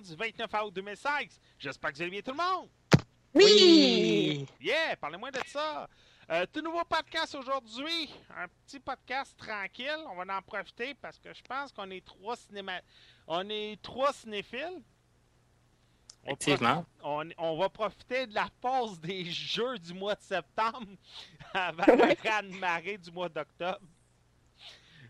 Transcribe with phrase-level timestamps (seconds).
[0.00, 1.40] 42, édition du 29 août 2016.
[1.58, 2.68] J'espère que vous allez bien tout le monde.
[3.34, 4.46] Oui!
[4.60, 5.88] Yeah, parlez-moi de ça.
[6.30, 8.10] Euh, tout nouveau podcast aujourd'hui.
[8.36, 9.98] Un petit podcast tranquille.
[10.10, 12.80] On va en profiter parce que je pense qu'on est trois cinéma...
[13.26, 14.82] On est trois cinéphiles.
[16.24, 16.84] On Effectivement.
[16.98, 20.86] profite- On, on va profiter de la pause des jeux du mois de septembre
[21.54, 23.80] avant la grande marée du mois d'octobre.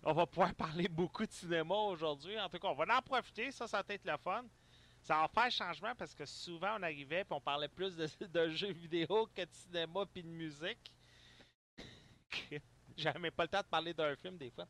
[0.02, 2.38] On va pouvoir parler beaucoup de cinéma aujourd'hui.
[2.40, 3.50] En tout cas, on va en profiter.
[3.50, 4.44] Ça, ça va être le fun.
[5.02, 8.50] Ça va faire changement parce que souvent, on arrivait et on parlait plus de, de
[8.50, 10.92] jeux vidéo que de cinéma puis de musique.
[12.96, 14.66] J'avais même pas le temps de parler d'un film des fois.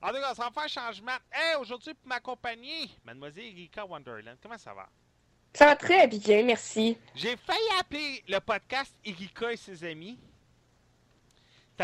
[0.00, 1.16] En tout cas, ça va faire changement.
[1.32, 4.36] Hey, aujourd'hui, pour m'accompagner, Mademoiselle Erika Wonderland.
[4.42, 4.88] Comment ça va?
[5.54, 6.96] Ça va très bien, merci.
[7.14, 10.18] J'ai failli appeler le podcast Erika et ses amis.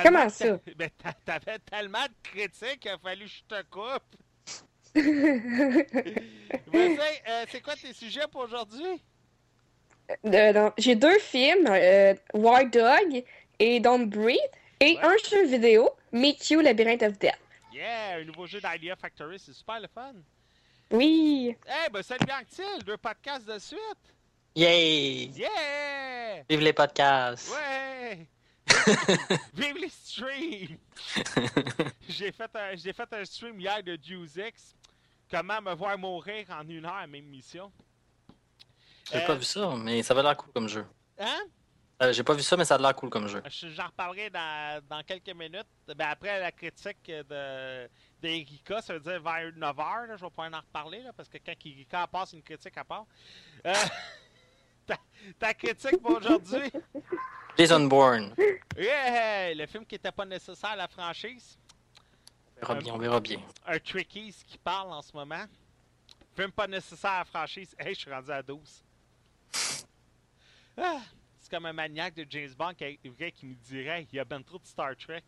[0.02, 0.58] Comment ça?
[0.76, 4.16] Ben, t'a- t'avais tellement de critiques qu'il a fallu que je te coupe.
[6.66, 9.00] Vas-y, euh, c'est quoi tes sujets pour aujourd'hui?
[10.26, 13.22] Euh, donc, J'ai deux films, euh, War Dog
[13.58, 14.38] et Don't Breathe,
[14.80, 15.02] et Ouais.
[15.02, 17.38] un jeu vidéo, Meet You, Labyrinth of Death.
[17.72, 20.14] Yeah, un nouveau jeu d'Idea Factory, c'est super le fun.
[20.90, 21.54] Oui!
[21.66, 23.80] Eh ben, salut Bianctil, deux podcasts de suite.
[24.56, 25.26] Yay!
[25.34, 26.42] Yeah!
[26.48, 27.52] Vive les podcasts!
[27.52, 28.26] Ouais!
[29.54, 30.78] Vive les streams!
[32.08, 34.74] J'ai fait, un, j'ai fait un stream hier de X.
[35.30, 37.70] Comment me voir mourir en une heure à même mission.
[39.12, 40.86] J'ai Euh, pas vu ça, mais ça va l'air cool comme jeu.
[41.18, 41.40] Hein?
[42.02, 43.42] Euh, J'ai pas vu ça, mais ça a l'air cool comme jeu.
[43.48, 45.66] Je- J'en reparlerai dans, dans quelques minutes.
[45.86, 47.88] Ben, après la critique de
[48.20, 51.38] d'Erika, ça veut dire vers 9h, là, je vais pouvoir en reparler, là, parce que
[51.38, 53.06] quand Erika passe une critique à part.
[53.66, 53.74] Euh,
[54.86, 54.96] ta,
[55.38, 56.70] ta critique pour aujourd'hui?
[57.56, 58.34] Jason Bourne.
[58.76, 59.54] Yeah!
[59.54, 61.58] Le film qui était pas nécessaire à la franchise.
[62.60, 63.40] On verra bien, on verra bien.
[63.66, 65.44] Un Trickies qui parle en ce moment.
[66.34, 67.74] Film pas nécessaire à la franchise.
[67.78, 68.84] Hey, je suis rendu à 12.
[70.76, 71.00] Ah,
[71.40, 72.98] c'est comme un maniaque de James Bond qui,
[73.32, 75.24] qui me dirait il y a ben trop de Star Trek.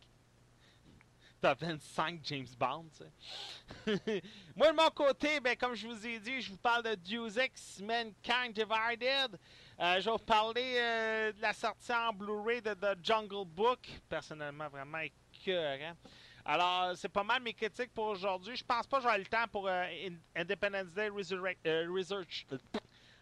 [1.41, 4.23] T'as 25 James Bond, tu sais.
[4.55, 7.39] Moi, de mon côté, ben, comme je vous ai dit, je vous parle de Deus
[7.39, 9.39] Ex Mankind Divided.
[9.79, 13.79] Euh, je vais vous parler euh, de la sortie en Blu-ray de The Jungle Book.
[14.07, 15.95] Personnellement, vraiment écœurant.
[16.45, 18.55] Alors, c'est pas mal mes critiques pour aujourd'hui.
[18.55, 22.45] Je pense pas que j'aurai le temps pour euh, In- Independence Day Resurrect- euh, Research.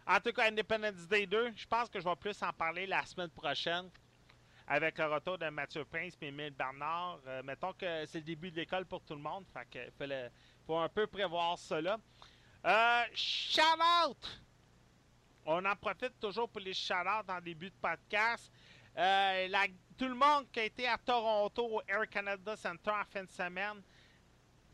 [0.06, 3.04] En tout cas, Independence Day 2, je pense que je vais plus en parler la
[3.04, 3.90] semaine prochaine
[4.66, 7.18] avec le retour de Mathieu Prince et Emile Bernard.
[7.26, 9.44] Euh, mettons que c'est le début de l'école pour tout le monde.
[9.52, 10.30] Fait que fallait-
[10.66, 11.98] faut un peu prévoir cela.
[12.64, 13.60] Euh, shout
[14.06, 14.40] out!
[15.44, 18.50] On en profite toujours pour les shout out en début de podcast.
[18.96, 19.48] Euh,
[19.96, 23.30] tout le monde qui a été à Toronto au Air Canada Center en fin de
[23.30, 23.82] semaine,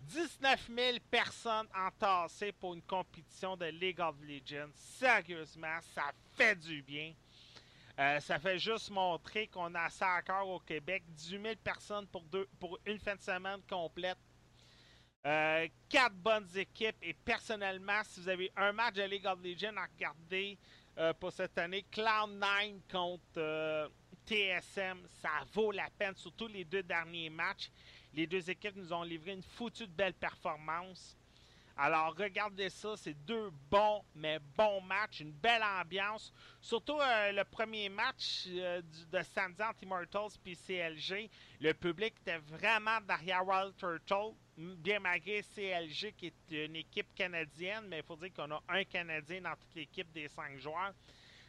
[0.01, 4.71] 19 000 personnes entassées pour une compétition de League of Legends.
[4.75, 7.13] Sérieusement, ça fait du bien.
[7.99, 11.03] Euh, ça fait juste montrer qu'on a ça à cœur au Québec.
[11.09, 14.19] 18 000 personnes pour, une fin de semaine complète.
[15.27, 16.97] Euh, quatre bonnes équipes.
[17.03, 20.59] Et personnellement, si vous avez un match de League of Legends à regarder
[21.21, 23.91] pour cette année, Cloud9 contre
[24.27, 27.71] TSM, ça vaut la peine, surtout les deux derniers matchs.
[28.15, 31.17] Les deux équipes nous ont livré une foutue de belle performance.
[31.79, 36.33] Alors, regardez ça, c'est deux bons, mais bons matchs, une belle ambiance.
[36.59, 38.81] Surtout euh, le premier match euh,
[39.13, 41.31] de samedi entre Immortals et CLG.
[41.61, 47.85] Le public était vraiment derrière Wild Turtle, bien malgré CLG qui est une équipe canadienne,
[47.89, 50.95] mais il faut dire qu'on a un Canadien dans toute l'équipe des cinq joueurs.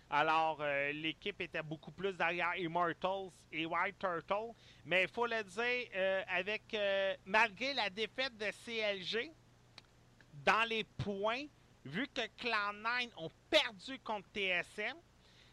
[0.10, 4.54] Alors, euh, l'équipe était beaucoup plus derrière Immortals et White Turtle.
[4.86, 9.32] Mais il faut le dire, euh, avec euh, malgré la défaite de CLG,
[10.46, 11.46] dans les points,
[11.84, 14.96] vu que Cloud9 ont perdu contre TSM,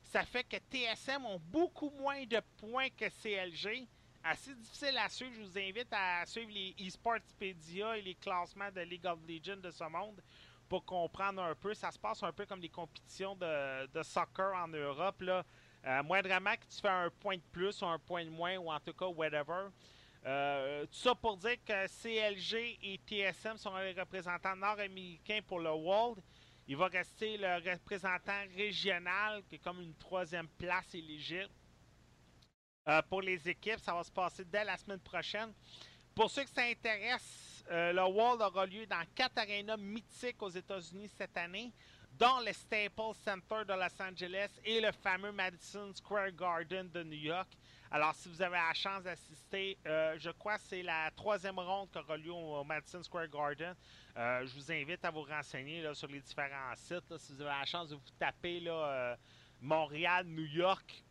[0.02, 3.88] ça fait que TSM ont beaucoup moins de points que CLG.
[4.22, 5.32] Assez difficile à suivre.
[5.36, 9.70] Je vous invite à suivre les eSportspedia et les classements de League of Legends de
[9.70, 10.22] ce monde
[10.69, 11.75] pour comprendre un peu.
[11.75, 15.20] Ça se passe un peu comme des compétitions de, de soccer en Europe.
[15.20, 15.44] Là.
[15.87, 18.72] Euh, moindrement que tu fais un point de plus ou un point de moins, ou
[18.72, 19.69] en tout cas, whatever.
[20.25, 25.70] Euh, tout ça pour dire que CLG et TSM sont les représentants nord-américains pour le
[25.70, 26.22] World.
[26.66, 31.50] Il va rester le représentant régional, qui est comme une troisième place éligible.
[32.88, 35.52] Euh, pour les équipes, ça va se passer dès la semaine prochaine.
[36.14, 40.50] Pour ceux que ça intéresse, euh, le World aura lieu dans quatre arénas mythiques aux
[40.50, 41.72] États-Unis cette année,
[42.12, 47.19] dont le Staples Center de Los Angeles et le fameux Madison Square Garden de New
[47.19, 47.49] York.
[47.90, 51.90] Alors, si vous avez la chance d'assister, euh, je crois que c'est la troisième ronde
[51.90, 53.75] qui aura lieu au Madison Square Garden.
[54.16, 57.16] Euh, je vous invite à vous renseigner sur les différents sites.
[57.19, 59.16] si vous avez la chance de vous taper là,
[59.61, 61.03] Montréal, New York,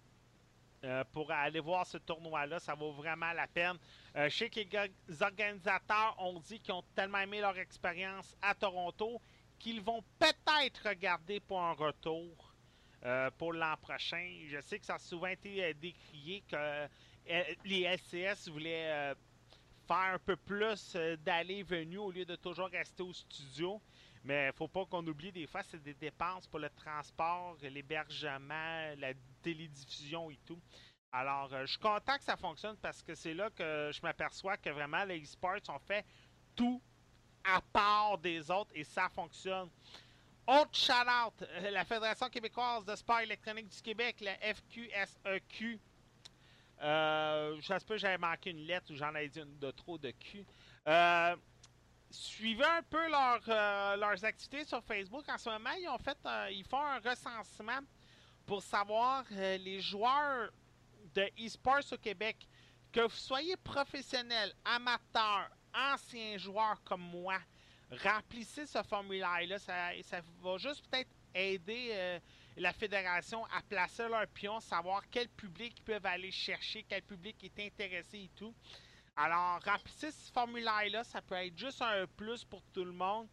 [0.83, 2.59] euh, pour aller voir ce tournoi-là.
[2.59, 3.77] Ça vaut vraiment la peine.
[4.15, 7.57] Euh, je sais que les ga- les organisateurs ont dit qu'ils ont tellement aimé leur
[7.57, 9.21] expérience à Toronto
[9.59, 12.53] qu'ils vont peut-être regarder pour un retour
[13.05, 14.41] euh, pour l'an prochain.
[14.47, 16.87] Je sais que ça a souvent été décrié que
[17.63, 19.13] les LCS voulaient
[19.87, 23.81] faire un peu plus d'aller-venue au lieu de toujours rester au studio.
[24.23, 29.13] Mais faut pas qu'on oublie, des fois, c'est des dépenses pour le transport, l'hébergement, la
[29.41, 30.61] télédiffusion et tout.
[31.11, 34.57] Alors, euh, je suis content que ça fonctionne parce que c'est là que je m'aperçois
[34.57, 36.05] que vraiment les e-sports ont fait
[36.55, 36.81] tout
[37.43, 39.69] à part des autres et ça fonctionne.
[40.47, 45.79] Autre shout-out, euh, la Fédération québécoise de sport électronique du Québec, la FQSEQ.
[46.81, 50.11] Euh, ça se peut j'avais manqué une lettre ou j'en ai dit de trop de
[50.11, 50.45] Q.
[50.87, 51.35] Euh,
[52.13, 55.23] suivez un peu euh, leurs activités sur Facebook.
[55.29, 57.79] En ce moment, ils ont fait, un- ils font un recensement
[58.45, 60.51] pour savoir euh, les joueurs
[61.15, 62.47] de e-sports au Québec.
[62.91, 67.39] Que vous soyez professionnel, amateur, ancien joueur comme moi,
[68.03, 69.57] remplissez ce formulaire-là.
[69.57, 72.19] Ça, ça va juste peut-être aider euh,
[72.57, 77.43] la fédération à placer leur pion, savoir quel public ils peuvent aller chercher, quel public
[77.43, 78.53] est intéressé et tout.
[79.15, 83.27] Alors, remplissez ce formulaire-là, ça peut être juste un plus pour tout le monde.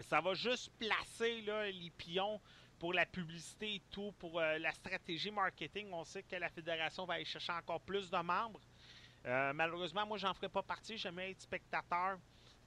[0.00, 2.40] Ça va juste placer là, les pions
[2.78, 5.88] pour la publicité et tout, pour euh, la stratégie marketing.
[5.92, 8.60] On sait que la fédération va aller chercher encore plus de membres.
[9.24, 10.98] Euh, malheureusement, moi, j'en ferai pas partie.
[10.98, 12.18] J'aime être spectateur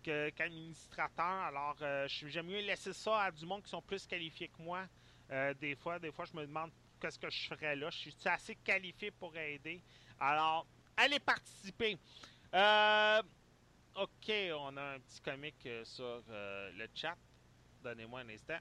[0.01, 1.25] qu'administrateur.
[1.25, 4.87] Alors, euh, j'aime mieux laisser ça à du monde qui sont plus qualifiés que moi.
[5.59, 6.71] Des fois, des fois, je me demande
[7.01, 7.89] qu'est-ce que je ferais là.
[7.89, 9.81] Je suis assez qualifié pour aider.
[10.19, 11.97] Alors, allez participer.
[12.53, 13.21] Euh,
[13.95, 17.17] ok, on a un petit comique euh, sur euh, le chat.
[17.83, 18.59] Donnez-moi un instant.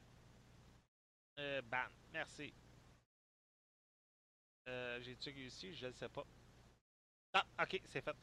[1.64, 2.52] Ban, merci.
[4.66, 5.74] J'ai-tu réussi?
[5.74, 6.24] Je ne sais pas.
[7.32, 8.16] Ah, ok, c'est fait.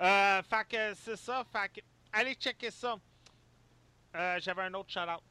[0.00, 1.44] Euh, fait que c'est ça.
[1.44, 1.80] Fait que,
[2.12, 2.98] allez checker ça.
[4.12, 5.22] J'avais un autre shout-out.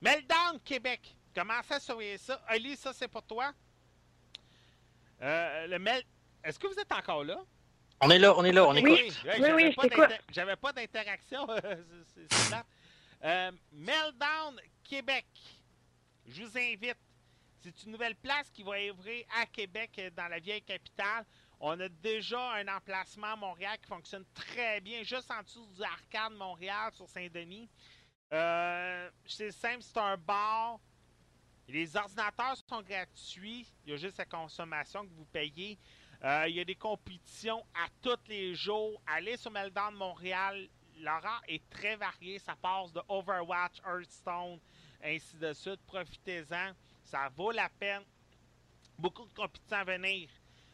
[0.00, 1.16] Meltdown Québec.
[1.34, 2.42] Commencez à surveiller ça?
[2.46, 3.52] Ali, ça c'est pour toi?
[5.20, 6.02] Le Mel...
[6.46, 7.38] Est-ce que vous êtes encore là?
[8.00, 8.78] On est là, on est là, on Oui.
[8.78, 9.24] écoute.
[9.24, 10.00] Ouais, Oui, j'avais oui, je t'écoute.
[10.08, 11.46] d'inter- J'avais pas d'interaction.
[12.28, 12.66] c'est- plate.
[13.24, 15.26] Euh, Meltdown Québec.
[16.26, 16.96] Je vous invite.
[17.62, 21.24] C'est une nouvelle place qui va ouvrir à Québec, euh, dans la vieille capitale.
[21.58, 25.82] On a déjà un emplacement à Montréal qui fonctionne très bien, juste en dessous du
[25.82, 27.68] Arcade Montréal sur Saint-Denis.
[28.32, 30.78] Euh, c'est simple, c'est un bar.
[31.66, 33.66] Les ordinateurs sont gratuits.
[33.84, 35.78] Il y a juste la consommation que vous payez.
[36.24, 39.00] Euh, il y a des compétitions à tous les jours.
[39.06, 40.68] Allez sur Meltdown Montréal.
[40.98, 42.38] L'horaire est très varié.
[42.38, 44.58] Ça passe de Overwatch, Hearthstone,
[45.04, 45.80] ainsi de suite.
[45.86, 46.72] Profitez-en.
[47.02, 48.02] Ça vaut la peine.
[48.98, 50.28] Beaucoup de compétitions à venir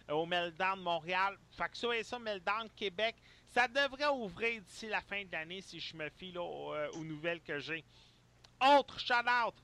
[0.08, 1.36] euh, au Meltdown Montréal.
[1.50, 3.16] Fait que ça et ça, Meltdown Québec,
[3.48, 7.04] ça devrait ouvrir d'ici la fin de l'année si je me fie aux, euh, aux
[7.04, 7.84] nouvelles que j'ai.
[8.60, 9.54] Autre shout-out,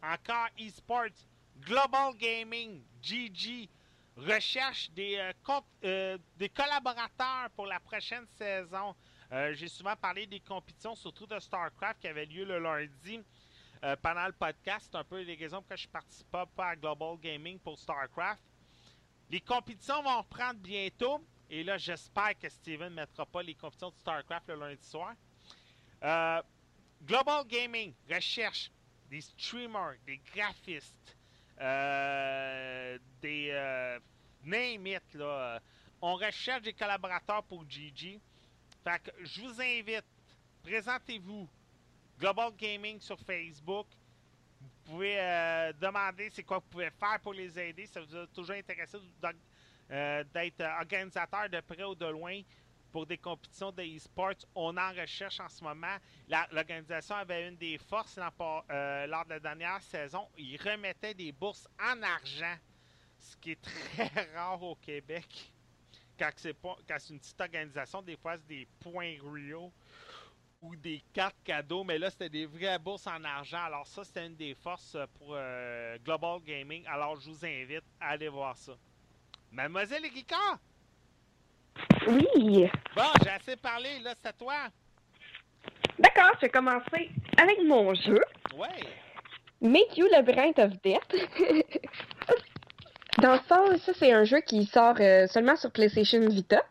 [0.00, 1.26] encore eSports,
[1.60, 3.68] Global Gaming, GG,
[4.16, 5.32] recherche des, euh,
[5.84, 8.94] euh, des collaborateurs pour la prochaine saison.
[9.32, 13.20] Euh, J'ai souvent parlé des compétitions, surtout de StarCraft, qui avaient lieu le lundi
[14.00, 14.88] pendant le podcast.
[14.90, 18.42] C'est un peu les raisons pourquoi je ne participe pas à Global Gaming pour StarCraft.
[19.28, 21.22] Les compétitions vont reprendre bientôt.
[21.50, 25.14] Et là, j'espère que Steven ne mettra pas les compétitions de StarCraft le lundi soir.
[27.04, 28.70] Global Gaming recherche
[29.10, 31.16] des streamers, des graphistes,
[31.60, 33.98] euh, des euh,
[34.44, 35.60] name it, là.
[36.00, 38.20] On recherche des collaborateurs pour GG.
[38.82, 40.04] Fait que je vous invite,
[40.62, 41.48] présentez-vous.
[42.18, 43.86] Global Gaming sur Facebook.
[44.60, 47.86] Vous pouvez euh, demander c'est quoi vous pouvez faire pour les aider.
[47.86, 48.98] Ça vous a toujours intéressé
[49.88, 52.40] d'être organisateur de près ou de loin
[52.94, 54.46] pour des compétitions de e-sports.
[54.54, 55.96] On en recherche en ce moment.
[56.52, 58.20] L'organisation avait une des forces
[58.70, 60.28] euh, lors de la dernière saison.
[60.38, 62.54] Ils remettaient des bourses en argent,
[63.18, 65.26] ce qui est très rare au Québec.
[66.16, 66.54] Quand c'est
[67.10, 69.72] une petite organisation, des fois c'est des points Rio
[70.62, 73.64] ou des cartes cadeaux, mais là c'était des vraies bourses en argent.
[73.64, 76.86] Alors ça c'était une des forces euh, pour euh, Global Gaming.
[76.86, 78.78] Alors je vous invite à aller voir ça.
[79.50, 80.60] Mademoiselle Ricard,
[82.06, 82.70] Oui.
[82.96, 84.54] bon j'ai assez parlé, là c'est à toi.
[85.98, 88.20] D'accord, je vais commencer avec mon jeu.
[88.56, 88.68] Ouais.
[89.60, 91.14] Make You Labyrinth of Death.
[93.22, 96.62] Dans le fond, ça, c'est un jeu qui sort euh, seulement sur PlayStation Vita.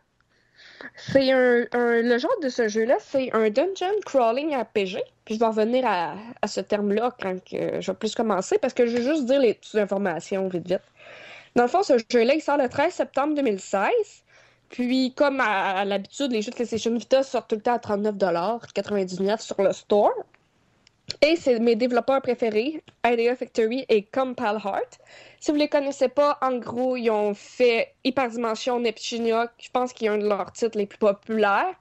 [0.94, 4.98] C'est un, un- Le genre de ce jeu-là, c'est un dungeon crawling RPG.
[5.24, 8.74] Puis je vais revenir à, à ce terme-là quand que je vais plus commencer, parce
[8.74, 10.82] que je vais juste dire les petites informations vite vite.
[11.56, 13.88] Dans le fond, ce jeu-là, il sort le 13 septembre 2016.
[14.74, 19.40] Puis, comme à, l'habitude, les jeux de PlayStation Vita sortent tout le temps à 39$,
[19.40, 20.12] sur le store.
[21.22, 24.98] Et c'est mes développeurs préférés, Idea Factory et Compal Heart.
[25.38, 30.08] Si vous les connaissez pas, en gros, ils ont fait Hyperdimension Neptunia, je pense qu'il
[30.08, 31.76] est un de leurs titres les plus populaires.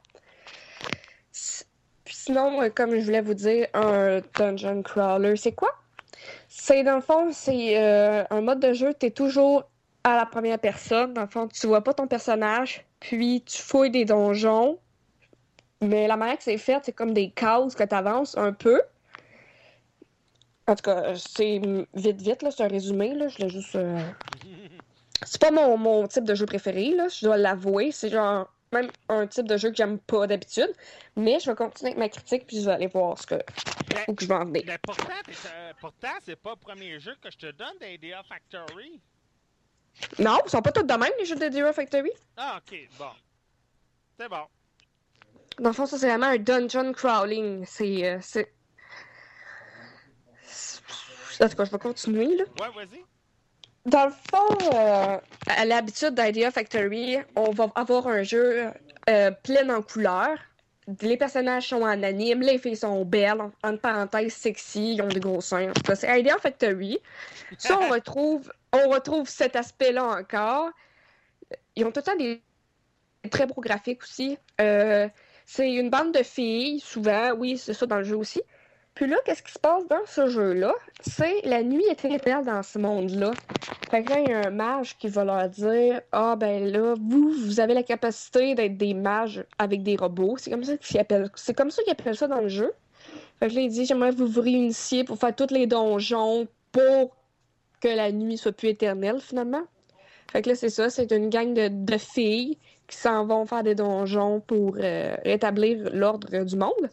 [1.31, 5.73] Puis sinon, euh, comme je voulais vous dire, un Dungeon Crawler, c'est quoi?
[6.47, 9.63] C'est dans le fond, c'est euh, un mode de jeu, tu es toujours
[10.03, 11.13] à la première personne.
[11.13, 14.79] Dans le fond, tu vois pas ton personnage, puis tu fouilles des donjons.
[15.81, 18.81] Mais la manière que c'est fait, c'est comme des cases que tu avances un peu.
[20.67, 21.59] En tout cas, c'est
[21.93, 23.27] vite, vite, là, c'est un résumé, là.
[23.27, 23.75] Je l'ai juste.
[23.75, 23.99] euh,
[25.25, 27.91] C'est pas mon, mon type de jeu préféré, là, je dois l'avouer.
[27.91, 30.71] C'est genre même un type de jeu que j'aime pas d'habitude.
[31.15, 33.35] Mais je vais continuer avec ma critique, puis je vais aller voir ce que,
[34.07, 34.63] où que je vais en venir.
[34.65, 35.13] mais pourtant,
[35.45, 39.01] euh, pourtant, c'est pas le premier jeu que je te donne d'Idea Factory.
[40.19, 42.11] Non, ils sont pas tous de même, les jeux de Zero Factory.
[42.37, 43.05] Ah, ok, bon.
[44.19, 44.43] C'est bon.
[45.59, 47.63] Dans le fond, ça, c'est vraiment un dungeon crawling.
[47.65, 48.05] C'est.
[48.05, 48.51] euh, c'est...
[51.41, 52.43] En tout cas, je vais continuer, là.
[52.59, 53.03] Ouais, vas-y.
[53.85, 58.69] Dans le fond, euh, à l'habitude d'Idea Factory, on va avoir un jeu
[59.09, 60.37] euh, plein en couleurs.
[61.01, 65.07] Les personnages sont en anime, les filles sont belles, en- entre parenthèses sexy, ils ont
[65.07, 65.69] des gros seins.
[65.69, 66.99] En tout cas, c'est Idea Factory.
[67.57, 70.69] Ça, on retrouve, on retrouve cet aspect-là encore.
[71.75, 72.41] Ils ont tout le temps des
[73.29, 74.37] très beaux graphiques aussi.
[74.59, 75.07] Euh,
[75.45, 78.41] c'est une bande de filles, souvent, oui, c'est ça dans le jeu aussi.
[78.95, 80.73] Puis là, qu'est-ce qui se passe dans ce jeu-là?
[81.01, 83.31] C'est la nuit est éternelle dans ce monde-là.
[83.89, 86.93] Fait que là, il y a un mage qui va leur dire Ah, ben là,
[86.99, 90.37] vous, vous avez la capacité d'être des mages avec des robots.
[90.37, 91.53] C'est comme ça qu'ils appellent, ça
[91.91, 92.71] appellent ça dans le jeu.
[93.39, 96.47] Fait que là, il dit J'aimerais que vous vous réunissiez pour faire tous les donjons
[96.71, 97.15] pour
[97.83, 99.63] que la nuit soit plus éternelle, finalement.
[100.31, 103.75] Fait que là, c'est ça, c'est une gang de, filles qui s'en vont faire des
[103.75, 106.89] donjons pour euh, rétablir l'ordre du monde.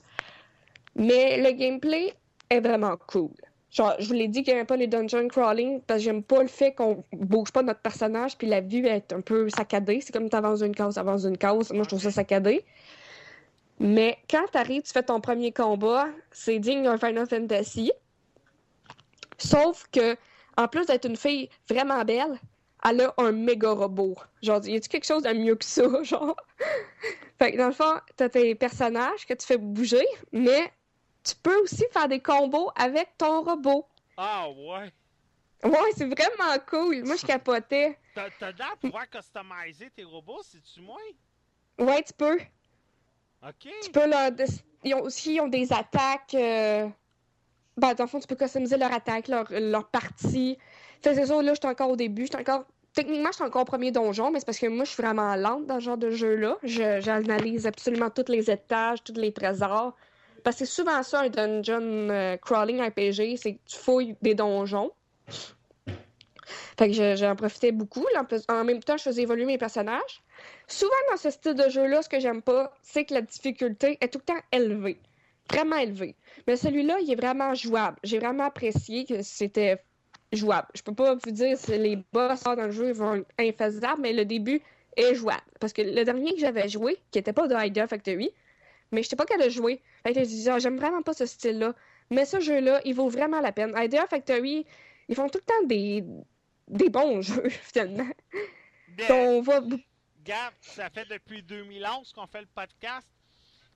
[0.97, 2.13] Mais le gameplay
[2.51, 3.31] est vraiment cool.
[3.71, 6.25] Genre, je vous l'ai dit qu'il n'y avait pas les dungeon crawling parce que j'aime
[6.25, 10.01] pas le fait qu'on bouge pas notre personnage puis la vue est un peu saccadée.
[10.01, 11.73] C'est comme t'avances d'une case, t'avances d'une case.
[11.73, 12.65] Moi, je trouve ça saccadé.
[13.79, 17.93] Mais quand t'arrives, tu fais ton premier combat, c'est digne d'un Final Fantasy.
[19.39, 20.17] Sauf que,
[20.61, 22.39] en plus d'être une fille vraiment belle,
[22.85, 24.17] elle a un méga robot.
[24.43, 26.37] Genre, y a-tu quelque chose de mieux que ça, genre?
[27.39, 30.73] fait que dans le fond, t'as tes personnages que tu fais bouger, mais
[31.25, 33.87] tu peux aussi faire des combos avec ton robot.
[34.17, 34.93] Ah, ouais.
[35.63, 37.05] Ouais, c'est vraiment cool.
[37.05, 37.99] Moi, je capotais.
[38.15, 40.97] T'as, l'air de pouvoir customiser tes robots, c'est-tu moins?
[41.79, 42.39] Ouais, tu peux.
[43.43, 43.69] Ok.
[43.83, 44.31] Tu peux leur...
[44.85, 46.35] Ils ont aussi ils ont des attaques.
[46.35, 46.89] euh,
[47.81, 50.59] Ben, dans le fond, tu peux customiser leur attaque, leur, leur partie.
[51.03, 52.25] C'est sûr, là, j'étais encore au début.
[52.25, 52.65] J'étais encore.
[52.93, 55.67] Techniquement, j'étais encore au premier donjon, mais c'est parce que moi, je suis vraiment lente
[55.67, 56.59] dans ce genre de jeu-là.
[56.63, 59.95] Je- J'analyse absolument tous les étages, tous les trésors.
[60.45, 64.35] Parce que c'est souvent ça, un dungeon euh, crawling RPG, c'est que tu fouilles des
[64.35, 64.91] donjons.
[66.79, 68.05] Fait que je- j'en profitais beaucoup.
[68.49, 70.23] En même temps, je faisais évoluer mes personnages.
[70.67, 74.09] Souvent, dans ce style de jeu-là, ce que j'aime pas, c'est que la difficulté est
[74.09, 75.01] tout le temps élevée.
[75.49, 76.17] Vraiment élevée.
[76.47, 77.97] Mais celui-là, il est vraiment jouable.
[78.05, 79.83] J'ai vraiment apprécié que c'était
[80.33, 80.69] jouable.
[80.75, 84.13] Je peux pas vous dire si les boss dans le jeu vont être infaisables, mais
[84.13, 84.61] le début
[84.97, 85.43] est jouable.
[85.59, 88.31] Parce que le dernier que j'avais joué, qui était pas de Idea Factory,
[88.93, 89.81] mais je sais pas qu'elle a joué.
[90.03, 91.75] Fait que je disais, ah, j'aime vraiment pas ce style-là.
[92.11, 93.73] Mais ce jeu-là, il vaut vraiment la peine.
[93.77, 94.67] Idea Factory,
[95.09, 96.05] ils font tout le temps des,
[96.69, 98.09] des bons jeux, finalement.
[98.89, 99.61] Ben, On va...
[100.25, 103.09] Gab, ça fait depuis 2011 qu'on fait le podcast.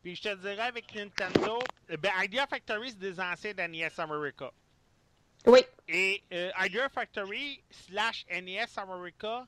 [0.05, 1.59] Puis je te dirais avec Nintendo,
[1.91, 4.53] euh, ben Idea Factory, c'est des anciens d'NES America.
[5.47, 9.47] Oui, Et euh, Idea Factory slash NES America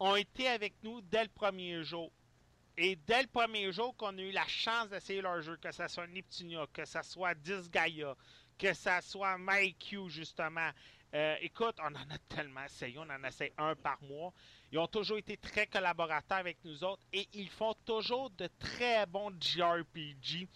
[0.00, 2.10] ont été avec nous dès le premier jour.
[2.76, 5.86] Et dès le premier jour qu'on a eu la chance d'essayer leur jeu, que ce
[5.86, 8.16] soit Neptunia, que ce soit Disgaea,
[8.58, 10.70] que ce soit MyQ justement.
[11.14, 14.32] euh, écoute, on en a tellement essayé, on en essaie un par mois.
[14.72, 19.04] Ils ont toujours été très collaborateurs avec nous autres et ils font toujours de très
[19.04, 20.48] bons JRPG.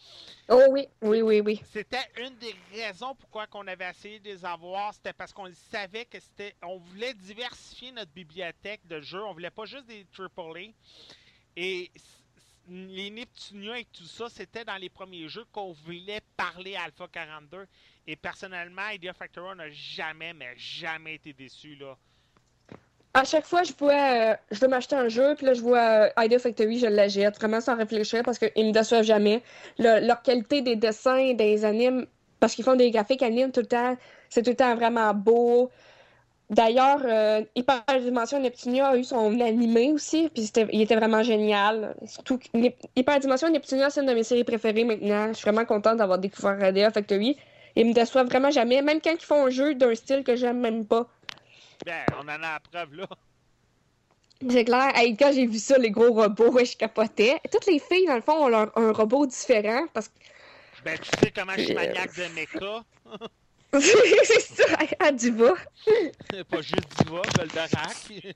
[0.49, 1.61] oh oui, oui, oui, oui.
[1.71, 6.07] C'était une des raisons pourquoi qu'on avait essayé de les avoir, c'était parce qu'on savait
[6.07, 10.73] que c'était, on voulait diversifier notre bibliothèque de jeux, on voulait pas juste des AAA.
[11.57, 11.91] Et
[12.69, 17.07] les Neptunia et tout ça, c'était dans les premiers jeux qu'on voulait parler à Alpha
[17.07, 17.67] 42.
[18.07, 21.99] Et personnellement, Idea Factory n'a jamais, mais jamais été déçu là.
[23.19, 23.93] À chaque fois, je vois,
[24.33, 25.79] euh, je veux m'acheter un jeu, puis là, je vois
[26.19, 29.43] euh, Idea Factory, je l'achète, vraiment sans réfléchir, parce qu'ils me déçoivent jamais.
[29.79, 32.05] Le- leur qualité des dessins, des animes,
[32.41, 33.97] parce qu'ils font des graphiques animes tout le temps,
[34.29, 35.71] c'est tout le temps vraiment beau.
[36.51, 41.97] D'ailleurs, euh, Hyperdimension Neptunia a eu son animé aussi, puis il était vraiment génial.
[42.07, 42.39] Surtout,
[42.97, 45.29] Hyperdimension Neptunia, c'est une de mes séries préférées maintenant.
[45.29, 47.37] Je suis vraiment contente d'avoir découvert Idea Factory.
[47.77, 50.61] Ils me déçoivent vraiment jamais, même quand ils font un jeu d'un style que j'aime
[50.61, 51.09] même pas.
[51.85, 53.07] Ben, on en a la preuve là.
[54.51, 54.93] C'est clair.
[54.95, 57.41] Hey, quand j'ai vu ça, les gros robots, ouais, je capotais.
[57.51, 60.15] Toutes les filles, dans le fond, ont leur, un robot différent parce que.
[60.85, 61.75] Ben, tu sais comment je suis Euh.
[61.75, 62.85] maniaque de mecha.
[64.25, 64.65] c'est ça,
[65.01, 65.55] à Diva.
[66.51, 68.35] pas juste Diva, Goldorak.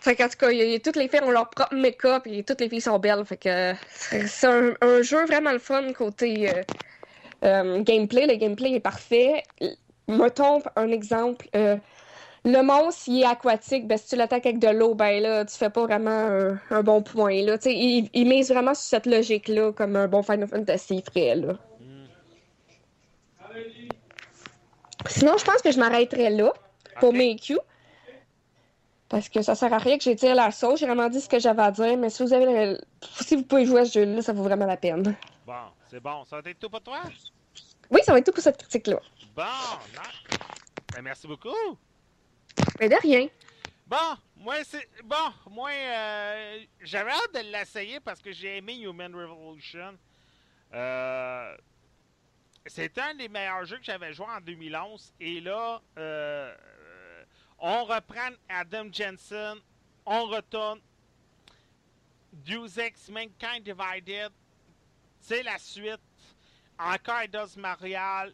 [0.00, 2.22] Fait qu'en tout cas, y a- y a- toutes les filles ont leur propre make-up
[2.26, 3.24] et toutes les filles sont belles.
[3.24, 6.62] Fait que c'est c'est un, un jeu vraiment le fun côté euh,
[7.44, 8.26] euh, gameplay.
[8.26, 9.42] Le gameplay est parfait.
[10.06, 11.48] Mettons un exemple.
[11.56, 11.76] euh,
[12.44, 13.86] le monstre, il est aquatique.
[13.86, 16.82] Ben, si tu l'attaques avec de l'eau, ben là, tu fais pas vraiment un, un
[16.82, 17.42] bon point.
[17.42, 17.56] Là.
[17.66, 21.34] Il, il mise vraiment sur cette logique-là, comme un bon Final Fantasy ferait.
[21.36, 21.54] Là.
[25.06, 26.52] Sinon, je pense que je m'arrêterais là
[27.00, 27.58] pour mes Q.
[29.08, 30.80] Parce que ça sert à rien que j'étire la sauce.
[30.80, 32.80] J'ai vraiment dit ce que j'avais à dire, mais si vous avez le-
[33.22, 35.16] si vous pouvez jouer à ce jeu-là, ça vaut vraiment la peine.
[35.46, 35.54] Bon,
[35.90, 36.24] c'est bon.
[36.26, 37.00] Ça va être tout pour toi?
[37.90, 39.00] Oui, ça va être tout pour cette critique-là.
[39.34, 39.42] Bon.
[40.94, 41.48] Ben, merci beaucoup.
[42.80, 43.28] Mais de rien.
[43.86, 44.88] Bon, moi, c'est.
[45.04, 49.96] Bon, moi, euh, j'avais hâte de l'essayer parce que j'ai aimé Human Revolution.
[50.74, 51.56] Euh,
[52.66, 55.12] C'était un des meilleurs jeux que j'avais joué en 2011.
[55.20, 56.54] Et là, euh,
[57.58, 59.56] on reprend Adam Jensen.
[60.04, 60.80] On retourne.
[62.32, 64.30] Deus Ex Mankind Divided.
[65.20, 65.98] C'est la suite.
[66.78, 68.32] Encore Eidos Marial.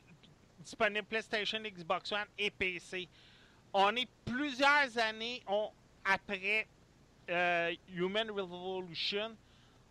[0.58, 3.08] Disponible PlayStation, Xbox One et PC.
[3.76, 5.42] On est plusieurs années
[6.04, 6.68] après
[7.28, 9.36] euh, Human Revolution.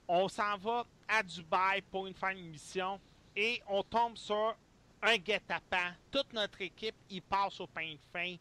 [0.07, 2.97] On s'en va à Dubaï pour une faire une mission
[3.35, 4.55] et on tombe sur
[5.01, 5.95] un guet-apens.
[6.09, 8.35] Toute notre équipe, il passe au pain de fin.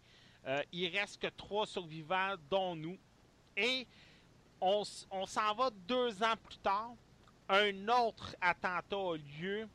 [0.47, 2.99] Euh, il reste que trois survivants, dont nous.
[3.57, 3.85] Et
[4.61, 6.93] on s'en va deux ans plus tard.
[7.49, 9.69] Un autre attentat a lieu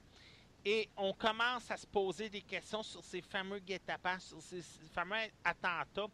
[0.69, 4.61] et on commence à se poser des questions sur ces fameux guet-apens, sur ces,
[4.93, 6.09] fameux attentats,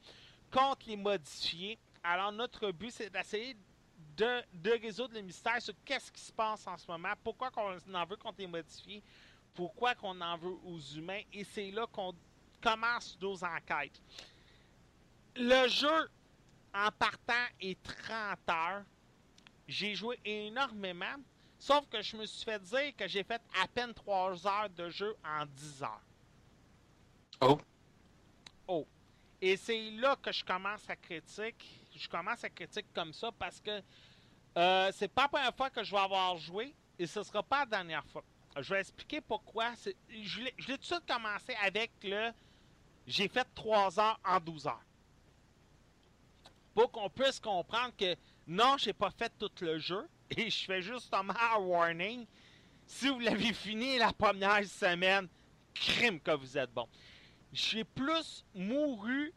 [0.51, 1.79] contre les modifier.
[2.03, 3.57] Alors notre but, c'est d'essayer
[4.15, 8.05] de, résoudre le mystère sur qu'est-ce qui se passe en ce moment, pourquoi qu'on en
[8.05, 9.01] veut contre les modifiés,
[9.55, 12.13] pourquoi qu'on en veut aux humains, et c'est là qu'on
[12.61, 13.99] commence nos enquêtes.
[15.35, 16.11] Le jeu,
[16.75, 18.83] en partant, est 30 heures.
[19.67, 21.15] J'ai joué énormément.
[21.63, 24.89] Sauf que je me suis fait dire que j'ai fait à peine 3 heures de
[24.89, 26.01] jeu en 10 heures.
[27.39, 27.57] Oh.
[28.67, 28.85] Oh.
[29.41, 31.55] Et c'est là que je commence à critiquer.
[31.95, 33.81] Je commence à critiquer comme ça parce que
[34.57, 37.59] euh, c'est pas la première fois que je vais avoir joué et ce sera pas
[37.59, 38.25] la dernière fois.
[38.59, 39.73] Je vais expliquer pourquoi.
[39.77, 42.33] C'est- Je l'ai je l'ai tout de suite commencé avec le
[43.07, 44.83] j'ai fait 3 heures en 12 heures.
[46.73, 50.05] Pour qu'on puisse comprendre que non, j'ai pas fait tout le jeu
[50.37, 52.25] et je fais justement un warning.
[52.85, 55.27] Si vous l'avez fini la première semaine,
[55.73, 56.87] crime que vous êtes bon.
[57.51, 59.33] J'ai plus mouru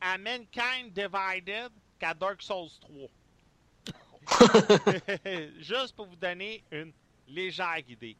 [0.00, 3.08] à Mankind Divided qu'à Dark Souls 3.
[5.58, 6.92] Juste pour vous donner une
[7.28, 8.16] légère idée.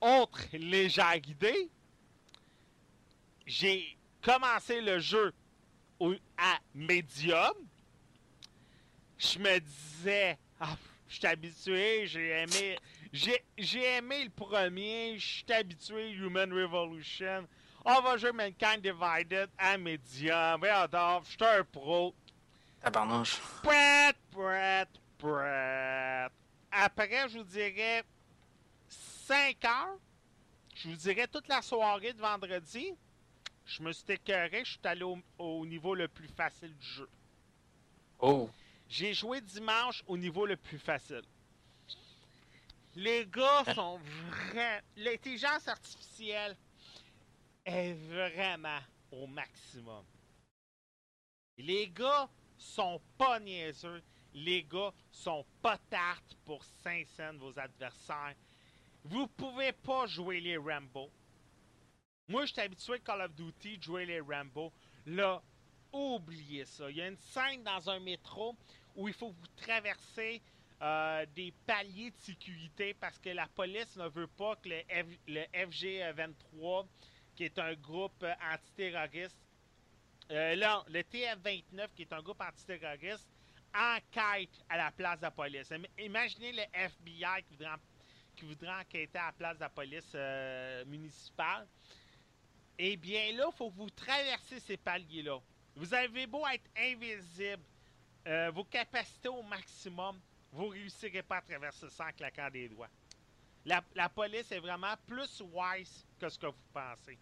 [0.00, 1.70] Autre légère idée,
[3.46, 5.32] j'ai commencé le jeu
[5.98, 7.54] au- à médium.
[9.18, 10.76] Je me disais, ah,
[11.08, 12.78] je suis habitué, j'ai aimé,
[13.12, 17.46] j'ai, aimé le premier, je suis habitué Human Revolution.
[17.84, 20.58] On va jouer Mankind Divided à médium.
[20.58, 22.14] Voyons donc, je suis un pro.
[22.80, 23.38] Tabarnouche.
[23.62, 24.88] Prête, prête,
[25.18, 26.32] prête.
[26.72, 28.02] Après, je vous dirais
[28.88, 29.98] 5 heures.
[30.74, 32.92] Je vous dirais toute la soirée de vendredi.
[33.64, 37.08] Je me suis écœuré, je suis allé au, au niveau le plus facile du jeu.
[38.18, 38.48] Oh.
[38.88, 41.22] J'ai joué dimanche au niveau le plus facile.
[42.94, 44.80] Les gars sont vraiment.
[44.96, 46.56] L'intelligence artificielle
[47.64, 50.04] est vraiment au maximum.
[51.58, 54.02] Les gars sont pas niaiseux.
[54.32, 58.34] Les gars sont pas tartes pour 5 cents vos adversaires.
[59.04, 61.10] Vous pouvez pas jouer les Rambo.
[62.28, 64.72] Moi, je suis habitué à Call of Duty jouer les Rambo.
[65.06, 65.42] Là,
[65.92, 66.90] oubliez ça.
[66.90, 68.56] Il y a une scène dans un métro
[68.94, 70.40] où il faut vous traverser
[70.82, 75.18] euh, des paliers de sécurité parce que la police ne veut pas que le, F-
[75.26, 76.86] le FG23,
[77.34, 79.38] qui est un groupe euh, antiterroriste,
[80.30, 83.26] euh, là, le TF29, qui est un groupe antiterroriste,
[83.74, 85.70] enquête à la place de la police.
[85.72, 87.76] Im- Imaginez le FBI qui voudrait,
[88.34, 91.66] qui enquêter à la place de la police euh, municipale.
[92.78, 95.38] Eh bien là, il faut que vous traversez ces paliers-là.
[95.76, 97.62] Vous avez beau être invisible,
[98.26, 100.18] euh, vos capacités au maximum,
[100.50, 102.88] vous réussirez pas à traverser ça en claquant des doigts.
[103.66, 107.18] La, police est vraiment plus wise que ce que vous pensez.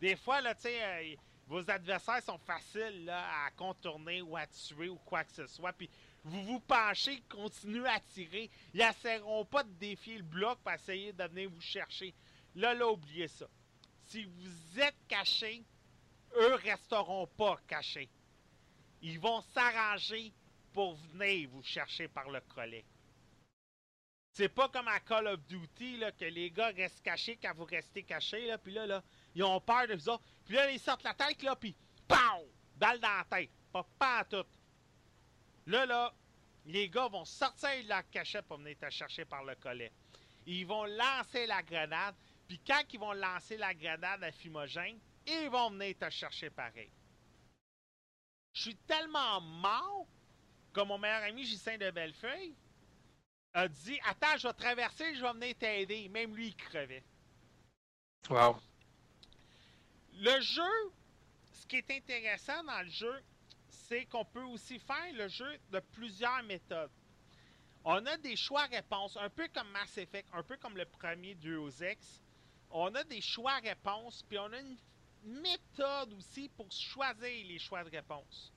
[0.00, 1.14] Des fois, là, euh,
[1.48, 5.72] vos adversaires sont faciles à contourner ou à tuer ou quoi que ce soit.
[5.72, 5.90] Puis
[6.22, 8.50] vous vous penchez, continuez à tirer.
[8.74, 12.14] Ils n'essaieront pas de défier le bloc pour essayer de venir vous chercher.
[12.54, 13.48] Là, là, oubliez ça.
[14.06, 15.64] Si vous êtes caché,
[16.38, 18.08] eux resteront pas cachés.
[19.02, 20.32] Ils vont s'arranger
[20.72, 22.84] pour venir vous chercher par le collet.
[24.32, 28.04] C'est pas comme à Call of Duty que les gars restent cachés quand vous restez
[28.04, 28.46] cachés.
[28.46, 29.02] Là, puis là, là,
[29.34, 30.22] ils ont peur de vous autres.
[30.44, 31.74] Puis là, ils sortent la tête, là, puis
[32.06, 32.48] POW!
[32.76, 33.50] Balle dans la tête.
[33.72, 34.48] Pas, pas en tout.
[35.66, 36.14] Là, là,
[36.66, 39.90] les gars vont sortir de leur cachette pour venir te chercher par le collet.
[40.46, 42.14] Ils vont lancer la grenade.
[42.46, 44.98] Puis quand ils vont lancer la grenade à fumogène,
[45.28, 46.90] ils vont venir te chercher pareil.
[48.52, 50.06] Je suis tellement mort
[50.72, 52.54] que mon meilleur ami Gislain de Bellefeuille
[53.54, 56.08] a dit Attends, je vais traverser, je vais venir t'aider.
[56.08, 57.04] Même lui, il crevait.
[58.28, 58.60] Wow.
[60.14, 60.92] Le jeu,
[61.52, 63.22] ce qui est intéressant dans le jeu,
[63.68, 66.90] c'est qu'on peut aussi faire le jeu de plusieurs méthodes.
[67.84, 71.82] On a des choix-réponses, un peu comme Mass Effect, un peu comme le premier Deus
[71.82, 72.22] Ex.
[72.70, 74.76] On a des choix-réponses, puis on a une
[75.24, 78.52] méthode aussi pour choisir les choix de réponse.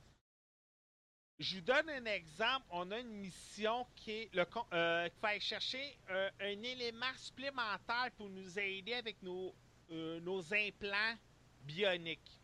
[1.41, 2.65] Je vous donne un exemple.
[2.69, 8.29] On a une mission qui est le euh, qu'il chercher euh, un élément supplémentaire pour
[8.29, 9.55] nous aider avec nos,
[9.89, 11.15] euh, nos implants
[11.63, 12.39] bioniques.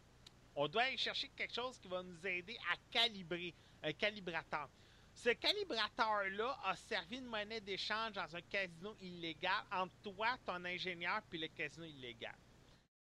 [0.55, 3.53] On doit aller chercher quelque chose qui va nous aider à calibrer,
[3.83, 4.67] un calibrateur.
[5.13, 11.21] Ce calibrateur-là a servi de monnaie d'échange dans un casino illégal entre toi, ton ingénieur,
[11.29, 12.35] puis le casino illégal.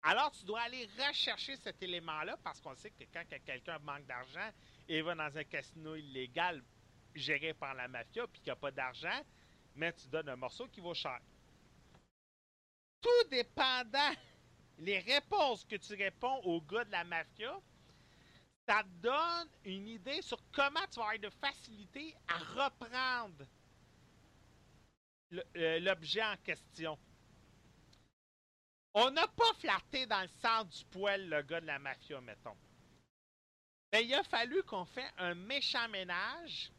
[0.02, 4.06] Alors, tu dois aller rechercher cet élément-là parce qu'on sait que quand que quelqu'un manque
[4.06, 4.50] d'argent
[4.88, 6.62] et va dans un casino illégal
[7.14, 9.20] géré par la mafia puis qu'il n'y a pas d'argent,
[9.74, 11.18] mais tu donnes un morceau qui vaut cher.
[13.00, 14.12] Tout dépendant
[14.78, 17.61] les réponses que tu réponds au gars de la mafia,
[18.66, 23.44] ça te donne une idée sur comment tu vas avoir de facilité à reprendre
[25.56, 26.98] euh, l'objet en question.
[29.00, 32.56] On n'a pas flatté dans le centre du poil le gars de la mafia, mettons.
[33.92, 36.72] Mais il a fallu qu'on fait un méchant ménage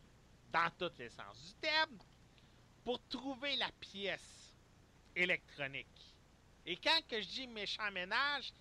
[0.51, 1.97] dans tous les sens du terme
[2.83, 4.53] pour trouver la pièce
[5.15, 6.13] électronique.
[6.65, 8.51] Et quand que je dis méchant ménage,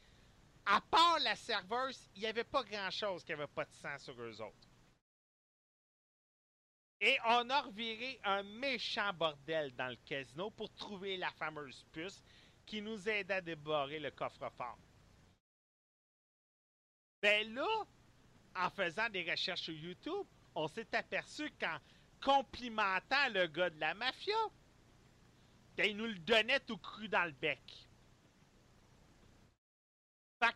[0.64, 4.14] à part la serveuse, il n'y avait pas grand-chose qui avait pas de sang sur
[4.23, 4.68] eux autres.
[7.01, 12.23] Et on a reviré un méchant bordel dans le casino pour trouver la fameuse puce
[12.68, 14.78] qui nous aide à débarrer le coffre-fort.
[17.22, 17.66] Ben là,
[18.54, 21.78] en faisant des recherches sur YouTube, on s'est aperçu qu'en
[22.22, 24.37] complimentant le gars de la mafia,
[25.76, 27.88] ben, il nous le donnait tout cru dans le bec.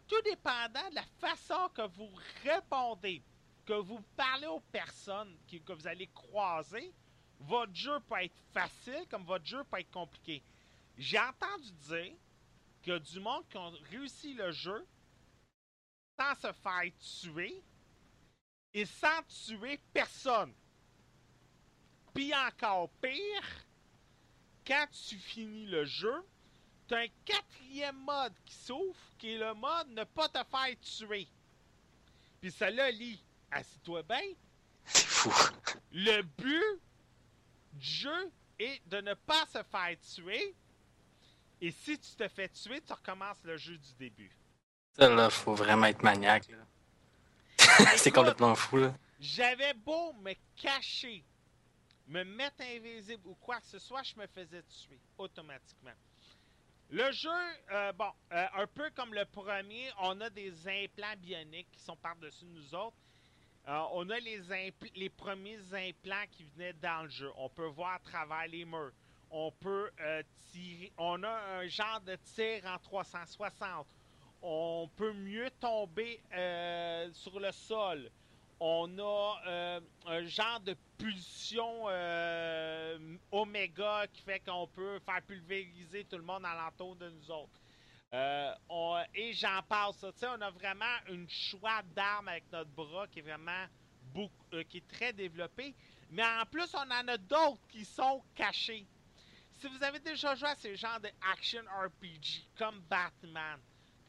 [0.07, 2.11] Tout dépendant de la façon que vous
[2.43, 3.23] répondez,
[3.65, 6.93] que vous parlez aux personnes que vous allez croiser,
[7.41, 10.43] votre jeu peut être facile comme votre jeu peut être compliqué.
[10.99, 12.15] J'ai entendu dire
[12.83, 14.87] qu'il y a du monde qui ont réussi le jeu
[16.19, 17.63] sans se faire tuer
[18.75, 20.53] et sans tuer personne.
[22.15, 23.65] Puis encore pire,
[24.67, 26.25] quand tu finis le jeu,
[26.87, 31.27] t'as un quatrième mode qui s'ouvre, qui est le mode ne pas te faire tuer.
[32.41, 34.21] Puis celle-là lit, assis-toi bien,
[34.85, 35.31] C'est fou.
[35.93, 36.81] le but
[37.73, 40.55] du jeu est de ne pas se faire tuer.
[41.65, 44.33] Et si tu te fais tuer, tu recommences le jeu du début.
[44.99, 46.49] Ça, là, faut vraiment être maniaque.
[47.97, 48.93] c'est complètement fou, là.
[49.21, 51.25] J'avais beau me cacher,
[52.09, 55.93] me mettre invisible ou quoi que ce soit, je me faisais tuer automatiquement.
[56.91, 57.31] Le jeu,
[57.71, 61.97] euh, bon, euh, un peu comme le premier, on a des implants bioniques qui sont
[61.97, 62.97] par-dessus nous autres.
[63.69, 67.31] Euh, on a les premiers implants qui venaient dans le jeu.
[67.37, 68.93] On peut voir à travers les murs.
[69.35, 70.93] On peut euh, tirer.
[70.99, 73.87] On a un genre de tir en 360.
[74.43, 78.11] On peut mieux tomber euh, sur le sol.
[78.61, 81.87] On a euh, un genre de pulsion
[83.33, 87.59] oméga qui fait qu'on peut faire pulvériser tout le monde alentour de nous autres.
[89.15, 90.05] Et j'en passe.
[90.23, 93.65] on a vraiment une choix d'armes avec notre bras qui est vraiment
[94.13, 95.75] beaucoup, qui est très développé.
[96.11, 98.87] Mais en plus, on en a d'autres qui sont cachés.
[99.63, 103.61] Si vous avez déjà joué à ce genre de action RPG, comme Batman,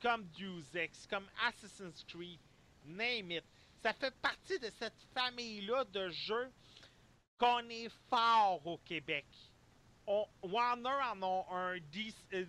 [0.02, 2.40] comme Deus Ex, comme Assassin's Creed,
[2.86, 3.44] name it,
[3.84, 6.52] ça fait partie de cette famille-là de jeux
[7.38, 9.28] qu'on est fort au Québec.
[10.42, 12.46] Warner en a un, euh,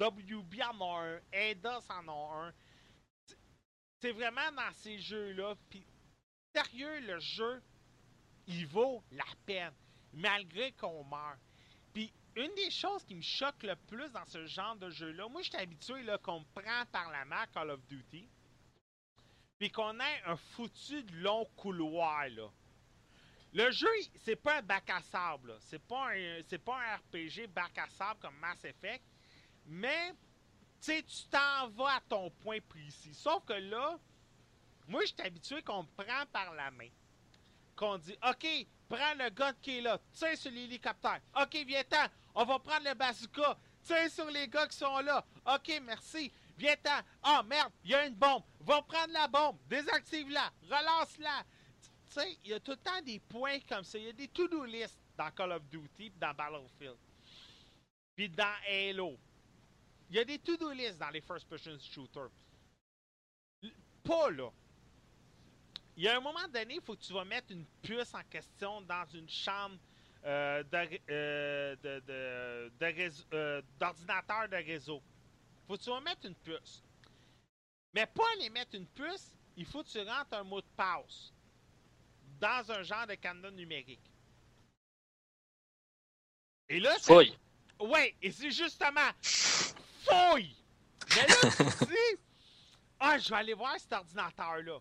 [0.00, 2.54] WB en a un, Eidos en a un.
[3.26, 3.36] C'est-
[4.00, 5.54] C'est vraiment dans ces jeux-là.
[5.68, 5.84] Puis,
[6.56, 7.62] sérieux, le jeu,
[8.46, 9.74] il vaut la peine,
[10.14, 11.38] malgré qu'on meurt.
[12.36, 15.50] Une des choses qui me choque le plus dans ce genre de jeu-là, moi, je
[15.50, 18.28] suis habitué là, qu'on me prend par la main Call of Duty,
[19.58, 22.48] puis qu'on ait un foutu de long couloir, là.
[23.52, 23.88] Le jeu,
[24.22, 25.56] c'est pas un bac à sable, là.
[25.60, 29.04] C'est pas un, c'est pas un RPG bac à sable comme Mass Effect,
[29.66, 30.14] mais,
[30.80, 33.12] tu t'en vas à ton point précis.
[33.12, 33.98] Sauf que là,
[34.88, 36.88] moi, je suis habitué qu'on me prend par la main.
[37.76, 38.46] Qu'on dit, OK,
[38.90, 41.20] prends le gun qui est là, tiens sur l'hélicoptère.
[41.40, 45.24] OK, viens-t'en, on va prendre le bazooka, tiens sur les gars qui sont là.
[45.46, 47.00] OK, merci, viens-t'en.
[47.22, 48.42] Ah, merde, il y a une bombe.
[48.60, 51.44] Va prendre la bombe, désactive-la, relance-la.
[51.82, 53.96] Tu sais, il y a tout le temps des points comme ça.
[53.96, 56.96] Il y a des to-do lists dans Call of Duty, dans Battlefield,
[58.16, 59.16] puis dans Halo.
[60.10, 62.30] Il y a des to-do lists dans les first-person shooters.
[64.02, 64.50] Pas là.
[66.00, 68.22] Il y a un moment donné, il faut que tu vas mettre une puce en
[68.30, 69.76] question dans une chambre
[70.24, 75.02] euh, de ré- euh, de- de- de réseau- euh, d'ordinateur de réseau.
[75.68, 76.82] faut que tu vas mettre une puce.
[77.92, 81.34] Mais pas aller mettre une puce, il faut que tu rentres un mot de passe
[82.40, 84.10] dans un genre de cadenas numérique.
[86.70, 87.36] Et là, Fouille.
[87.78, 90.56] Ouais, et c'est justement fouille.
[91.14, 92.20] Mais là, tu te dis,
[93.00, 94.78] ah, je vais aller voir cet ordinateur-là.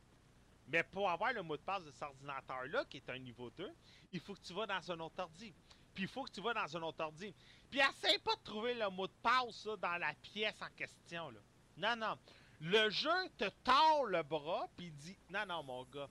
[0.70, 3.72] Mais pour avoir le mot de passe de cet ordinateur-là, qui est un niveau 2,
[4.12, 5.54] il faut que tu vas dans un autre ordi.
[5.94, 7.34] Puis il faut que tu vas dans un autre ordi.
[7.70, 11.30] Puis essaye pas de trouver le mot de passe là, dans la pièce en question.
[11.32, 11.40] Là.
[11.78, 12.18] Non, non.
[12.62, 16.10] Le jeu te tord le bras, puis il dit, non, non, mon gars,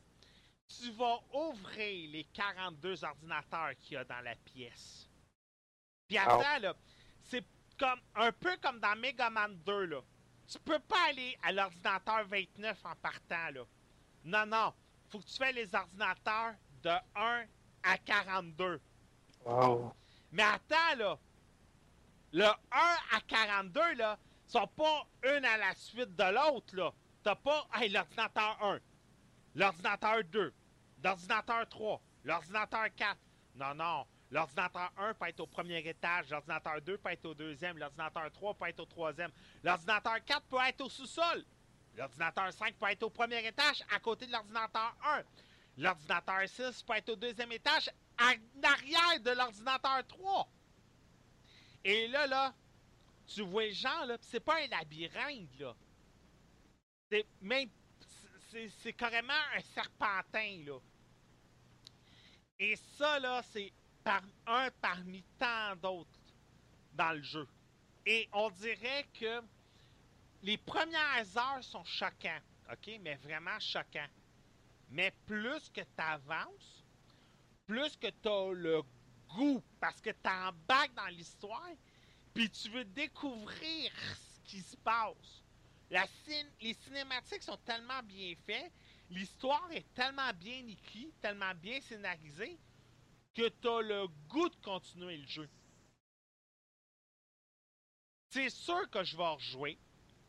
[0.67, 5.09] tu vas ouvrir les 42 ordinateurs qu'il y a dans la pièce.
[6.07, 6.75] Puis attends, là,
[7.23, 7.45] c'est
[7.79, 10.01] comme un peu comme dans Mega Man 2, là.
[10.51, 13.65] Tu peux pas aller à l'ordinateur 29 en partant, là.
[14.25, 14.73] Non, non.
[15.09, 17.45] Faut que tu fais les ordinateurs de 1
[17.83, 18.81] à 42.
[19.45, 19.95] Wow.
[20.33, 21.19] Mais attends, là.
[22.33, 22.53] Le 1
[23.17, 26.93] à 42, là, sont pas une à la suite de l'autre, là.
[27.23, 28.79] T'as pas, hey, l'ordinateur 1,
[29.55, 30.55] l'ordinateur 2,
[31.03, 33.19] l'ordinateur 3, l'ordinateur 4.
[33.55, 34.07] Non, non.
[34.31, 38.55] L'ordinateur 1 peut être au premier étage, l'ordinateur 2 peut être au deuxième, l'ordinateur 3
[38.55, 39.31] peut être au troisième,
[39.63, 41.45] l'ordinateur 4 peut être au sous-sol,
[41.99, 45.23] l'ordinateur 5 peut être au premier étage à côté de l'ordinateur 1,
[45.79, 50.49] l'ordinateur 6 peut être au deuxième étage en arrière de l'ordinateur 3.
[51.85, 52.55] Et là, là,
[53.27, 55.75] tu vois gens, là, c'est pas un labyrinthe, là.
[57.11, 57.69] C'est même.
[58.51, 60.79] c'est- carrément un serpentin, là.
[62.59, 63.73] Et ça, là, c'est
[64.47, 66.09] un parmi tant d'autres
[66.95, 67.47] dans le jeu.
[68.07, 69.43] Et on dirait que
[70.43, 72.99] les premières heures sont choquantes, OK?
[73.01, 74.09] Mais vraiment choquants.
[74.91, 76.85] Mais plus que tu avances,
[77.67, 78.83] plus que tu as le
[79.29, 81.71] goût parce que t'embarques dans l'histoire,
[82.33, 85.43] puis tu veux découvrir ce qui se passe.
[85.91, 86.07] La
[86.61, 88.73] les cinématiques sont tellement bien faites,
[89.11, 92.59] l'histoire est tellement bien écrite, tellement bien scénarisée,
[93.35, 95.49] que t'as le goût de continuer le jeu.
[98.31, 99.79] C'est sûr que je vais rejouer.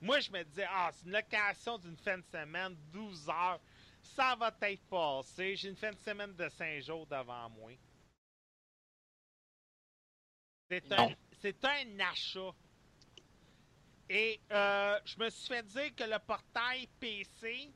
[0.02, 3.60] Moi, je me disais, ah, c'est une location d'une fin de semaine, 12 heures.
[4.02, 5.56] Ça va être passé.
[5.58, 7.72] J'ai une fin de semaine de 5 jours devant moi.
[10.70, 11.16] C'est un, Non.
[11.42, 12.52] c'est un achat.
[14.10, 17.70] Et euh, je me suis fait dire que le portail PC,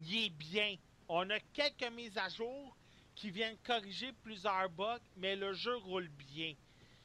[0.00, 0.76] il est bien.
[1.08, 2.76] On a quelques mises à jour
[3.14, 6.54] qui viennent corriger plusieurs bugs, mais le jeu roule bien.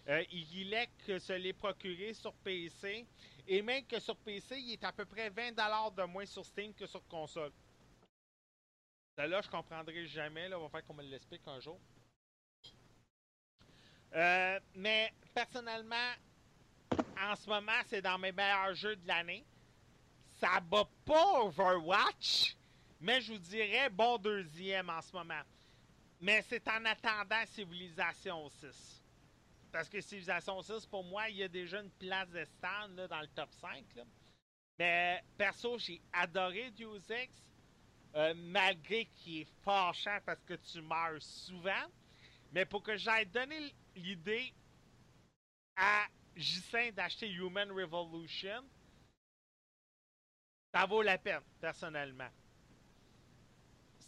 [0.08, 3.06] Euh, il est que se l'est procuré sur PC.
[3.48, 6.74] Et même que sur PC, il est à peu près 20$ de moins sur Steam
[6.74, 7.52] que sur console.
[9.18, 10.50] Là, je comprendrai jamais.
[10.50, 11.80] Là, on va faire qu'on me l'explique un jour.
[14.14, 16.14] Euh, mais personnellement,
[17.22, 19.46] en ce moment, c'est dans mes meilleurs jeux de l'année.
[20.40, 22.56] Ça bat pas Overwatch,
[23.00, 25.42] mais je vous dirais bon deuxième en ce moment.
[26.20, 28.95] Mais c'est en attendant Civilization 6.
[29.76, 33.10] Parce que Civilization 6, pour moi, il y a déjà une place de stand là,
[33.10, 33.84] dans le top 5.
[33.98, 34.04] là.
[34.80, 37.34] Mais perso, j'ai adoré Deus Ex,
[38.16, 41.84] euh, malgré qu'il est fâchant parce que tu meurs souvent.
[42.54, 44.54] Mais pour que j'aille donner l'idée
[45.76, 46.06] à
[46.38, 48.64] Gislain d'acheter Human Revolution,
[50.74, 52.30] ça vaut la peine, personnellement.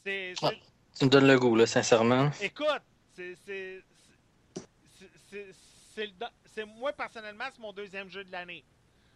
[0.05, 0.33] C'est.
[0.39, 0.61] c'est- Ouais.
[0.97, 2.31] Tu me donnes le goût, là, sincèrement.
[2.41, 3.83] Écoute, c'est.
[5.29, 8.63] C'est- moi, personnellement, c'est mon deuxième jeu de l'année.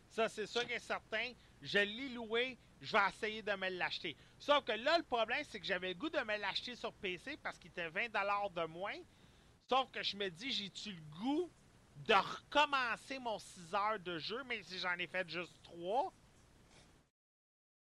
[0.09, 1.33] Ça, c'est sûr et certain.
[1.61, 4.15] Je l'ai loué, je vais essayer de me l'acheter.
[4.39, 7.37] Sauf que là, le problème, c'est que j'avais le goût de me l'acheter sur PC
[7.37, 8.97] parce qu'il était 20$ de moins.
[9.69, 11.49] Sauf que je me dis, j'ai-tu le goût
[12.07, 16.11] de recommencer mon 6 heures de jeu, même si j'en ai fait juste 3?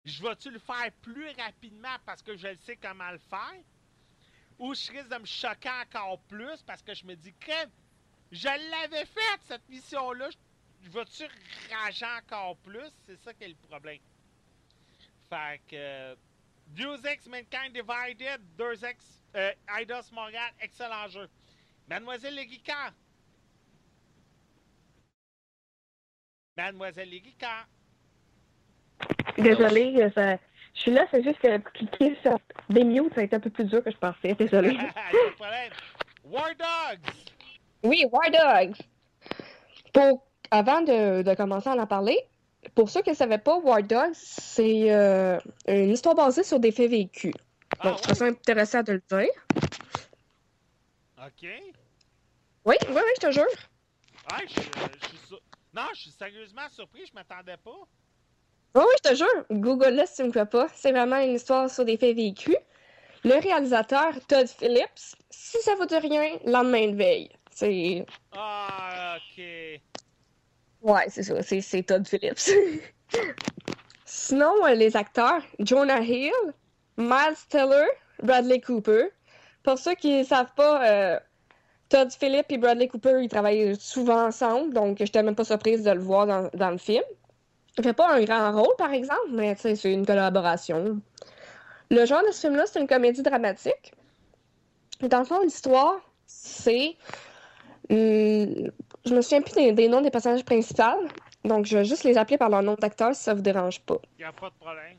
[0.04, 3.54] Je vais-tu le faire plus rapidement parce que je le sais comment le faire?
[4.58, 7.70] Ou je risque de me choquer encore plus parce que je me dis, crème,
[8.32, 10.28] je l'avais fait cette mission-là,
[10.82, 11.24] je vais-tu
[11.74, 12.90] rager encore plus?
[13.06, 13.98] C'est ça qui est le problème.
[15.28, 16.16] Fait que.
[16.68, 21.28] Deus Ex Mankind Divided, Deus Ex euh, Eidos Montréal, excellent jeu.
[21.88, 22.92] Mademoiselle Leguica.
[26.56, 27.66] Mademoiselle Leguica.
[29.36, 30.38] Désolée, euh, ça-
[30.74, 32.38] je suis là, c'est juste que cliquer sur
[32.68, 34.34] des mutes, ça a été un peu plus dur que je pensais.
[34.34, 34.76] Désolée.
[34.94, 35.72] Pas de problème.
[36.24, 37.29] War Dogs.
[37.82, 38.76] Oui, War Dogs.
[39.92, 42.18] Pour, avant de, de commencer à en parler,
[42.74, 46.72] pour ceux qui ne savaient pas, War Dogs, c'est euh, une histoire basée sur des
[46.72, 47.34] faits vécus.
[47.78, 49.28] Ah Donc, je trouve ça intéressant de le dire.
[51.18, 51.42] Ok.
[51.42, 53.44] Oui, oui, oui, je te jure.
[53.44, 55.40] Ouais, je, je suis sur-
[55.74, 57.70] Non, je suis sérieusement surpris, je m'attendais pas.
[58.74, 59.44] Oui, oui, je te jure.
[59.50, 60.68] Google là si tu ne me crois pas.
[60.74, 62.56] C'est vraiment une histoire sur des faits vécus.
[63.24, 67.30] Le réalisateur, Todd Phillips, si ça vous dit rien, lendemain de veille.
[67.60, 68.06] C'est.
[68.32, 69.44] Ah, ok.
[70.80, 72.40] Ouais, c'est ça, c'est, c'est Todd Phillips.
[74.06, 76.32] Sinon, euh, les acteurs, Jonah Hill,
[76.96, 77.84] Miles Teller,
[78.22, 79.08] Bradley Cooper.
[79.62, 81.20] Pour ceux qui ne savent pas, euh,
[81.90, 85.82] Todd Phillips et Bradley Cooper, ils travaillent souvent ensemble, donc je n'étais même pas surprise
[85.82, 87.04] de le voir dans, dans le film.
[87.76, 90.98] Il fait pas un grand rôle, par exemple, mais c'est une collaboration.
[91.90, 93.92] Le genre de ce film-là, c'est une comédie dramatique.
[95.02, 96.96] Dans le fond, l'histoire, c'est...
[97.90, 98.70] hum,
[99.04, 100.82] je me souviens plus des, des noms des personnages principaux,
[101.44, 103.98] donc je vais juste les appeler par leur nom d'acteur si ça vous dérange pas.
[104.18, 104.96] Y a pas de problème.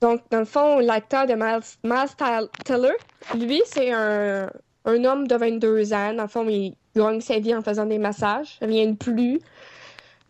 [0.00, 2.92] Donc, dans le fond, l'acteur de Miles, Miles Teller,
[3.32, 4.50] lui, c'est un,
[4.84, 6.12] un homme de 22 ans.
[6.12, 8.58] Dans le fond, il gagne sa vie en faisant des massages.
[8.60, 9.40] Rien de plus.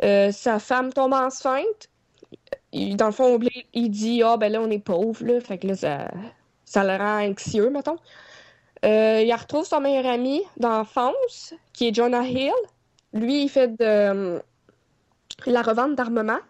[0.02, 1.88] Euh, sa femme tombe enceinte.
[2.72, 5.24] Il- dans le fond, il- il dit Ah, ben là, on est pauvre.
[5.24, 5.40] Là.
[5.40, 6.10] Fait que là, ça,
[6.64, 7.96] ça le rend anxieux, mettons.
[8.84, 12.52] Euh, il retrouve son meilleur ami d'enfance, qui est Jonah Hill.
[13.14, 14.40] Lui, il fait de euh,
[15.46, 16.40] la revente d'armement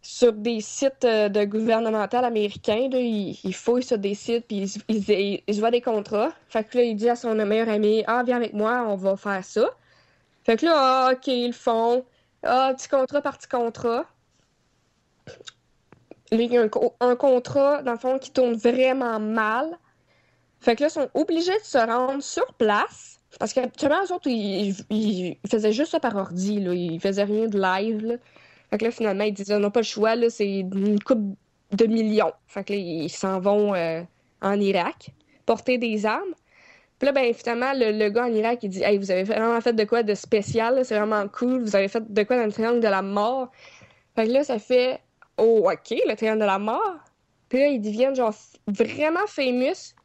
[0.00, 2.88] sur des sites euh, de gouvernemental américains.
[2.90, 6.32] Là, il, il fouille sur des sites puis il, se voit des contrats.
[6.48, 9.16] Fait que là, il dit à son meilleur ami Ah, viens avec moi, on va
[9.16, 9.68] faire ça.
[10.44, 12.04] Fait que là, ah, ok, ils font.
[12.44, 14.06] Ah, petit contrat par petit contrat.
[16.30, 19.76] Là, il y a un, un contrat, dans le fond, qui tourne vraiment mal.
[20.66, 23.20] Fait que là, ils sont obligés de se rendre sur place.
[23.38, 26.74] Parce qu'habituellement, eux autres, ils, ils- faisaient juste ça par ordi, là.
[26.74, 28.18] Ils faisaient rien de live.
[28.70, 31.36] Fait que là, finalement, ils disaient, on n'a pas le choix, c'est une coupe
[31.70, 32.32] de millions.
[32.48, 34.02] Fait que là, ils s'en vont euh,
[34.42, 35.10] en Irak,
[35.46, 36.34] porter des armes.
[36.98, 39.72] Puis là, ben, finalement, le, gars en Irak, il dit Hey, vous avez vraiment fait
[39.74, 42.80] de quoi de spécial, c'est vraiment cool, vous avez fait de quoi dans le triangle
[42.80, 43.52] de la mort?
[44.16, 45.00] Fait que là, ça fait
[45.38, 46.96] Oh, ok, le triangle de la mort.
[47.48, 48.34] Puis là, ils deviennent genre
[48.66, 49.95] vraiment famous.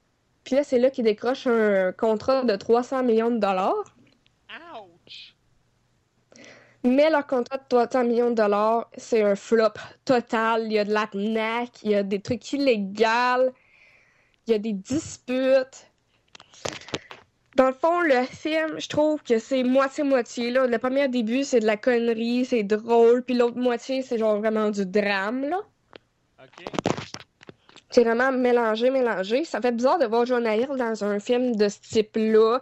[0.44, 3.96] Puis là, c'est là qu'ils décrochent un contrat de 300 millions de dollars.
[4.76, 5.36] Ouch!
[6.84, 9.74] Mais leur contrat de 300 millions de dollars, c'est un flop
[10.04, 10.64] total.
[10.66, 13.52] Il y a de l'arnaque, il y a des trucs illégaux,
[14.48, 15.92] il y a des disputes.
[17.56, 20.52] Dans le fond, le film, je trouve que c'est moitié-moitié.
[20.52, 20.66] là.
[20.66, 23.24] Le premier début, c'est de la connerie, c'est drôle.
[23.24, 25.50] Puis l'autre moitié, c'est genre vraiment du drame.
[25.50, 25.60] là.
[26.42, 26.66] Ok.
[27.92, 29.44] C'est vraiment mélangé, mélangé.
[29.44, 32.60] Ça fait bizarre de voir Jonah Hill dans un film de ce type-là.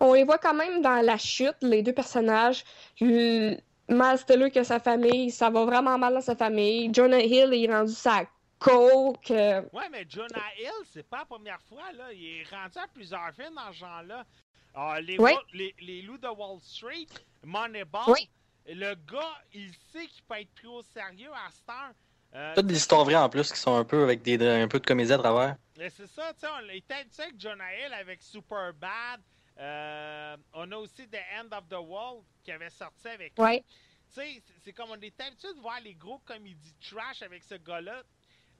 [0.00, 2.64] On les voit quand même dans la chute, les deux personnages.
[3.00, 3.56] Le-
[3.88, 6.90] Miles Teller que sa famille, ça va vraiment mal dans sa famille.
[6.94, 8.24] Jonah Hill il est rendu sa
[8.58, 9.30] coke.
[9.30, 12.04] euh, Ouais, mais Jonah Hill, c'est pas la première fois, là.
[12.12, 14.24] Il est rendu à plusieurs films dans ce genre-là.
[14.74, 15.18] Ah, les,
[15.52, 17.06] les, les loups de Wall Street,
[17.44, 18.30] Moneyball, Oui.
[18.66, 21.92] le gars, il sait qu'il peut être pris au sérieux à cette heure.
[22.34, 24.80] Euh, Toutes des histoires vraies en plus qui sont un peu avec des, un peu
[24.80, 25.56] de comédie à travers.
[25.76, 29.20] mais c'est ça, tu sais, on était avec Jonah Hill avec Superbad.
[29.58, 33.44] Euh, on a aussi The End of the World qui avait sorti avec lui.
[33.44, 33.64] Ouais.
[34.14, 37.56] Tu sais, c'est- comme on est habitué de voir les gros comédies trash avec ce
[37.56, 38.02] gars-là.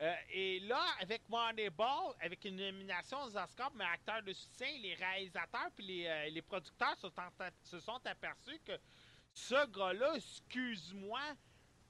[0.01, 4.95] Euh, et là, avec Moneyball, avec une nomination aux Oscars, mais acteur de soutien, les
[4.95, 8.73] réalisateurs puis les, euh, les producteurs se, sont- se sont aperçus que
[9.33, 11.21] ce gars-là, excuse-moi,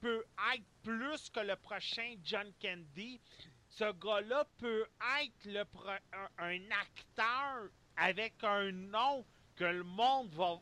[0.03, 3.21] peut être plus que le prochain John Candy.
[3.69, 4.85] Ce gars-là peut
[5.21, 5.63] être le
[6.11, 9.25] un, un acteur avec un nom
[9.55, 10.59] que le monde va,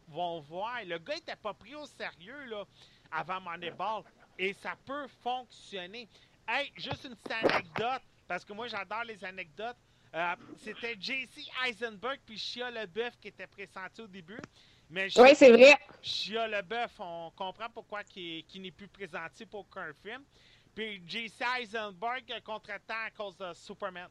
[0.47, 0.85] voir.
[0.85, 2.65] Le gars était pas pris au sérieux là,
[3.11, 4.03] avant Moneyball.
[4.37, 6.07] Et ça peut fonctionner.
[6.47, 9.77] Hey, juste une petite anecdote, parce que moi j'adore les anecdotes.
[10.13, 14.41] Euh, C'était JC Eisenberg puis Shia LeBeouf qui étaient pressentis au début.
[14.91, 15.77] Mais Ouais, c'est vrai.
[16.01, 20.21] Shia LeBeouf, on comprend pourquoi il, qu'il n'est plus présenté pour aucun film.
[20.75, 24.09] Puis JC Eisenberg a contre-temps à cause de Superman.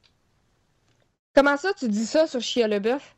[1.34, 3.14] Comment ça, tu dis ça sur Shia LeBeouf?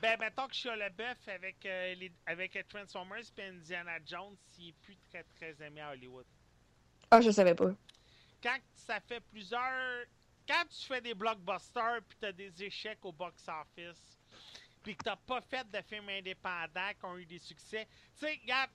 [0.00, 4.68] Ben, mettons que Shia LeBeouf avec, euh, les, avec euh, Transformers et Indiana Jones, il
[4.68, 6.26] est plus très très aimé à Hollywood.
[7.10, 7.72] Ah, je savais pas.
[8.42, 10.04] Quand ça fait plusieurs...
[10.46, 14.13] Quand tu fais des blockbusters puis t'as des échecs au box-office,
[14.84, 18.38] puis que t'as pas fait de films indépendants qui ont eu des succès, tu sais,
[18.42, 18.70] regarde,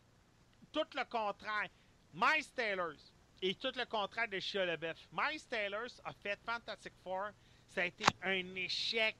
[0.73, 1.69] tout le contraire.
[2.11, 2.93] Miles Taylor
[3.41, 5.07] et tout le contraire de Shia LaBeouf.
[5.11, 7.29] Miles Taylor a fait Fantastic Four,
[7.67, 9.15] ça a été un échec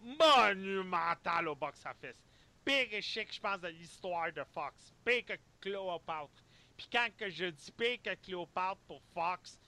[0.00, 2.20] monumental au box-office.
[2.64, 4.92] Pire échec, je pense, de l'histoire de Fox.
[5.04, 6.42] Pire que Cléopâtre.
[6.76, 9.58] Puis quand que je dis pire que Cléopâtre pour Fox,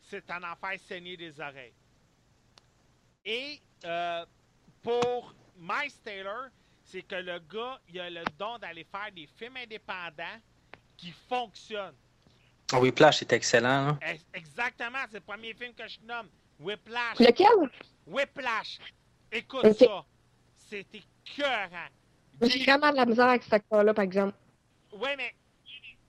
[0.00, 1.74] c'est un enfer saigner des oreilles.
[3.24, 4.24] Et euh,
[4.82, 6.48] pour Miles Taylor,
[6.82, 10.40] c'est que le gars, il a le don d'aller faire des films indépendants
[10.96, 11.94] qui fonctionnent.
[12.72, 13.98] Ah oui, Whiplash est excellent.
[14.32, 16.28] Exactement, c'est le premier film que je nomme.
[16.58, 17.18] Whiplash.
[17.18, 17.70] Lequel?
[18.06, 18.78] Whiplash.
[19.30, 20.04] Écoute ça.
[20.56, 21.88] C'était écœurant.
[22.42, 24.34] J'ai vraiment de la misère avec cet acteur-là, par exemple.
[24.92, 25.34] Ouais, mais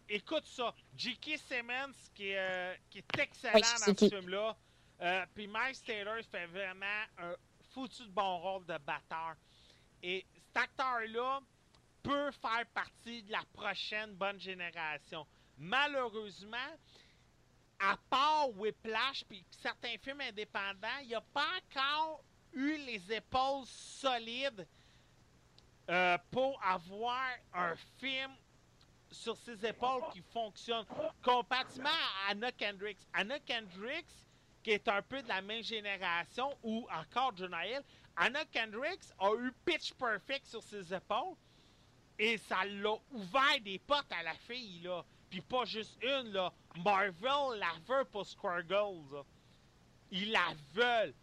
[0.08, 0.74] écoute ça.
[0.95, 1.38] J.K.
[1.38, 4.56] Simmons, qui est, euh, qui est excellent Oui, dans ce film-là.
[5.02, 6.86] Euh, Puis Miles Taylor fait vraiment
[7.18, 7.34] un
[7.74, 9.36] foutu de bon rôle de batteur.
[10.03, 11.39] Et cet acteur-là
[12.03, 15.26] peut faire partie de la prochaine bonne génération.
[15.57, 16.57] Malheureusement,
[17.80, 23.65] à part Whiplash puis certains films indépendants, il n'y a pas encore eu les épaules
[23.65, 24.67] solides
[25.89, 28.32] euh, pour avoir un film
[29.11, 30.86] sur ses épaules qui fonctionne.
[31.22, 33.05] Comparativement à Anna Kendricks.
[33.13, 34.05] Anna Kendricks,
[34.64, 37.82] qui est un peu de la même génération, ou encore Jonah Hill,
[38.16, 41.36] Anna Kendricks a eu Pitch Perfect sur ses épaules
[42.20, 45.03] et ça l'a ouvert des portes à la fille, là.
[45.30, 46.53] Puis pas juste une, là.
[46.84, 49.24] Marvel la veut pour Squirrels, là.
[50.12, 51.16] Ils la veulent.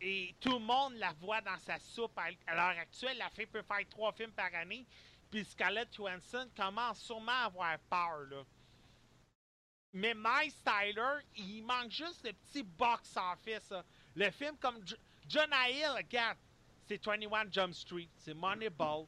[0.00, 2.16] Et tout le monde la voit dans sa soupe.
[2.18, 4.86] À à l'heure actuelle, la fille peut faire trois films par année.
[5.30, 8.44] Puis Scarlett Johansson commence sûrement à avoir peur, là.
[9.92, 13.70] Mais Miles Tyler, il manque juste le petit box-office.
[13.70, 13.84] là.
[14.14, 14.96] Le film comme Jo-
[15.28, 16.36] Jonah Hill, regarde,
[16.86, 19.06] c'est 21 Jump Street, c'est Moneyball,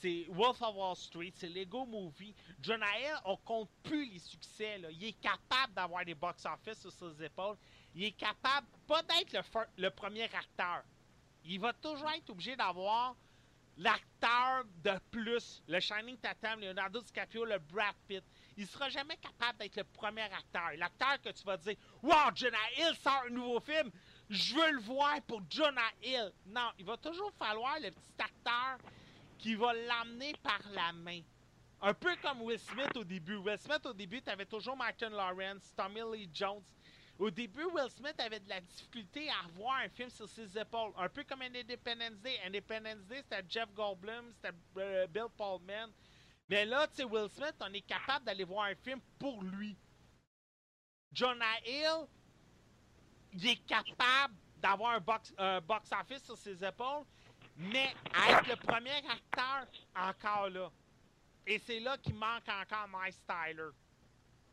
[0.00, 2.34] c'est Wolf of Wall Street, c'est Lego Movie.
[2.60, 4.80] Jonah Hill, on compte plus les succès.
[4.90, 7.56] Il est capable d'avoir des box-office sur ses épaules.
[7.94, 10.82] Il est capable, pas d'être le, le premier acteur.
[11.44, 13.14] Il va toujours être obligé d'avoir
[13.76, 18.24] l'acteur de plus, le Shining Tatum, Leonardo DiCaprio, le Brad Pitt.
[18.56, 20.70] Il sera jamais capable d'être le premier acteur.
[20.76, 23.90] L'acteur que tu vas dire Wow, Jonah Hill sort un nouveau film.
[24.28, 26.32] Je veux le voir pour Jonah Hill.
[26.46, 28.78] Non, il va toujours falloir le petit acteur
[29.38, 31.20] qui va l'amener par la main.
[31.80, 33.36] Un peu comme Will Smith au début.
[33.36, 36.62] Will Smith au début, t'avais toujours Martin Lawrence, Tommy Lee Jones.
[37.18, 40.92] Au début, Will Smith avait de la difficulté à revoir un film sur ses épaules.
[40.96, 42.40] Un peu comme Independence Day.
[42.46, 45.88] Independence Day, c'était Jeff Goldblum, c'était euh, Bill Pullman.
[46.52, 49.74] Mais là, tu sais, Will Smith, on est capable d'aller voir un film pour lui.
[51.10, 52.06] Jonah Hill,
[53.32, 57.06] il est capable d'avoir un box, un box office sur ses épaules,
[57.56, 57.94] mais
[58.28, 60.70] être le premier acteur encore là.
[61.46, 63.70] Et c'est là qu'il manque encore Miles Tyler.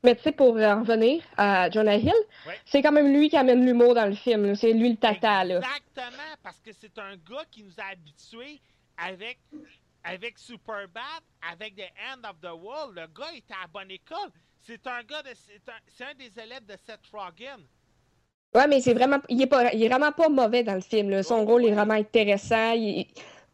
[0.01, 2.13] Mais tu sais, pour en revenir à Jonah Hill,
[2.63, 4.55] c'est quand même lui qui amène l'humour dans le film.
[4.55, 5.57] C'est lui le tata, là.
[5.57, 8.61] Exactement, parce que c'est un gars qui nous a habitués
[8.95, 9.37] avec,
[10.03, 12.95] avec Superbad, avec The End of the World.
[12.95, 14.31] Le gars était à la bonne école.
[14.61, 15.31] C'est un gars de.
[15.35, 17.67] C'est un, c'est un des élèves de Seth Rogen.
[18.55, 21.09] Ouais, mais c'est vraiment, il est pas, il est vraiment pas mauvais dans le film.
[21.11, 21.21] là.
[21.23, 22.73] Son Oh, rôle est vraiment intéressant.
[22.73, 23.05] Il-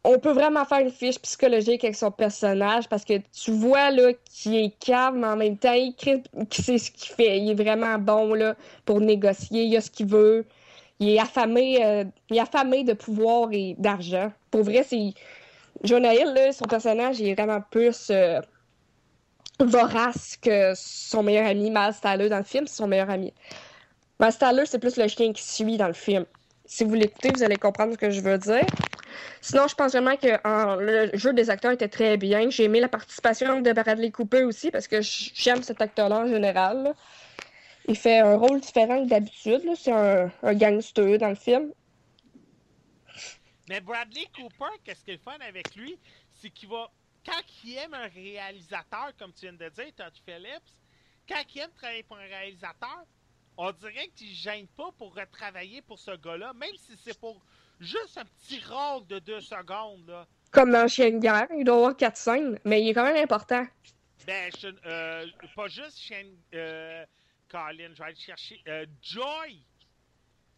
[0.06, 4.14] on peut vraiment faire une fiche psychologique avec son personnage parce que tu vois là
[4.26, 7.40] qu'il est calme, mais en même temps, il, crée- sait ce qu'il fait.
[7.40, 9.64] Il est vraiment bon là pour négocier.
[9.66, 10.46] Il a ce qu'il veut.
[11.00, 14.32] Il est affamé, euh, il est affamé de pouvoir et d'argent.
[14.52, 15.14] Pour vrai, c'est
[15.84, 18.42] Jonah Hill, son personnage est vraiment plus euh,
[19.60, 22.68] vorace que son meilleur ami Miles Tyler dans le film.
[22.68, 23.34] C'est son meilleur ami.
[24.20, 26.26] Miles Tyler, c'est plus le chien qui suit dans le film.
[26.66, 28.66] Si vous l'écoutez, vous allez comprendre ce que je veux dire.
[29.42, 30.28] Sinon, je pense vraiment que
[30.82, 32.50] le jeu des acteurs était très bien.
[32.50, 36.94] J'ai aimé la participation de Bradley Cooper aussi parce que j'aime cet acteur-là en général.
[37.88, 39.62] Il fait un rôle différent que d'habitude.
[39.78, 41.72] C'est un gangster dans le film.
[43.70, 45.98] Mais Bradley Cooper, qu'est-ce qui est le fun avec lui,
[46.34, 46.90] c'est qu'il va.
[47.26, 50.72] Quand il aime un réalisateur, comme tu viens de dire, Todd Phillips,
[51.28, 53.04] quand il aime travailler pour un réalisateur,
[53.58, 57.42] on dirait qu'il ne gêne pas pour retravailler pour ce gars-là, même si c'est pour
[57.80, 60.08] juste un petit rôle de deux secondes.
[60.08, 60.28] Là.
[60.52, 61.48] Comme dans Chien de guerre.
[61.58, 63.66] Il doit avoir quatre scènes, mais il est quand même important.
[64.26, 66.36] Ben, je, euh, pas juste Shane.
[66.54, 67.06] Euh,
[67.50, 68.62] Colin, je vais aller chercher.
[68.68, 69.62] Euh, Joy!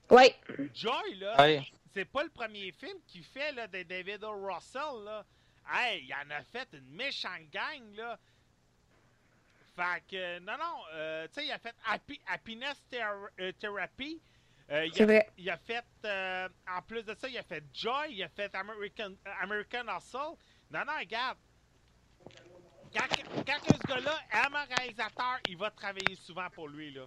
[0.09, 0.35] Ouais.
[0.73, 1.61] Joy, là, Ouais.
[1.93, 4.31] c'est pas le premier film qu'il fait là, de David O.
[4.31, 5.03] Russell.
[5.03, 5.25] Là.
[5.71, 7.95] Hey, il en a fait une méchante gang.
[7.95, 8.17] là.
[9.75, 14.19] Fait que, non, non, euh, tu sais, il a fait Happy- Happiness Thera- euh, Therapy.
[14.71, 15.29] Euh, il, C'est a, vrai.
[15.37, 18.53] il a fait, euh, en plus de ça, il a fait Joy, il a fait
[18.55, 20.35] American, American Hustle.
[20.71, 21.37] Non, non, regarde.
[22.93, 23.07] Quand,
[23.45, 27.05] quand ce gars-là aime un réalisateur, il va travailler souvent pour lui, là.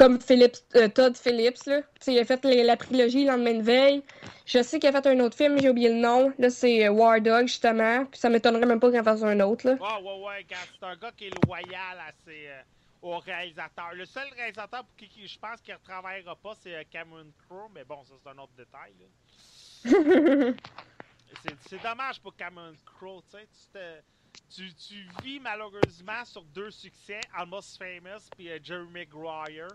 [0.00, 1.82] Comme Phillips, euh, Todd Phillips, là.
[2.06, 4.02] Il a fait les- la trilogie Le lendemain de veille.
[4.46, 6.32] Je sais qu'il a fait un autre film, j'ai oublié le nom.
[6.38, 8.06] Là, c'est euh, War Dog, justement.
[8.06, 9.74] Puis ça m'étonnerait même pas qu'il en fasse un autre, là.
[9.74, 12.62] Ouais, ouais, ouais, c'est un gars qui est loyal à ses, euh,
[13.02, 13.92] aux réalisateurs.
[13.92, 17.68] Le seul réalisateur pour qui, qui je pense qu'il ne retravaillera pas, c'est Cameron Crowe,
[17.74, 18.94] mais bon, ça c'est un autre détail.
[21.68, 23.46] C'est- dommage pour Cameron Crowe, tu sais.
[24.48, 29.68] Tu, te- tu, tu vis malheureusement sur deux succès, Almost Famous puis euh, Jerry Maguire.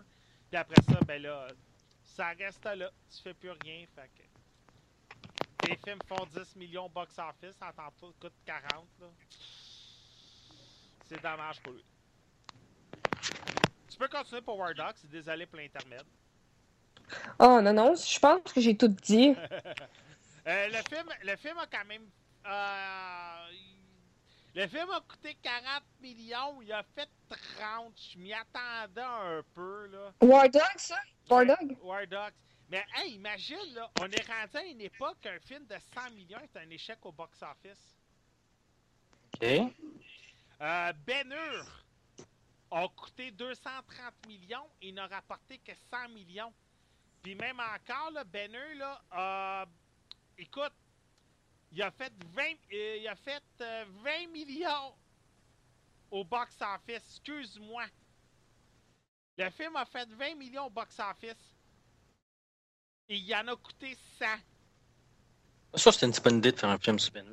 [0.56, 1.48] Puis après ça, ben là,
[2.02, 2.90] ça reste là.
[3.14, 5.68] Tu fais plus rien, fait que.
[5.68, 9.06] Les films font 10 millions box-office, en tant tout coûte 40, là.
[11.04, 11.84] C'est dommage pour lui.
[13.86, 16.06] Tu peux continuer pour War Dogs, désolé pour l'intermède.
[17.38, 19.34] Oh non, non, je pense que j'ai tout dit.
[20.48, 22.08] Euh, le, film, le film a quand même.
[22.46, 23.48] euh,
[24.56, 27.10] le film a coûté 40 millions, il a fait
[27.58, 27.92] 30.
[27.94, 30.14] Je m'y attendais un peu, là.
[30.22, 30.96] War Dog, ça?
[31.28, 31.76] War Ouais, Dog?
[31.82, 32.32] War Dogs.
[32.70, 36.40] Mais hey, imagine, là, on est rendu à une époque qu'un film de 100 millions
[36.40, 37.98] est un échec au box-office.
[39.34, 39.44] OK.
[39.44, 41.84] Euh, Ben Hur
[42.70, 46.52] a coûté 230 millions et n'a rapporté que 100 millions.
[47.22, 49.66] Puis même encore, là, Ben Hur, là, euh,
[50.38, 50.72] écoute,
[51.76, 54.94] il a fait 20, euh, il a fait, euh, 20 millions
[56.10, 57.02] au box-office.
[57.10, 57.84] Excuse-moi.
[59.36, 61.54] Le film a fait 20 millions au box-office.
[63.10, 64.24] Et il en a coûté 100.
[65.74, 67.26] Ça, c'était une bonne idée de faire un film sur Ben.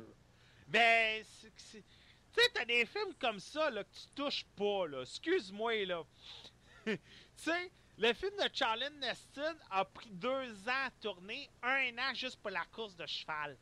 [0.68, 5.00] Ben, tu sais, t'as des films comme ça là, que tu touches pas, là.
[5.00, 6.02] Excuse-moi, là.
[6.84, 6.98] tu
[7.36, 12.36] sais, le film de Charlene Neston a pris deux ans à tourner, un an juste
[12.42, 13.56] pour la course de cheval.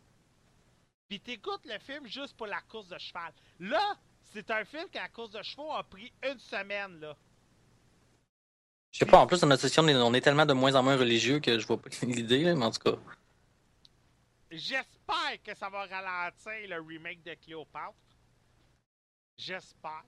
[1.12, 3.34] Puis t'écoutes le film juste pour la course de cheval.
[3.60, 3.98] Là,
[4.32, 7.14] c'est un film que la course de chevaux a pris une semaine, là.
[8.90, 10.96] Je sais pas, en plus, dans notre session, on est, tellement de moins en moins
[10.96, 12.98] religieux que je vois pas l'idée, là, mais en tout cas.
[14.50, 17.92] J'espère que ça va ralentir le remake de Cléopâtre.
[19.36, 20.04] J'espère.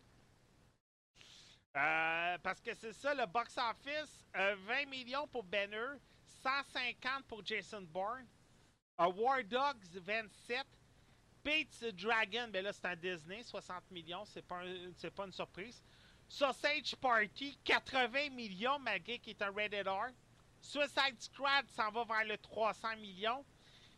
[1.77, 5.99] Euh, parce que c'est ça, le box-office, euh, 20 millions pour Banner,
[6.43, 8.27] 150 pour Jason Bourne,
[9.01, 10.65] euh, War Dogs, 27,
[11.45, 15.83] Pete's Dragon, ben là c'est un Disney, 60 millions, c'est pas, un- pas une surprise.
[16.27, 20.09] Sausage Party, 80 millions, malgré qu'il est un Rated R.
[20.63, 23.45] Suicide Squad s'en va vers le 300 millions.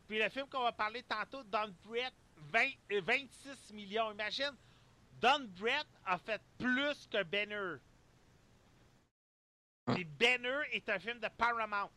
[0.08, 2.12] Puis le film qu'on va parler tantôt, Don Brett,
[2.52, 4.10] 20 euh, 26 millions.
[4.12, 4.56] Imagine,
[5.20, 7.76] Don Brett a fait plus que Banner.
[9.94, 11.90] Puis Banner est un film de Paramount.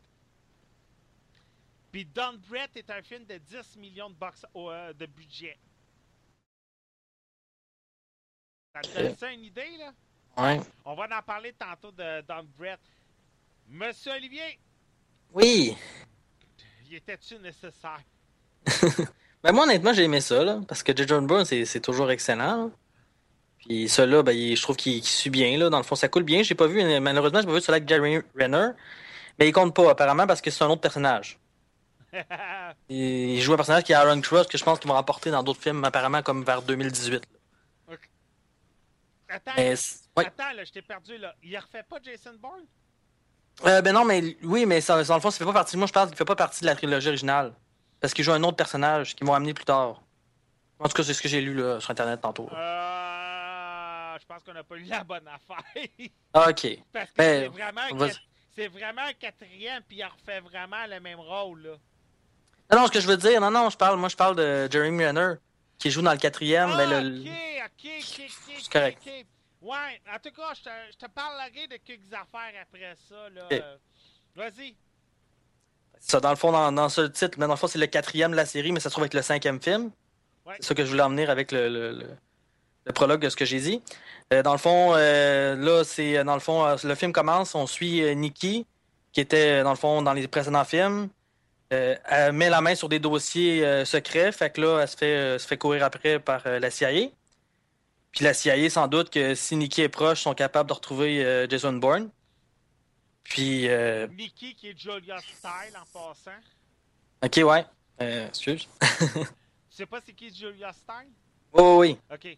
[1.92, 5.58] Puis Don Brett est un film de 10 millions de, box, euh, de budget.
[8.76, 9.92] Ça te donne ça une idée, là?
[10.38, 10.60] Ouais.
[10.86, 12.80] On va en parler tantôt de Don Brett.
[13.68, 14.60] Monsieur Olivier,
[15.34, 15.76] Oui.
[16.90, 18.02] y était-tu nécessaire?
[19.42, 21.06] Ben moi, honnêtement, j'ai aimé ça, là, parce que J.
[21.08, 22.66] John Brown, c'est toujours excellent.
[22.66, 22.72] là.
[23.60, 25.58] Puis celui-là, ben, il- je trouve qu'il suit bien.
[25.58, 25.70] Là.
[25.70, 26.44] Dans le fond, ça coule bien.
[26.44, 28.72] J'ai pas vu, malheureusement, j'ai pas vu celui avec Jerry Renner.
[29.40, 31.40] Mais il compte pas, apparemment, parce que c'est un autre personnage.
[32.89, 35.32] Il, il joue un personnage qui est Aaron Cross, que je pense qu'ils vont remporter
[35.32, 37.14] dans d'autres films, apparemment, comme vers 2018.
[37.89, 37.95] là.
[39.30, 40.26] attends, Mais, c'est- ouais.
[40.26, 41.36] attends, là, je t'ai perdu, là.
[41.43, 42.66] Il refait pas Jason Bourne?
[43.66, 45.76] Euh, ben non, mais oui, mais ça, dans le fond, ça fait pas partie.
[45.78, 47.53] Moi, je pense qu'il fait pas partie de la trilogie originale.
[47.99, 50.01] Parce qu'il joue un autre personnage qu'ils vont amener plus tard.
[50.80, 52.49] En tout cas, c'est ce que j'ai lu là, sur Internet tantôt.
[52.53, 55.64] Euh, je pense qu'on n'a pas eu la bonne affaire.
[56.34, 56.68] Ok.
[56.93, 57.51] Parce que Ben,
[58.55, 61.76] c'est vraiment, quatrième, puis il refait vraiment le même rôle, là.
[62.72, 64.67] Non, non, ce que je veux dire, non, non, je parle, moi, je parle de
[64.72, 65.34] Jeremy Renner,
[65.78, 66.70] qui joue dans le quatrième.
[66.74, 67.28] Ah, ben, le- ok,
[67.65, 68.55] ok, ok, ok.
[68.61, 68.99] C'est correct.
[69.05, 69.26] ok.
[69.61, 73.47] Ouais, en tout cas, je te, je te parlerai de quelques affaires après ça, là.
[73.51, 73.76] Euh,
[74.36, 74.76] Vas-y.
[75.99, 78.32] Ça, dans le fond, dans, dans ce titre, mais dans le fond, c'est le quatrième
[78.32, 79.91] de la série, mais ça se trouve être le cinquième film.
[80.45, 80.55] Ouais.
[80.59, 82.15] C'est ça que je voulais emmener avec le, le, le-
[82.86, 83.84] le prologue de ce que j'ai dit.
[84.32, 87.67] Euh, dans le fond, euh, là, c'est dans le fond, euh, le film commence, on
[87.67, 88.65] suit euh, Nikki,
[89.11, 91.09] qui était dans le fond dans les précédents films.
[91.72, 94.97] Euh, elle met la main sur des dossiers euh, secrets, fait que là, elle se
[94.97, 97.09] fait, euh, se fait courir après par la CIA.
[98.11, 101.74] Puis la CIA, sans doute que si Nikki est proche, sont capables de retrouver Jason
[101.74, 102.09] Bourne.
[103.24, 103.67] Puis,
[104.17, 106.32] Mickey qui est Julia Style en passant.
[107.24, 107.65] ok, ouais.
[108.01, 108.67] Euh, excuse.
[109.70, 111.07] Tu sais pas c'est qui Julia Style?
[111.53, 111.97] Oh, oui.
[112.11, 112.36] Ok.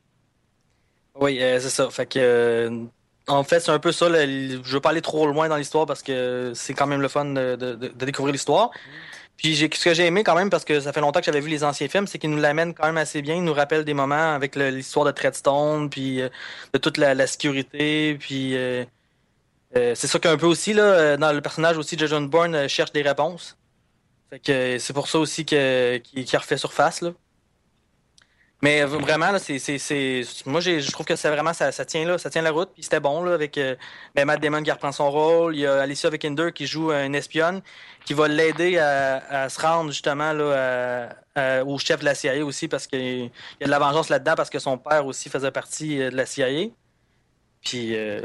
[1.16, 1.90] Oui, euh, c'est ça.
[1.90, 2.84] Fait que, euh,
[3.28, 4.10] en fait, c'est un peu ça.
[4.10, 7.08] le- je veux pas aller trop loin dans l'histoire parce que c'est quand même le
[7.08, 8.70] fun de, de- de- de découvrir l'histoire.
[9.42, 11.50] Puis ce que j'ai aimé quand même, parce que ça fait longtemps que j'avais vu
[11.50, 13.34] les anciens films, c'est qu'ils nous l'amènent quand même assez bien.
[13.36, 16.30] Ils nous rappellent des moments avec l'histoire de Treadstone, puis euh,
[16.74, 18.16] de toute la, sécurité.
[18.20, 18.86] Puis euh,
[19.76, 22.92] euh, c'est ça qu'un peu aussi, là, euh, dans le personnage aussi, John Bourne cherche
[22.92, 23.58] des réponses.
[24.30, 27.12] Fait que c'est pour ça aussi qu'il, qu'il refait surface, là.
[28.62, 30.24] Mais euh, vraiment, là, c'est, c'est, c'est...
[30.46, 32.70] moi, j'ai, je trouve que c'est vraiment, ça, ça tient là, ça tient la route.
[32.74, 33.76] Puis c'était bon, là, avec euh,
[34.16, 35.56] ben, Matt Damon qui reprend son rôle.
[35.56, 37.62] Il y a Alicia Vikander qui joue une espionne
[38.06, 41.10] qui va l'aider à, se rendre justement là,
[41.66, 44.50] au chef de la CIA aussi parce qu'il y a de la vengeance là-dedans parce
[44.50, 46.70] que son père aussi faisait partie euh, de la CIA.
[47.62, 48.22] Puis euh,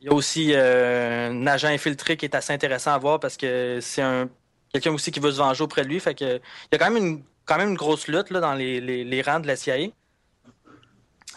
[0.00, 3.36] il y a aussi euh, un agent infiltré qui est assez intéressant à voir parce
[3.36, 4.28] que c'est un
[4.72, 6.00] quelqu'un aussi qui veut se venger auprès de lui.
[6.00, 8.54] Fait que il y a quand même une quand même une grosse lutte là, dans
[8.54, 9.88] les, les, les rangs de la CIA.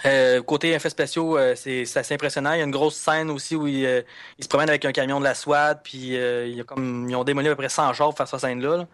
[0.06, 2.51] Euh, côté effets spéciaux, euh, c'est c'est assez impressionnant.
[2.54, 4.01] Il y a une grosse scène aussi où il, euh,
[4.38, 7.08] il se promène avec un camion de la SWAT, puis euh, il y a comme,
[7.10, 8.78] ils ont démoli à peu près 100 chars pour faire cette scène-là.
[8.78, 8.88] là.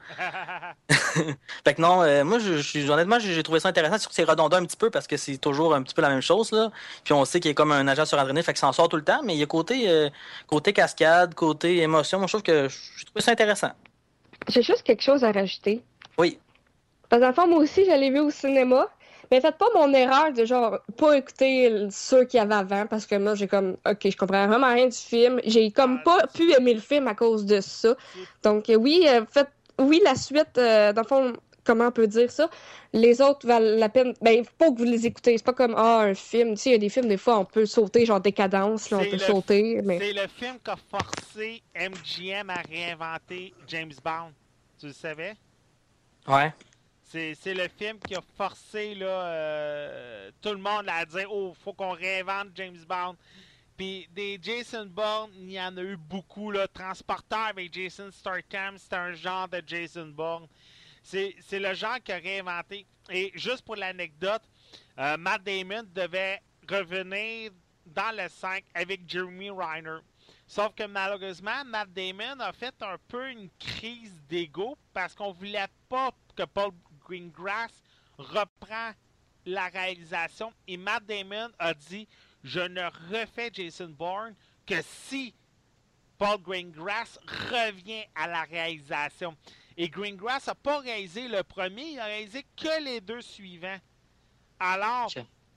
[1.65, 3.97] Fait que non, euh, moi, je, je suis- honnêtement, j'ai trouvé ça intéressant.
[3.97, 6.09] Surtout que c'est redondant un petit peu parce que c'est toujours un petit peu la
[6.09, 6.51] même chose.
[6.51, 6.69] Là.
[7.03, 9.03] Puis on sait qu'il est comme un agent surentraîné, fait qu'il s'en sort tout le
[9.03, 9.21] temps.
[9.23, 10.09] Mais il y a côté, euh,
[10.45, 12.19] côté cascade, côté émotion.
[12.19, 13.71] Moi, je trouve que j'ai trouvé ça intéressant.
[14.47, 15.81] J'ai juste quelque chose à rajouter.
[16.19, 16.37] Oui.
[17.09, 18.87] Parce que dans le fond, moi aussi, je l'ai vu au cinéma.
[19.31, 23.05] Mais faites pas mon erreur de genre pas écouter ceux qu'il y avait avant parce
[23.05, 26.51] que moi j'ai comme ok je comprends vraiment rien du film j'ai comme pas pu
[26.53, 27.93] aimer le film à cause de ça
[28.41, 31.33] donc euh, oui euh, faites oui la suite euh, dans le fond
[31.63, 32.49] comment on peut dire ça?
[32.91, 35.75] Les autres valent la peine ben faut pas que vous les écoutez c'est pas comme
[35.77, 38.07] ah un film tu sais il y a des films des fois on peut sauter
[38.07, 41.61] genre décadence là, on C'est peut le- sauter mais C'est le film qui a forcé
[41.75, 44.31] MGM à réinventer James Bond.
[44.79, 45.35] Tu le savais?
[46.27, 46.51] Ouais.
[47.11, 51.93] C'est le film qui a forcé euh, tout le monde à dire Oh, faut qu'on
[51.93, 53.15] réinvente James Bond.
[53.75, 56.51] Puis des Jason Bourne, il y en a eu beaucoup.
[56.51, 56.67] Là.
[56.67, 60.45] Transporteur avec Jason Statham, c'est un genre de Jason Bourne.
[61.01, 62.85] C'est c'est le genre qui a réinventé.
[63.09, 64.43] Et juste pour l'anecdote,
[64.99, 66.39] euh, Matt Damon devait
[66.69, 67.49] revenir
[67.87, 69.97] dans le 5 avec Jeremy Reiner.
[70.45, 75.67] Sauf que malheureusement, Matt Damon a fait un peu une crise d'ego parce qu'on voulait
[75.87, 76.71] pas que Paul
[77.09, 77.71] Greengrass
[78.17, 78.91] reprend
[79.45, 82.07] la réalisation et Matt Damon a dit
[82.43, 84.35] je ne refais Jason Bourne
[84.65, 85.33] que si
[86.17, 87.17] Paul Greengrass
[87.49, 89.35] revient à la réalisation.
[89.77, 93.79] Et Greengrass n'a pas réalisé le premier, il a réalisé que les deux suivants.
[94.59, 95.09] Alors,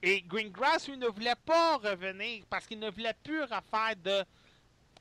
[0.03, 4.25] et Greengrass, lui, ne voulait pas revenir parce qu'il ne voulait plus refaire de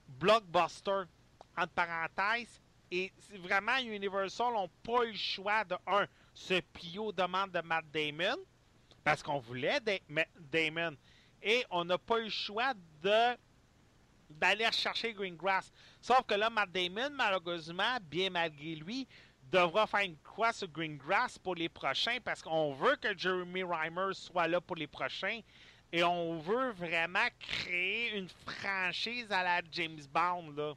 [0.07, 1.03] blockbuster,
[1.57, 2.59] entre parenthèses.
[2.91, 6.07] Et c'est vraiment, Universal n'ont pas eu le choix de, un,
[6.41, 8.37] se plier aux demandes de Matt Damon,
[9.03, 9.79] parce qu'on voulait
[10.51, 10.95] Damon,
[11.41, 15.71] et on n'a pas eu le choix d'aller chercher Greengrass.
[16.01, 19.07] Sauf que là, Matt Damon, malheureusement, bien malgré lui,
[19.51, 24.13] devra faire une croix sur Greengrass pour les prochains parce qu'on veut que Jeremy Reimer
[24.13, 25.41] soit là pour les prochains
[25.91, 30.75] et on veut vraiment créer une franchise à la James Bond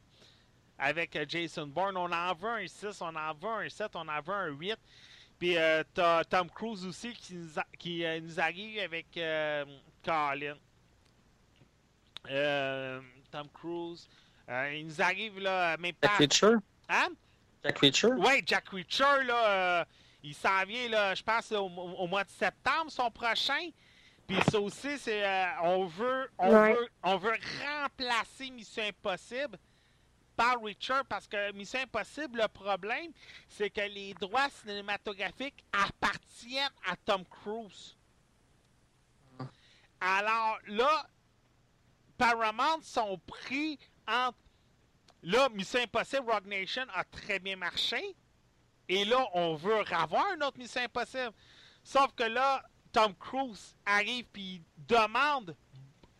[0.77, 1.95] avec euh, Jason Bourne.
[1.95, 4.77] On en veut un 6, on en veut un 7, on en veut un 8.
[5.45, 9.63] Puis euh, t'as Tom Cruise aussi qui nous, a- qui, euh, nous arrive avec euh,
[10.03, 10.55] Colin.
[12.31, 14.09] Euh, Tom Cruise.
[14.49, 16.07] Euh, il nous arrive là, même pas.
[16.07, 16.55] Jack Reacher?
[16.89, 17.09] Hein?
[17.63, 18.07] Jack Reacher?
[18.13, 19.85] Ouais, Jack Reacher, là, euh,
[20.23, 23.69] il s'en vient, là, je pense, au, au- mois de septembre, son prochain.
[24.25, 26.73] Puis ça aussi, c'est, euh, on veut, on Ouais.
[26.73, 27.37] veut, on veut
[27.83, 29.59] remplacer Mission Impossible
[30.35, 33.11] par Reacher parce que Mission Impossible, le problème,
[33.47, 37.97] c'est que les droits cinématographiques appartiennent à Tom Cruise.
[39.99, 41.07] Alors là,
[42.17, 44.37] Paramount sont pris entre
[45.25, 48.15] Là, Mission Impossible Rock Nation a très bien marché.
[48.87, 51.33] Et là, on veut avoir un autre Mission Impossible.
[51.83, 55.55] Sauf que là, Tom Cruise arrive puis demande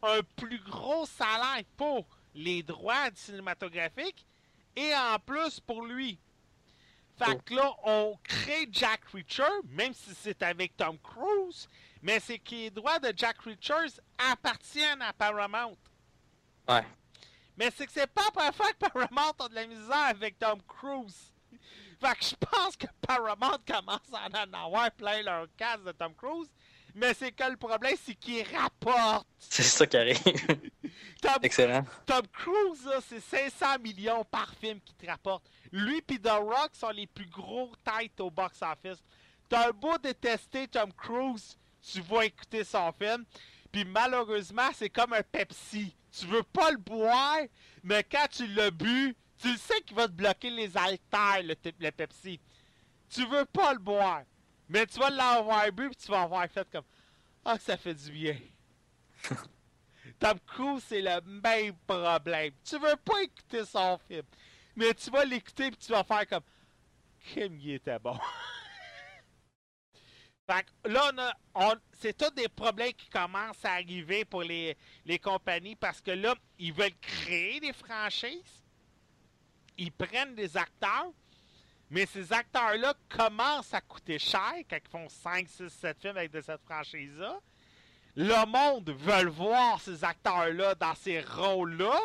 [0.01, 4.25] un plus gros salaire pour les droits cinématographiques
[4.75, 6.19] et en plus pour lui.
[7.17, 11.67] Fait que là, on crée Jack Reacher, même si c'est avec Tom Cruise,
[12.01, 15.77] mais c'est que les droits de Jack Reacher appartiennent à Paramount.
[16.67, 16.85] Ouais.
[17.57, 20.61] Mais c'est que c'est pas pour faire que Paramount a de la misère avec Tom
[20.67, 21.31] Cruise.
[22.01, 26.13] Fait que je pense que Paramount commence à en avoir plein leur casse de Tom
[26.15, 26.51] Cruise.
[26.93, 29.27] Mais c'est que le problème, c'est qu'il rapporte.
[29.37, 30.17] C'est ça qui arrive.
[31.25, 31.85] Tom, Excellent.
[32.05, 35.49] Tom Cruise, c'est 500 millions par film qu'il te rapporte.
[35.71, 39.03] Lui et The Rock sont les plus gros têtes au box-office.
[39.49, 43.25] T'as un beau détester Tom Cruise, tu vas écouter son film.
[43.71, 45.95] Puis malheureusement, c'est comme un Pepsi.
[46.11, 47.41] Tu veux pas le boire,
[47.83, 51.91] mais quand tu l'as bu, tu le sais qu'il va te bloquer les haltères, le,
[51.91, 52.39] Pepsi.
[53.09, 54.21] Tu veux pas le boire,
[54.69, 56.85] mais tu vas l'avoir bu, puis tu vas avoir fait comme
[57.43, 58.37] Ah, ça fait du bien.
[60.19, 62.53] Tom Cruise, c'est le même problème.
[62.63, 64.23] Tu veux pas écouter son film,
[64.75, 66.43] mais tu vas l'écouter, puis tu vas faire comme
[67.33, 68.17] Kim, il était bon.
[70.47, 75.17] Fait que là, on- c'est tous des problèmes qui commencent à arriver pour les, les
[75.17, 78.63] compagnies parce que là, ils veulent créer des franchises.
[79.77, 81.11] Ils prennent des acteurs,
[81.89, 86.31] mais ces acteurs-là commencent à coûter cher quand ils font 5, 6, 7 films avec
[86.31, 87.39] de cette franchise-là.
[88.15, 91.99] Le monde veut voir ces acteurs-là dans ces rôles-là.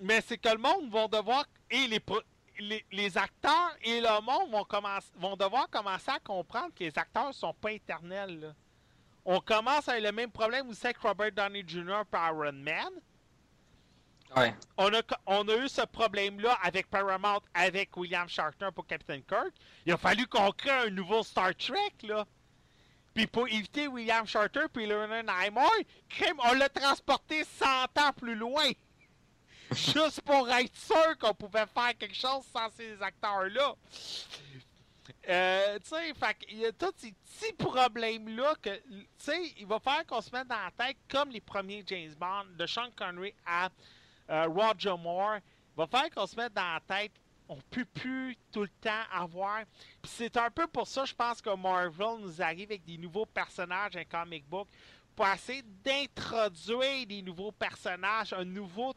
[0.00, 1.44] Mais c'est que le monde va devoir.
[1.70, 2.22] Et les, pro-
[2.58, 6.98] les, les acteurs et le monde vont, commencer, vont devoir commencer à comprendre que les
[6.98, 8.40] acteurs sont pas éternels.
[8.40, 8.54] là.
[9.24, 12.02] On commence avec le même problème aussi avec Robert Downey Jr.
[12.10, 12.92] par Iron Man.
[14.36, 14.54] Ouais.
[14.76, 19.52] On a, on a eu ce problème-là avec Paramount, avec William Shatner pour Captain Kirk.
[19.84, 22.26] Il a fallu qu'on crée un nouveau Star Trek, là.
[23.18, 28.36] Puis pour éviter William Shatner puis Leonard Nimoy, crime, on l'a transporté 100 ans plus
[28.36, 28.70] loin.
[29.72, 33.74] Juste pour être sûr qu'on pouvait faire quelque chose sans ces acteurs-là.
[35.28, 39.80] Euh, tu sais, qu'il y a tous ces petits problèmes-là que, tu sais, il va
[39.80, 43.34] falloir qu'on se mette dans la tête comme les premiers James Bond, de Sean Connery
[43.44, 43.68] à
[44.30, 45.38] euh, Roger Moore.
[45.38, 47.12] Il va falloir qu'on se mette dans la tête,
[47.48, 49.62] on peut plus tout le temps avoir.
[50.04, 53.96] C'est un peu pour ça, je pense que Marvel nous arrive avec des nouveaux personnages,
[53.96, 54.68] un comic book,
[55.16, 58.94] pour essayer d'introduire des nouveaux personnages, un nouveau.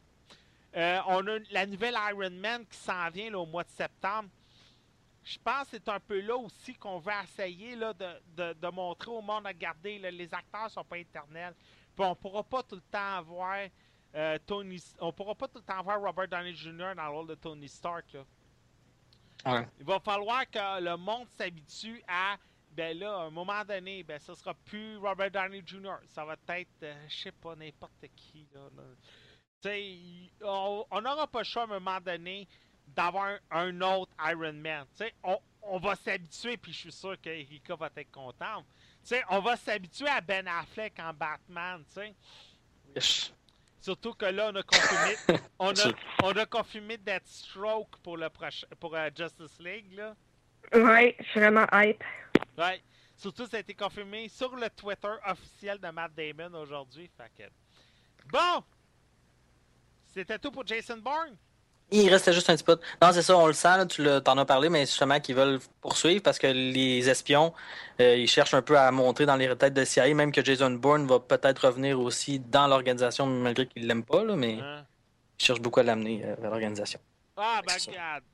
[0.76, 4.28] euh, on a la nouvelle Iron Man qui s'en vient au mois de septembre.
[5.24, 9.22] Je pense que c'est un peu là aussi qu'on veut essayer là, de montrer au
[9.22, 11.54] monde, regardez, là, les acteurs sont pas éternels.
[11.94, 13.56] Puis on pourra pas tout le temps avoir
[14.14, 16.94] euh, Tony, on pourra pas tout le temps avoir Robert Downey Jr.
[16.96, 18.12] dans le rôle de Tony Stark.
[18.12, 18.24] Là.
[19.44, 19.66] Ouais.
[19.78, 22.36] Il va falloir que le monde s'habitue à,
[22.70, 25.96] ben là, à un moment donné, ben ça sera plus Robert Downey Jr.
[26.06, 28.46] Ça va être, euh, je sais pas, n'importe qui.
[28.54, 28.68] Là,
[30.90, 32.48] on n'aura pas le choix à un moment donné
[32.86, 34.86] d'avoir un, autre Iron Man.
[35.22, 38.66] On, on va s'habituer, puis je suis sûr que Erika va être contente.
[39.30, 42.14] on va s'habituer à Ben Affleck en Batman, sais.
[43.82, 45.16] Surtout que là, on a confirmé,
[45.58, 45.94] on a, Sûr.
[46.22, 50.14] on a confirmé Deathstroke pour le prochain, pour euh, Justice League, là.
[50.72, 52.02] Ouais, je suis vraiment hype.
[52.56, 52.80] Ouais.
[53.16, 57.10] Surtout, ça a été confirmé sur le Twitter officiel de Matt Damon aujourd'hui.
[57.16, 57.50] Fait que...
[58.26, 58.62] Bon!
[60.14, 61.36] C'était tout pour Jason Bourne?
[61.94, 62.78] Il restait juste un petit peu.
[63.02, 65.34] Non, c'est ça, on le sent, là, tu le- t'en as parlé, mais justement qu'ils
[65.36, 67.52] veulent poursuivre parce que les espions,
[68.00, 70.70] euh, ils cherchent un peu à montrer dans les têtes de CIA, même que Jason
[70.70, 74.86] Bourne va peut-être revenir aussi dans l'organisation, malgré qu'il l'aime pas, là, mais Hein?
[75.38, 76.98] ils cherchent beaucoup à l'amener euh, vers l'organisation.
[77.36, 78.24] Ah, ben regarde.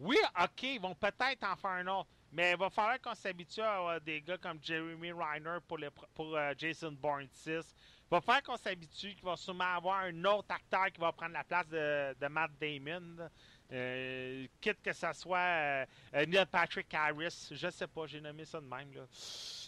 [0.00, 2.08] Oui, ok, ils vont peut-être en faire un autre.
[2.32, 5.86] Mais il va falloir qu'on s'habitue à avoir des gars comme Jeremy Reiner pour, le,
[5.86, 7.60] pr- pour euh, Jason Bourne 6.
[8.06, 11.32] Il va falloir qu'on s'habitue qu'il va sûrement avoir un autre acteur qui va prendre
[11.32, 13.28] la place de, de Matt Damon.
[13.72, 17.48] Euh, quitte que ce soit euh, euh, Neil Patrick Harris.
[17.50, 18.92] Je sais pas, j'ai nommé ça de même.
[18.94, 19.02] Là.
[19.10, 19.18] Tu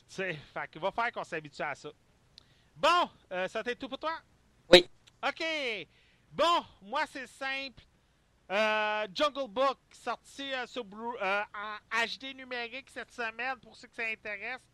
[0.06, 1.90] sais, fait qu'il va falloir qu'on s'habitue à ça.
[2.76, 4.16] Bon, euh, ça t'est tout pour toi?
[4.68, 4.88] Oui.
[5.26, 5.44] OK.
[6.30, 7.82] Bon, moi c'est simple.
[8.50, 13.94] Euh, Jungle Book sorti euh, sur euh, en HD numérique cette semaine pour ceux que
[13.94, 14.66] ça intéresse.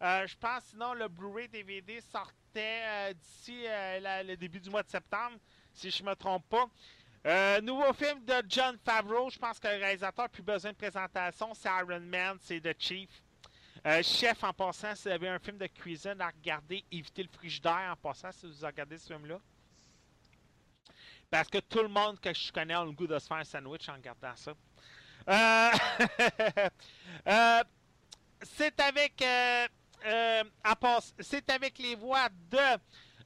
[0.00, 4.90] Je pense sinon le Blu-ray DVD sortait euh, d'ici euh, le début du mois de
[4.90, 5.36] septembre,
[5.72, 6.68] si je me trompe pas.
[7.26, 9.30] Euh, nouveau film de John Favreau.
[9.30, 11.52] Je pense que le réalisateur n'a plus besoin de présentation.
[11.54, 13.10] C'est Iron Man, c'est The Chief.
[14.02, 17.92] Chef, en passant, si vous avez un film de cuisine à regarder, évitez le frigidaire
[17.92, 19.38] en passant si vous regardez ce film-là.
[21.30, 23.44] Parce que tout le monde que je connais a le goût de se faire un
[23.44, 24.54] sandwich en regardant ça.
[28.42, 29.22] C'est avec
[30.06, 30.44] euh,
[30.80, 32.58] passe- c'est avec les voix de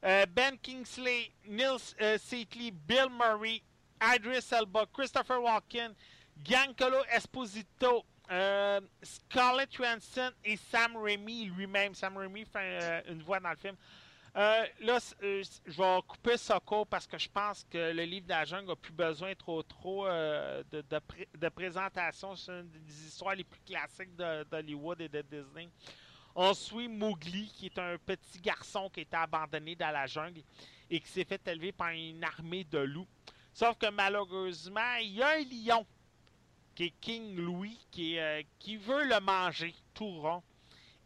[0.05, 3.63] euh, Ben Kingsley, Nils euh, Seatley, Bill Murray,
[4.03, 5.95] Idris Elba, Christopher Walken,
[6.43, 11.95] Giancarlo Esposito, euh, Scarlett Johansson et Sam Raimi lui-même.
[11.95, 13.77] Sam Raimi fait une voix dans le film.
[14.35, 18.45] Là, je vais couper ça court parce que je pense que le livre de la
[18.47, 22.35] jungle n'a plus besoin trop trop de, pré- de présentation.
[22.35, 25.69] C'est une des histoires les plus classiques d'Hollywood et de Disney.
[26.35, 30.43] On suit Mowgli, qui est un petit garçon qui été abandonné dans la jungle
[30.91, 33.09] et qui s'est fait élever par une armée de loups.
[33.53, 35.87] Sauf que malheureusement, il y a un lion
[36.75, 38.43] qui est King Louis qui, euh,
[38.81, 40.43] veut le manger tout rond.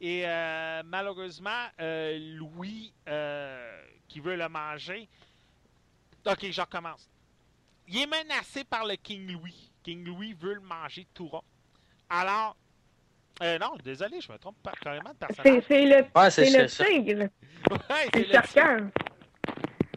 [0.01, 2.93] Et euh, malheureusement, euh, Louis,
[4.09, 5.09] qui veut le manger.
[6.25, 7.09] Ok, je recommence.
[7.89, 9.71] Il est menacé par le King Louis.
[9.83, 11.43] King Louis veut le manger tout rond.
[12.09, 12.57] Alors,
[13.43, 15.63] euh, non, désolé, je me trompe pas carrément de C'est personnage.
[15.69, 17.29] c'est le, Ouais, c'est c'est le tigre.
[17.71, 18.91] Ouais, C'est Sharkan.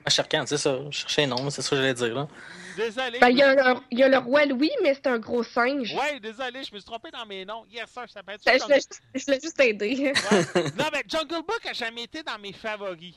[0.06, 0.80] Ah, Sharkan, c'est ça.
[0.90, 2.14] Je cherchais un nom, c'est ça que j'allais dire.
[2.16, 2.28] Là.
[2.76, 3.20] Désolé.
[3.20, 5.44] Ben, il y, a le- il y a le roi Louis, mais c'est un gros
[5.44, 5.94] singe.
[5.94, 7.66] Ouais, désolé, je me suis trompé dans mes noms.
[7.70, 10.14] Yes, sir, ça peut être Ben, ça je l'ai juste- je l'ai juste aidé.
[10.14, 10.14] Ouais.
[10.78, 13.16] Non, mais Jungle Book a jamais été dans mes favoris.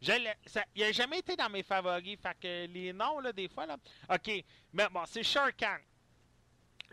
[0.00, 2.16] Je l'ai- ça- il a jamais été dans mes favoris.
[2.20, 3.76] Fait que les noms, là, des fois, là.
[4.12, 4.30] Ok,
[4.72, 5.76] mais bon, c'est Sharkan.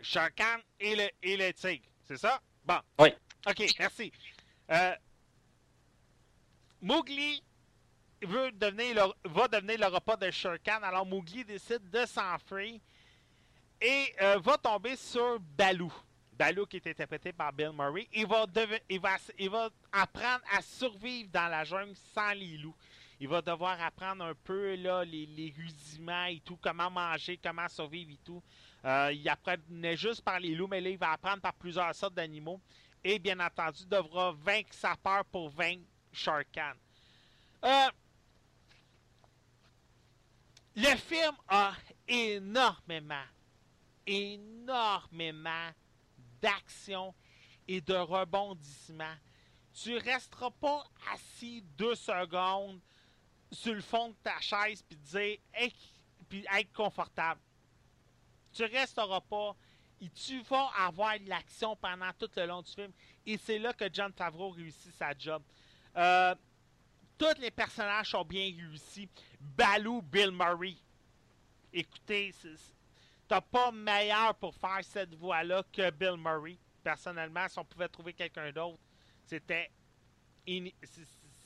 [0.00, 1.84] Sharkan et le, et le tigre.
[2.04, 2.40] C'est ça?
[2.64, 2.78] Bon.
[2.98, 3.08] Oui.
[3.46, 4.12] Ok, merci.
[4.70, 4.94] Euh,
[6.80, 7.42] Mowgli
[8.22, 10.82] veut devenir le- va devenir le repas de Sharkan.
[10.82, 12.80] Alors Mowgli décide de s'enfuir
[13.80, 15.92] et euh, va tomber sur Baloo.
[16.32, 18.08] Baloo qui est interprété par Bill Murray.
[18.12, 18.46] Il va,
[18.88, 22.76] il, va, il va apprendre à survivre dans la jungle sans les loups.
[23.18, 27.66] Il va devoir apprendre un peu là, les, les rudiments et tout, comment manger, comment
[27.68, 28.42] survivre et tout.
[28.86, 32.14] Euh, il apprenait juste par les loups, mais là, il va apprendre par plusieurs sortes
[32.14, 32.60] d'animaux.
[33.02, 36.74] Et bien entendu, devra vaincre sa peur pour vaincre Sharkan.
[37.64, 37.88] Euh,
[40.76, 41.74] le film a
[42.06, 43.24] énormément,
[44.06, 45.70] énormément
[46.40, 47.12] d'action
[47.66, 49.16] et de rebondissements.
[49.72, 52.80] Tu resteras pas assis deux secondes
[53.50, 55.74] sur le fond de ta chaise puis dire Hey,
[56.30, 57.40] être confortable.
[58.56, 59.54] Tu resteras pas
[60.00, 62.90] et tu vas avoir de l'action pendant tout le long du film.
[63.26, 65.42] Et c'est là que John Favreau réussit sa job.
[65.94, 66.34] Euh,
[67.18, 69.08] tous les personnages sont bien réussis.
[69.38, 70.76] Baloo, Bill Murray.
[71.72, 72.34] Écoutez,
[73.28, 76.56] t'as pas meilleur pour faire cette voix-là que Bill Murray.
[76.82, 78.80] Personnellement, si on pouvait trouver quelqu'un d'autre,
[79.24, 79.70] c'était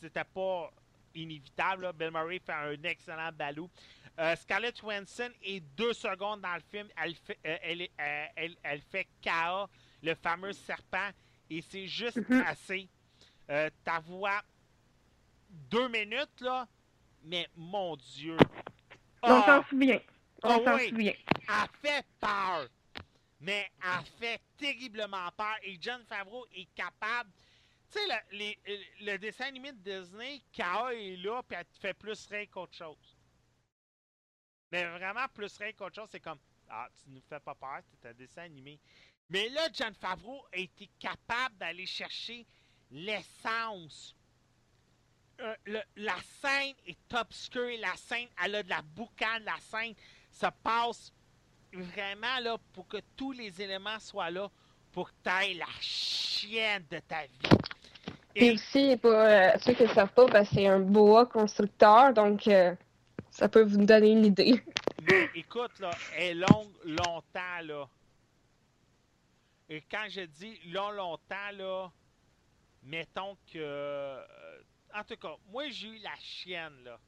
[0.00, 0.70] c'était pas
[1.14, 1.82] inévitable.
[1.84, 1.92] là.
[1.92, 3.68] Bill Murray fait un excellent Baloo.
[4.18, 6.88] Euh, Scarlett Johansson est deux secondes dans le film.
[7.02, 9.68] Elle fait, euh, elle, euh, elle, elle fait K.A.,
[10.02, 11.10] le fameux serpent,
[11.48, 12.42] et c'est juste Mhm.
[12.46, 12.88] assez.
[13.50, 14.40] Euh, ta voix,
[15.48, 16.66] deux minutes, là,
[17.24, 18.36] mais mon Dieu.
[19.22, 20.00] On Ah, s'en souvient.
[20.42, 20.88] On Ah s'en oui.
[20.90, 21.12] souvient.
[21.48, 22.68] a fait peur.
[23.42, 25.54] mais elle fait terriblement peur.
[25.62, 27.30] Et John Favreau est capable.
[27.90, 28.56] Tu sais,
[29.00, 30.94] le, dessin animé de Disney, K.A.
[30.94, 33.16] est là, puis elle fait plus rire qu'autre chose.
[34.70, 36.38] Mais vraiment, plus rire qu'autre chose, c'est comme
[36.68, 38.78] Ah, tu nous fais pas peur, c'est un dessin animé.
[39.28, 42.46] Mais là, John Favreau a été capable d'aller chercher
[42.90, 44.16] l'essence.
[45.40, 45.56] Euh,
[45.96, 49.94] la scène est obscure, la scène, elle a de la boucane, la scène
[50.30, 51.12] se passe
[51.72, 54.50] vraiment là pour que tous les éléments soient là
[54.92, 57.69] pour que tu la chienne de ta vie.
[58.34, 62.74] Et aussi, pour euh, ceux qui ne savent pas, c'est un boa constructeur, donc euh,
[63.30, 64.62] ça peut vous donner une idée.
[65.34, 67.90] Écoute, là, elle est longue longtemps, là.
[69.68, 71.92] Et quand je dis long longtemps, là,
[72.82, 73.58] mettons que.
[73.58, 74.62] euh,
[74.94, 77.00] en tout cas, moi, j'ai eu la chienne, là.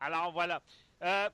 [0.00, 0.62] Alors, voilà.
[1.02, 1.30] Euh,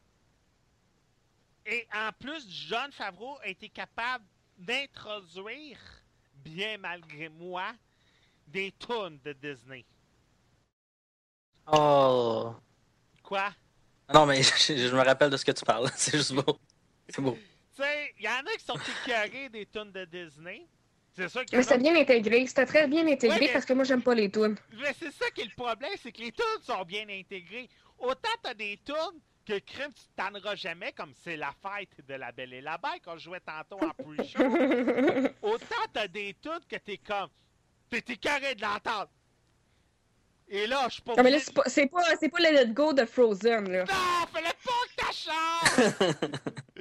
[1.67, 4.27] et en plus, John Favreau a été capable
[4.57, 5.98] d'introduire,
[6.49, 7.73] bien malgré moi,
[8.47, 9.85] des tunes de Disney.
[11.71, 12.55] Oh.
[13.23, 13.51] Quoi?
[14.13, 15.91] Non, mais je, je me rappelle de ce que tu parles.
[15.97, 16.59] C'est juste beau.
[17.09, 17.37] C'est beau.
[17.77, 20.67] Tu sais, il y en a qui sont écœurés des tunes de Disney.
[21.15, 23.83] C'est sûr Mais c'était bien intégré, c'était très bien intégré Ouais, mais- parce que moi,
[23.85, 24.57] j'aime pas les tunes.
[24.73, 27.69] Mais c'est ça qui est le problème, c'est que les tunes sont bien intégrées.
[27.99, 32.33] Autant t'as des tunes que crime tu tanneras jamais, comme c'est la fête de la
[32.33, 34.43] Belle et la Bête qu'on jouait tantôt en pre-show.
[35.43, 37.31] Autant t'as des tunes que t'es comme,
[37.89, 39.09] t'es écœuré de l'entendre.
[40.51, 42.93] Et là, je suis pas Non, mais là, c'est pas, c'est pas, pas Let Go
[42.93, 43.85] de Frozen, là.
[43.85, 46.33] Non, fallait pas que t'achètes!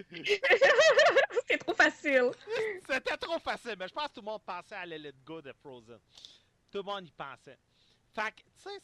[1.47, 2.32] c'est trop facile.
[2.89, 5.41] C'était trop facile, mais je pense que tout le monde pensait à Let It Go
[5.41, 5.99] de Frozen.
[6.72, 7.57] Tout le monde y pensait.
[8.13, 8.82] Fait que, tu sais,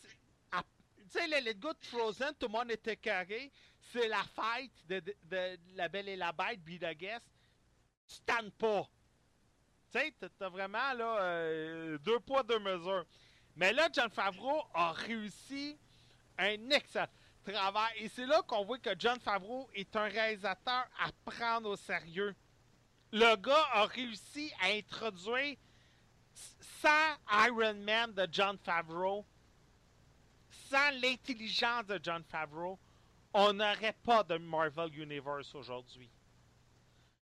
[1.03, 3.51] tu sais, Let It Go de Frozen, tout le monde était carré.
[3.91, 7.25] C'est la fête de, La Belle et la Bête, Be the Guest.
[8.07, 8.87] Tu tannes pas.
[9.91, 13.05] Tu sais, t'as- t'as vraiment, là, euh, deux poids, deux mesures.
[13.55, 15.77] Mais là, John Favreau a réussi
[16.37, 17.07] un excellent
[17.45, 17.93] travail.
[17.97, 22.35] Et c'est là qu'on voit que John Favreau est un réalisateur à prendre au sérieux
[23.15, 25.55] le gars a réussi à introduire
[26.81, 29.23] sans Iron Man de John Favreau,
[30.71, 32.79] sans l'intelligence de John Favreau,
[33.33, 36.09] on n'aurait pas de Marvel Universe aujourd'hui.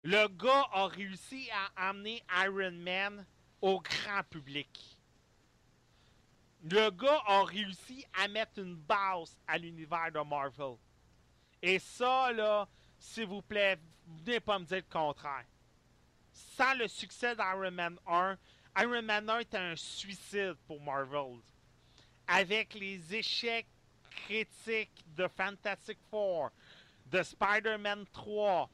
[0.02, 3.26] Le gars a réussi à amener Iron Man
[3.60, 4.98] au grand public.
[6.62, 10.76] Le gars a réussi à mettre une base à l'univers de Marvel.
[11.62, 15.46] Et ça, là, s'il vous plaît, venez pas me dire le contraire
[16.34, 18.38] sans le succès d'Iron Man 1,
[18.80, 21.38] Iron Man 1 était un suicide pour Marvel.
[22.26, 23.68] Avec les échecs
[24.14, 26.50] critiques de Fantastic Four,
[27.06, 28.68] de Spider-Man 3,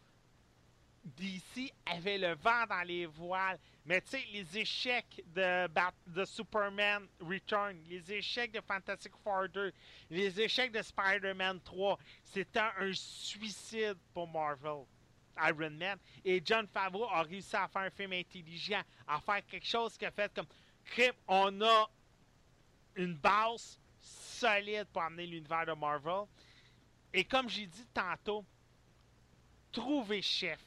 [1.16, 3.59] DC avait le vent dans les voiles.
[3.86, 9.72] Mais tu sais, les échecs de, Bat- Superman Return, les échecs de Fantastic Four 2,
[10.11, 14.84] les échecs de Spider-Man 3, c'était un suicide pour Marvel.
[15.49, 15.99] Iron Man.
[16.22, 20.05] Et John Favreau a réussi à faire un film intelligent, à faire quelque chose qui
[20.05, 20.45] a fait comme
[20.84, 21.14] crime.
[21.26, 21.91] On a
[22.97, 23.78] une base
[24.41, 26.24] solide pour amener l'univers de Marvel.
[27.12, 28.45] Et comme j'ai dit tantôt,
[29.72, 30.61] trouver chef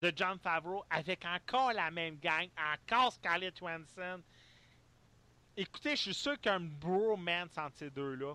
[0.00, 4.22] de John Favreau avec encore la même gang, encore Scarlett Johansson.
[5.56, 8.32] Écoutez, je suis sûr qu'il y a un bromance entre ces deux-là.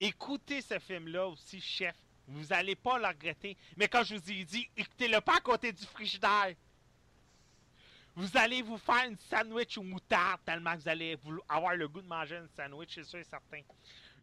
[0.00, 1.96] Écoutez ce film-là aussi, chef.
[2.26, 3.56] Vous allez pas le regretter.
[3.76, 6.54] Mais quand je vous ai dit, écoutez-le pas à côté du frigidaire.
[8.16, 11.18] Vous allez vous faire une sandwich aux moutarde tellement que vous allez
[11.50, 13.60] avoir le goût de manger une sandwich, c'est sûr et certain.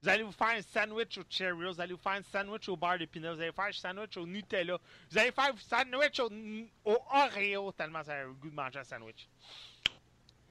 [0.02, 2.76] Vous allez vous faire un sandwich au Cheerios, vous allez vous faire un sandwich au
[2.76, 4.80] beurre d'épinards, vous allez faire un sandwich au Nutella,
[5.12, 6.30] vous allez faire un sandwich au,
[6.86, 9.30] au Oreo tellement vous avez le goût de manger un sandwich.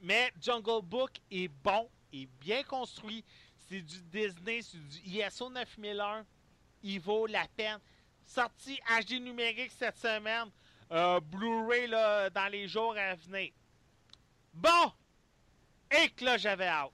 [0.01, 3.25] Mais Jungle Book est bon, est bien construit.
[3.69, 6.25] C'est du Disney, c'est du ISO 9001.
[6.85, 7.79] Il vaut la peine.
[8.25, 10.49] Sorti HD numérique cette semaine.
[10.93, 13.53] Euh, Blu-ray là, dans les jours à venir.
[14.53, 14.93] Bon!
[15.91, 16.93] Et que là, j'avais hâte.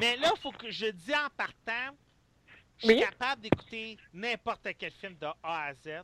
[0.00, 1.96] Mais là, il faut que je dise en partant,
[2.76, 3.00] je suis Oui.
[3.00, 6.02] capable d'écouter n'importe quel film de A à Z,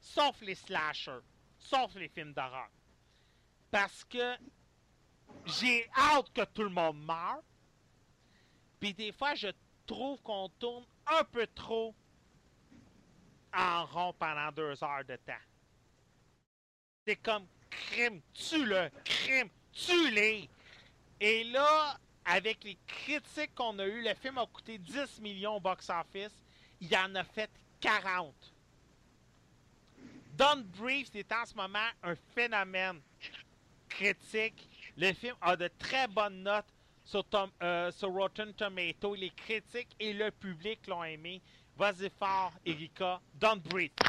[0.00, 1.20] sauf les slashers,
[1.58, 2.68] sauf les films d'horreur.
[3.70, 4.36] Parce que
[5.46, 7.42] j'ai hâte que tout le monde meure.
[8.80, 9.48] Puis des fois, je
[9.86, 11.94] trouve qu'on tourne un peu trop
[13.54, 15.32] en rond pendant deux heures de temps.
[17.06, 20.48] C'est comme crime, tue-le, crime, tue-les.
[21.20, 25.60] Et là, avec les critiques qu'on a eues, le film a coûté 10 millions au
[25.60, 26.32] box-office.
[26.80, 27.50] Il en a fait
[27.80, 28.34] 40.
[30.36, 33.00] Don't Breathe est en ce moment un phénomène
[33.88, 34.68] critique.
[34.96, 36.72] Le film a de très bonnes notes
[37.04, 37.24] sur,
[37.62, 39.14] euh, Rotten Tomato.
[39.14, 41.40] Les critiques et le public l'ont aimé.
[41.76, 43.20] Vas-y fort, Erika.
[43.34, 44.03] Don't Breathe.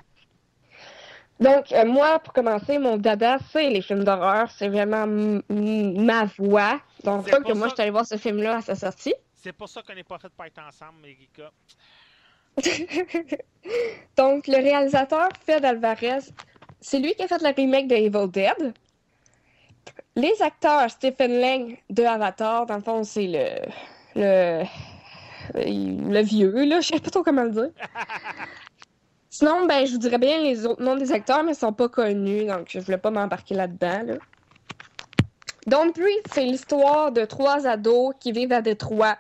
[1.40, 4.50] Donc, euh, moi, pour commencer, mon dada, c'est les films d'horreur.
[4.52, 5.06] C'est vraiment
[5.50, 6.80] ma voix.
[7.04, 9.14] Donc, que moi, je suis allée voir ce film-là à sa sortie.
[9.34, 11.52] C'est pour ça qu'on n'est pas fait pour être ensemble, Erika.
[14.18, 16.32] Donc, le réalisateur Fed Alvarez,
[16.80, 18.74] c'est lui qui a fait le remake de Evil Dead.
[20.16, 23.50] Les acteurs, Stephen Lang de Avatar, dans le fond, c'est le,
[24.16, 24.64] le.
[25.54, 27.72] le vieux, là, je sais pas trop comment le dire.
[29.38, 31.90] Sinon, ben, je vous dirais bien les autres noms des acteurs, mais ils sont pas
[31.90, 34.14] connus, donc je voulais pas m'embarquer là-dedans, là.
[35.68, 35.92] Don't
[36.32, 39.18] c'est l'histoire de trois ados qui vivent à Détroit.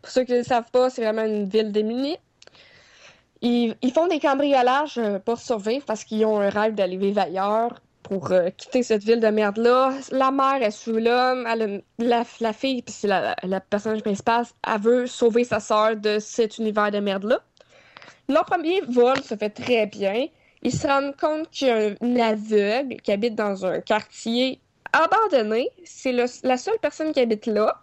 [0.00, 2.18] Pour ceux qui ne le savent pas, c'est vraiment une ville démunie.
[3.40, 7.80] Ils, font des cambriolages euh, pour survivre parce qu'ils ont un rêve d'aller vivre ailleurs
[8.04, 9.92] pour euh, quitter cette ville de merde-là.
[10.12, 11.48] La mère est sous l'homme,
[11.98, 16.58] la fille, puis c'est la, la personnage principale, elle veut sauver sa sœur de cet
[16.58, 17.40] univers de merde-là.
[18.28, 20.26] Leur premier vol se fait très bien.
[20.62, 24.60] Ils se rendent compte qu'il y a un, aveugle qui habite dans un quartier
[24.92, 25.68] abandonné.
[25.84, 27.82] C'est la seule personne qui habite là.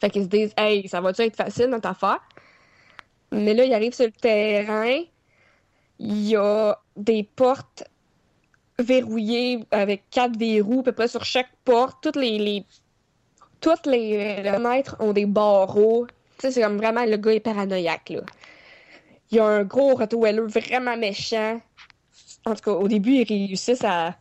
[0.00, 2.20] Fait qu'ils se disent, hey, ça va-tu être facile notre affaire?
[3.32, 5.02] Mais là, il arrive sur le terrain.
[5.98, 7.84] Il y a des portes
[8.78, 12.02] verrouillées avec quatre verrous, à peu près sur chaque porte.
[12.02, 12.66] Toutes les, les-
[13.60, 16.06] toutes les euh, fenêtres ont des barreaux.
[16.38, 18.22] C'est comme vraiment le gars est paranoïaque, là.
[19.30, 21.60] Il y a un gros Rottweiler vraiment méchant.
[22.46, 24.16] En tout cas, au début, ils réussissent à,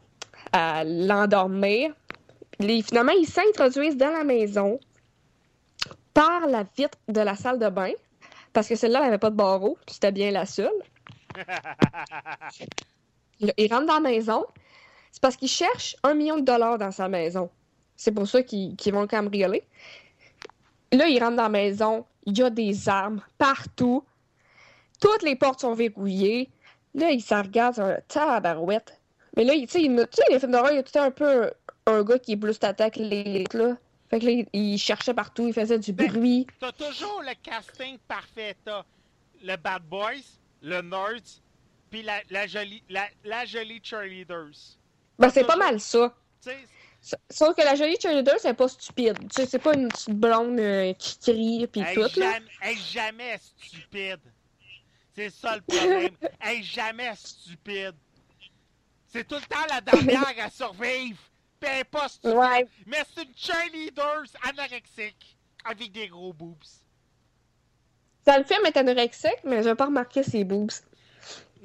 [0.52, 1.94] à l'endormir.
[2.60, 4.80] Finalement, ils s'introduisent dans la maison
[6.14, 7.92] par la vitre de la salle de bain.
[8.54, 9.78] Parce que celle-là, elle n'avait pas de barreaux.
[9.86, 10.70] puis C'était bien la seule.
[13.40, 14.46] Ils rentrent dans la maison.
[15.12, 17.50] C'est parce qu'ils cherchent un million de dollars dans sa maison.
[17.96, 19.64] C'est pour ça qu'ils vont le cambrioler.
[20.92, 22.06] Là, ils rentrent dans la maison.
[22.26, 24.04] Il y a des armes partout.
[25.00, 26.50] Toutes les portes sont verrouillées.
[26.94, 29.00] Là, ils se regardent sur un tabarouette.
[29.38, 29.96] Mais là, il- tu sais, il
[30.30, 31.52] les films d'horreur, il y a tout un peu
[31.86, 33.78] un gars qui est plus attaque les là.
[34.10, 36.48] Fait que là, il, il cherchait partout, il faisait du Ben, bruit.
[36.60, 38.56] T'as toujours le casting parfait.
[38.66, 38.84] T'as
[39.44, 40.26] le Bad Boys,
[40.62, 41.42] le Nerds,
[41.92, 44.78] puis la, la jolie, la, la jolie Cheerleaders.
[45.20, 46.16] Ben, c'est pas mal ça.
[47.30, 49.18] Sauf que la jolie cheerleader, c'est pas stupide.
[49.20, 52.40] Tu sais, c'est pas une petite blonde euh, qui crie pis elle tout, là.
[52.62, 54.20] elle est jamais stupide.
[55.20, 56.16] C'est ça le problème.
[56.40, 57.96] Elle est jamais stupide.
[59.08, 61.20] C'est tout le temps la dernière à survivre.
[61.60, 62.38] Pis elle est pas stupide.
[62.38, 62.66] Ouais.
[62.86, 66.64] Mais c'est une cheerleader anorexique avec des gros boobs.
[68.26, 70.72] Ça, le film est anorexique, mais j'ai pas remarqué ses boobs.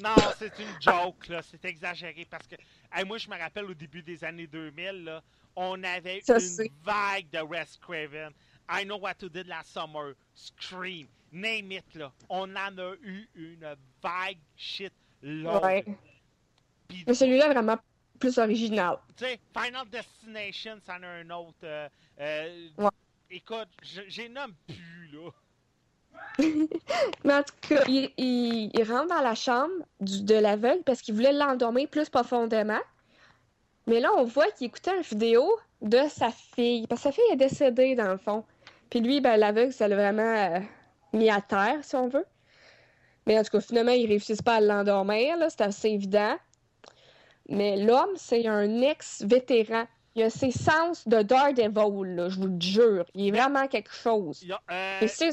[0.02, 1.40] Non, c'est une joke, là.
[1.48, 2.57] C'est exagéré parce que,
[2.92, 5.22] hey, moi, je me rappelle au début des années 2000, là,
[5.55, 8.32] on avait Ça, une vague de Wes Craven.
[8.69, 12.11] I Know What to Do Last Summer, Scream, name it, là.
[12.29, 14.93] On en a eu une vague shit
[15.23, 15.62] longue.
[15.62, 15.85] Ouais.
[17.07, 17.77] Mais celui-là vraiment
[18.19, 18.99] plus original.
[19.17, 21.55] tu sais, Final Destination, c'en a un autre.
[21.65, 21.89] euh,
[22.21, 22.89] euh, Ouais.
[23.31, 23.69] Écoute,
[24.09, 25.31] j'ai nomme plus, là.
[27.25, 31.03] Mais en tout cas, il, il- il rentre dans la chambre du- de l'aveugle parce
[31.03, 32.81] qu'il voulait l'endormir plus profondément.
[33.87, 36.87] Mais là, on voit qu'il écoutait une vidéo de sa fille.
[36.87, 38.45] Parce que sa fille est décédée, dans le fond.
[38.91, 40.61] Puis lui, ben, l'aveugle, ça l'a vraiment euh,
[41.12, 42.27] mis à terre, si on veut.
[43.27, 45.48] Mais en tout cas, finalement, ils réussissent pas à l'endormir, là.
[45.51, 46.36] C'est assez évident.
[47.48, 49.86] Mais l'homme, c'est un ex-vétéran.
[50.15, 53.05] Il a ses sens de Daredevil, là, je vous le jure.
[53.15, 54.47] Il est vraiment quelque chose.
[54.51, 55.28] A, euh, Et si,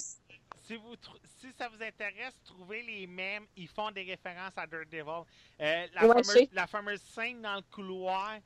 [0.75, 0.95] vous
[1.39, 3.45] si ça vous intéresse, trouvez les mêmes.
[3.55, 5.23] Ils font des références à Daredevil.
[5.61, 6.49] Euh, la, Ouais, fameuse, sais.
[6.53, 8.37] la fameuse scène dans le couloir,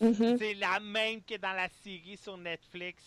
[0.00, 0.36] Mhm.
[0.38, 3.02] c'est la même que dans la série sur Netflix.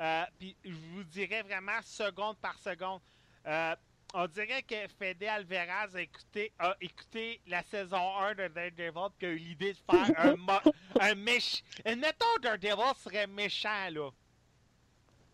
[0.00, 3.00] Euh, Puis je vous dirais vraiment seconde par seconde.
[3.46, 3.74] euh,
[4.14, 9.26] on dirait que Fede Alvarez a écouté, a écouté la saison 1 de Daredevil qui
[9.26, 10.34] a eu l'idée de faire un,
[11.00, 11.58] un méchant.
[11.84, 14.08] Mettons Daredevil serait méchant, là.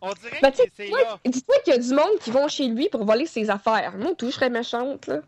[0.01, 1.17] On dirait Ben, que c'est là.
[1.25, 3.95] dis-toi qu'il y a du monde qui vont chez lui pour voler ses affaires.
[3.97, 5.21] Moi, tout, je serais méchante, là.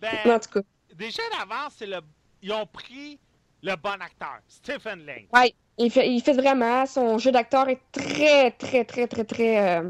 [0.00, 0.60] Ben, en tout cas,
[0.94, 2.00] déjà d'avance, c'est le...
[2.40, 3.18] ils ont pris
[3.62, 5.26] le bon acteur, Stephen Lang.
[5.34, 9.78] ouais, il fait, il fait vraiment, son jeu d'acteur est très, très, très, très, très
[9.78, 9.82] euh,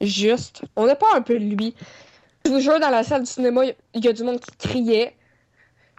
[0.00, 0.62] juste.
[0.76, 1.74] On n'a pas un peu de lui.
[2.44, 3.62] Je vous jure, dans la salle du cinéma,
[3.94, 5.14] il y a du monde qui criait.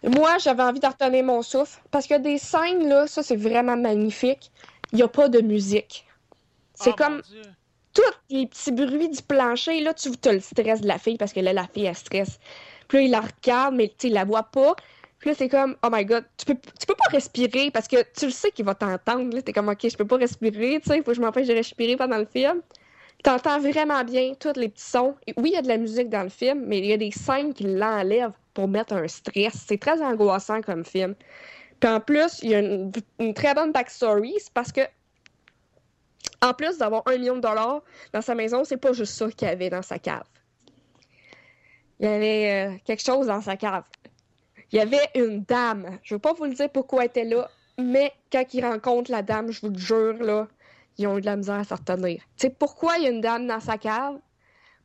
[0.02, 3.76] Moi, j'avais envie de retenir mon souffle, parce a des scènes, là, ça, c'est vraiment
[3.76, 4.50] magnifique.
[4.92, 6.06] il n'y a pas de musique.
[6.74, 7.22] C'est Oh, comme
[7.94, 11.32] tous les petits bruits du plancher, là, tu as le stress de la fille parce
[11.32, 12.38] que là, la fille, elle stresse.
[12.88, 14.74] Puis là, il la regarde, mais tu la voit pas.
[15.24, 17.96] Puis là, c'est comme, oh my god, tu peux, tu peux pas respirer parce que
[18.14, 19.40] tu le sais qu'il va t'entendre.
[19.40, 21.96] T'es comme, ok, je peux pas respirer, tu sais, faut que je m'empêche de respirer
[21.96, 22.60] pendant le film.
[23.22, 25.16] T'entends vraiment bien tous les petits sons.
[25.38, 27.10] Oui, il y a de la musique dans le film, mais il y a des
[27.10, 29.64] scènes qui l'enlèvent pour mettre un stress.
[29.66, 31.14] C'est très angoissant comme film.
[31.80, 34.82] Puis en plus, il y a une, une très bonne backstory, c'est parce que
[36.42, 37.80] en plus d'avoir un million de dollars
[38.12, 40.24] dans sa maison, c'est pas juste ça qu'il y avait dans sa cave.
[41.98, 43.84] Il y avait euh, quelque chose dans sa cave.
[44.72, 45.98] Il y avait une dame.
[46.02, 49.22] Je veux pas vous le dire pourquoi elle était là, mais quand ils rencontrent la
[49.22, 50.48] dame, je vous le jure, là,
[50.98, 52.22] ils ont eu de la misère à s'en retenir.
[52.36, 54.18] Tu sais, pourquoi il y a une dame dans sa cave?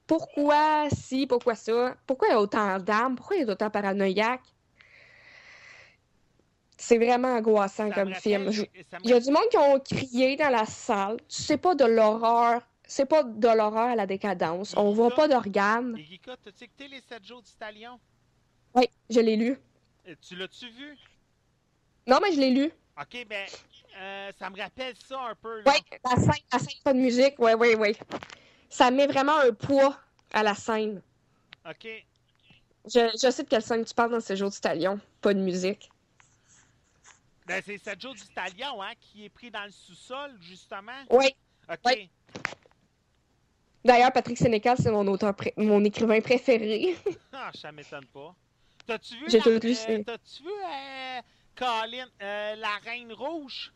[0.07, 1.95] Pourquoi si, pourquoi ça?
[2.07, 3.15] Pourquoi il y a autant de dames?
[3.15, 4.41] Pourquoi il y a autant paranoïaque?
[6.77, 8.51] C'est vraiment angoissant Ça comme me film.
[8.51, 8.63] Je-
[9.03, 11.17] il y a du monde qui ont crié dans la salle.
[11.27, 12.61] C'est pas de l'horreur.
[12.87, 14.73] C'est pas de l'horreur à la décadence.
[14.75, 15.95] On voit pas d'organes.
[15.97, 17.99] Écouté les 7 jours du Talion?
[18.73, 19.57] Oui, je l'ai lu.
[20.07, 20.97] Euh, Tu l'as-tu vu?
[22.07, 22.71] Non, mais je l'ai lu.
[22.99, 23.47] Ok, ben,
[23.97, 25.61] euh, ça me rappelle ça un peu.
[25.65, 25.73] Oui,
[26.03, 27.35] la scène, la scène, pas de musique.
[27.37, 27.95] Oui, oui, oui.
[28.69, 29.97] Ça met vraiment un poids
[30.33, 31.01] à la scène.
[31.67, 31.87] Ok.
[32.85, 34.99] Je, je sais de quelle scène tu parles dans ces jours du talion.
[35.21, 35.89] Pas de musique.
[37.45, 40.91] Ben, c'est 7 jours du Talion, hein, qui est pris dans le sous-sol, justement.
[41.09, 41.35] Oui.
[41.67, 41.79] Ok.
[41.87, 42.07] Oui.
[43.83, 46.95] D'ailleurs, Patrick Sénécal, c'est mon auteur, mon écrivain préféré.
[47.33, 48.35] Ah, ça m'étonne pas.
[48.89, 51.21] T'as-tu vu, J'ai la, tout lu, euh, t'as-tu vu, euh,
[51.55, 53.71] Colin, euh, la Reine Rouge?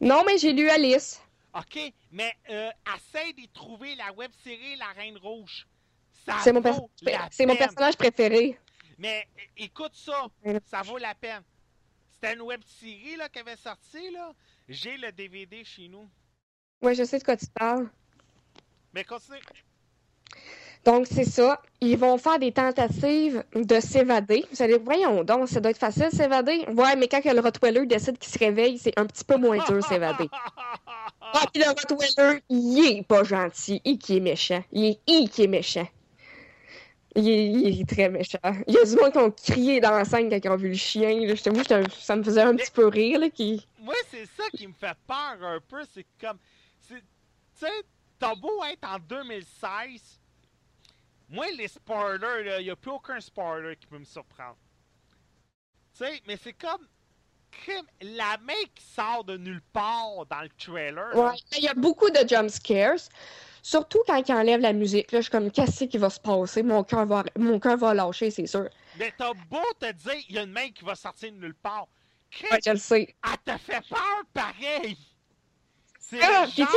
[0.00, 1.22] non, mais j'ai lu Alice.
[1.54, 1.78] OK,
[2.10, 5.68] mais euh, essaie de trouver la web série La Reine Rouge.
[6.42, 6.80] C'est mon, pers-
[7.56, 8.58] personnage préféré.
[8.98, 10.26] Mais écoute ça,
[10.64, 11.44] ça vaut la peine.
[12.10, 14.32] C'était une web série là, qui avait sorti, là.
[14.68, 16.10] J'ai le DVD chez nous.
[16.82, 17.88] Oui, je sais de quoi tu parles.
[18.92, 19.38] Mais continue.
[20.86, 21.60] Donc, c'est ça.
[21.80, 24.44] Ils vont faire des tentatives de s'évader.
[24.52, 26.64] Vous allez, voyons donc, ça doit être facile de s'évader.
[26.68, 29.76] Ouais, mais quand le Rottweiler décide qu'il se réveille, c'est un petit peu moins dur
[29.76, 30.28] de s'évader.
[31.38, 33.82] Ah, puis le Rottweiler, il est pas gentil.
[33.84, 34.62] Il qui est méchant.
[34.72, 35.86] Il est, il qui est méchant.
[37.16, 38.38] Il est, il est très méchant.
[38.66, 40.68] Il y a du monde qui ont crié dans la scène quand ils ont vu
[40.68, 41.26] le chien.
[41.26, 41.34] Là.
[41.34, 43.18] Je t'avoue, ça me faisait un petit peu rire.
[43.18, 43.66] Là, qui...
[43.82, 45.82] Moi, c'est ça qui me fait peur un peu.
[45.92, 46.38] C'est comme.
[46.86, 46.94] Tu
[47.54, 47.84] sais,
[48.18, 50.20] t'as beau être en 2016.
[51.28, 54.56] Moi, les spoilers, là, y a plus aucun spoiler qui peut me surprendre.
[55.96, 56.86] Tu sais, mais c'est comme.
[58.02, 61.16] La main qui sort de nulle part dans le trailer.
[61.16, 63.08] Ouais, il y a beaucoup de jump scares.
[63.62, 65.10] Surtout quand ils enlèvent la musique.
[65.10, 66.62] Là, je suis comme, qu'est-ce qui va se passer?
[66.62, 68.68] Mon cœur va, mon cœur va lâcher, c'est sûr.
[68.98, 71.54] Mais t'as beau te dire, il y a une main qui va sortir de nulle
[71.54, 71.88] part.
[72.42, 73.14] Ouais, je le sais.
[73.24, 74.98] elle te fait peur pareil.
[75.98, 76.68] C'est Ah, genre-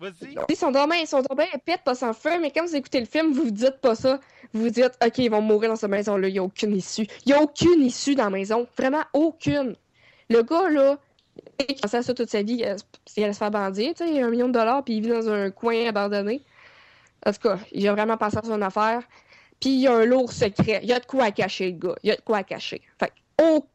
[0.00, 0.34] Vas-y.
[0.48, 3.06] ils sont bien, ils sont bien épais pas s'en faire, mais quand vous écoutez le
[3.06, 4.18] film, vous vous dites pas ça.
[4.54, 7.06] Vous vous dites, OK, ils vont mourir dans cette maison-là, il n'y a aucune issue.
[7.26, 8.66] Il n'y a aucune issue dans la maison.
[8.78, 9.76] Vraiment aucune.
[10.30, 10.98] Le gars, là,
[11.68, 12.84] il pensait à ça toute sa vie, il allait se-
[13.16, 15.02] il allait se faire bandir, tu sais, il a un million de dollars, puis il
[15.02, 16.40] vit dans un coin abandonné.
[17.26, 19.02] En tout cas, il a vraiment pensé à son affaire.
[19.60, 20.80] Puis il y a un lourd secret.
[20.82, 21.94] Il y a de quoi à cacher, le gars.
[22.02, 22.80] Il y a de quoi à cacher.
[22.98, 23.12] Fait que,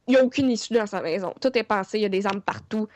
[0.07, 1.33] il n'y a aucune issue dans sa maison.
[1.39, 2.87] Tout est pensé, il y a des armes partout.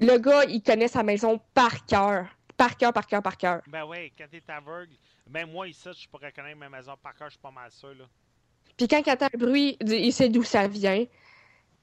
[0.00, 2.26] Le gars, il connaît sa maison par cœur.
[2.56, 3.60] Par cœur, par cœur, par cœur.
[3.66, 4.92] Ben ouais, quand t'es aveugle,
[5.30, 7.94] même moi ici, je pourrais connaître ma maison par cœur, je suis pas mal sûr
[7.94, 8.04] là.
[8.76, 11.04] Puis quand il entend le bruit, il sait d'où ça vient.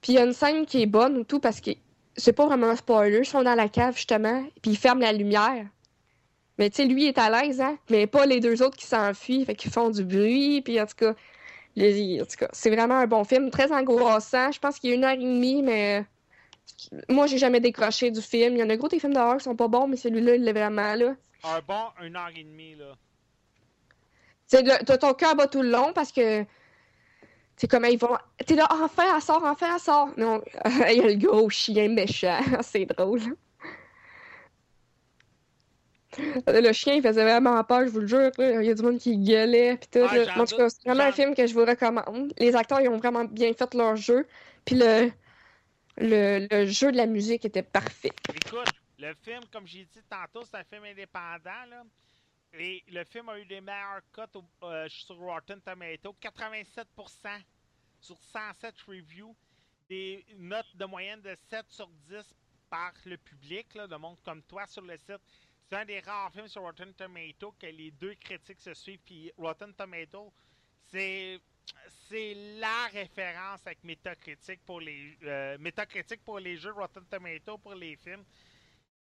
[0.02, 1.72] Puis il y a une scène qui est bonne ou tout parce que
[2.16, 3.20] c'est pas vraiment un spoiler.
[3.20, 5.66] Ils sont dans la cave justement, puis ils ferment la lumière.
[6.58, 7.78] Mais tu sais, lui il est à l'aise, hein.
[7.92, 10.62] Mais pas les deux autres qui s'enfuient, fait qu'ils font du bruit.
[10.64, 11.14] Puis en tout cas,
[11.76, 14.52] les- en tout cas, c'est vraiment un bon film, très angoissant.
[14.52, 16.06] Je pense qu'il y a une heure et demie, mais
[17.10, 18.56] moi j'ai jamais décroché du film.
[18.56, 20.44] Il y en a gros des films d'horreur qui sont pas bons, mais celui-là il
[20.44, 21.16] l'est vraiment là.
[21.44, 22.96] Un bon, une heure et demie là.
[24.50, 26.46] T'as ton cœur bat tout le long parce que
[27.58, 28.16] c'est comme ils vont.
[28.46, 30.10] T'es là, enfin, elle sort, enfin, elle sort.
[30.16, 30.42] Non,
[30.90, 32.40] il y a le gros chien méchant.
[32.62, 33.22] c'est drôle.
[36.48, 38.32] Le chien, il faisait vraiment peur, je vous le jure.
[38.40, 39.78] Il y a du monde qui gueulait.
[39.78, 40.24] Pis tout, Ah, là.
[40.24, 42.34] j'en En tout cas, c'est vraiment un film que je vous recommande.
[42.38, 44.26] Les acteurs, ils ont vraiment bien fait leur jeu.
[44.66, 45.12] Puis le,
[45.98, 48.14] le, le jeu de la musique était parfait.
[48.34, 51.84] Écoute, le film, comme j'ai dit tantôt, c'est un film indépendant là.
[52.54, 57.44] Et le film a eu des meilleures cotes euh, sur Rotten Tomato, 87%
[58.00, 59.36] sur 107 reviews,
[59.90, 62.34] des notes de moyenne de 7 sur 10
[62.70, 65.22] par le public, de monde comme toi sur le site.
[65.70, 69.02] C'est un des rares films sur Rotten Tomato que les deux critiques se suivent.
[69.06, 70.34] Puis Rotten Tomato,
[70.80, 71.40] c'est
[72.10, 77.76] c'est la référence avec Metacritic pour les euh, Metacritic pour les jeux, Rotten Tomato pour
[77.76, 78.24] les films.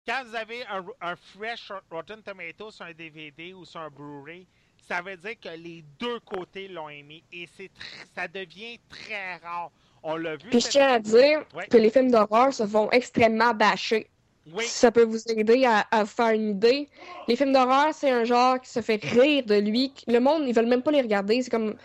[0.07, 4.47] Quand vous avez un, un fresh Rotten Tomato sur un DVD ou sur un Blu-ray,
[4.87, 9.35] ça veut dire que les deux côtés l'ont aimé et c'est tr- ça devient très
[9.37, 9.71] rare.
[10.01, 10.49] On l'a vu.
[10.49, 11.67] Puis je tiens à dire Ouais.
[11.67, 14.09] que les films d'horreur se font extrêmement bâcher.
[14.51, 16.89] Oui, Si ça peut vous aider à, à vous faire une idée.
[17.27, 19.93] Les films d'horreur, c'est un genre qui se fait rire de lui.
[20.07, 21.39] Le monde, ils veulent même pas les regarder.
[21.43, 21.75] C'est comme.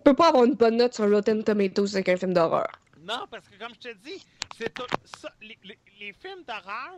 [0.00, 2.70] Tu peux pas avoir une bonne note sur Rotten Tomatoes avec un film d'horreur.
[3.02, 4.24] non, parce que comme je te dis,
[4.56, 6.94] c'est tout- ça, les, les- les films d'horreur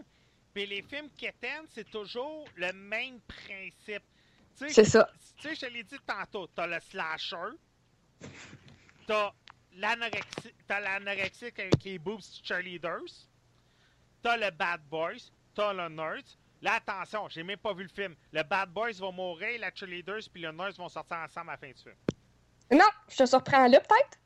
[0.55, 4.03] puis les films quétaines, c'est toujours le même principe.
[4.57, 5.09] Tu sais, C'est ça.
[5.37, 7.57] Tu sais, je te l'ai dit tantôt, t'as le slasher,
[9.07, 9.33] t'as
[9.77, 13.01] l'anorexie, t'as l'anorexique avec les boobs cheerleaders,
[14.23, 16.23] t'as le bad boys, t'as le nerd.
[16.61, 18.15] Là, attention, j'ai même pas vu le film.
[18.33, 21.59] Le bad boys va mourir, la cheerleaders puis le nerd vont sortir ensemble à la
[21.59, 21.97] fin du film.
[22.73, 24.19] Non, je te surprends là, peut-être.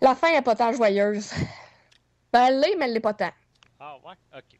[0.00, 1.32] La fin est pas tant joyeuse.
[2.32, 3.32] Ben, elle l'est, mais elle l'est pas tant.
[3.80, 4.14] Ah ouais?
[4.36, 4.58] Ok.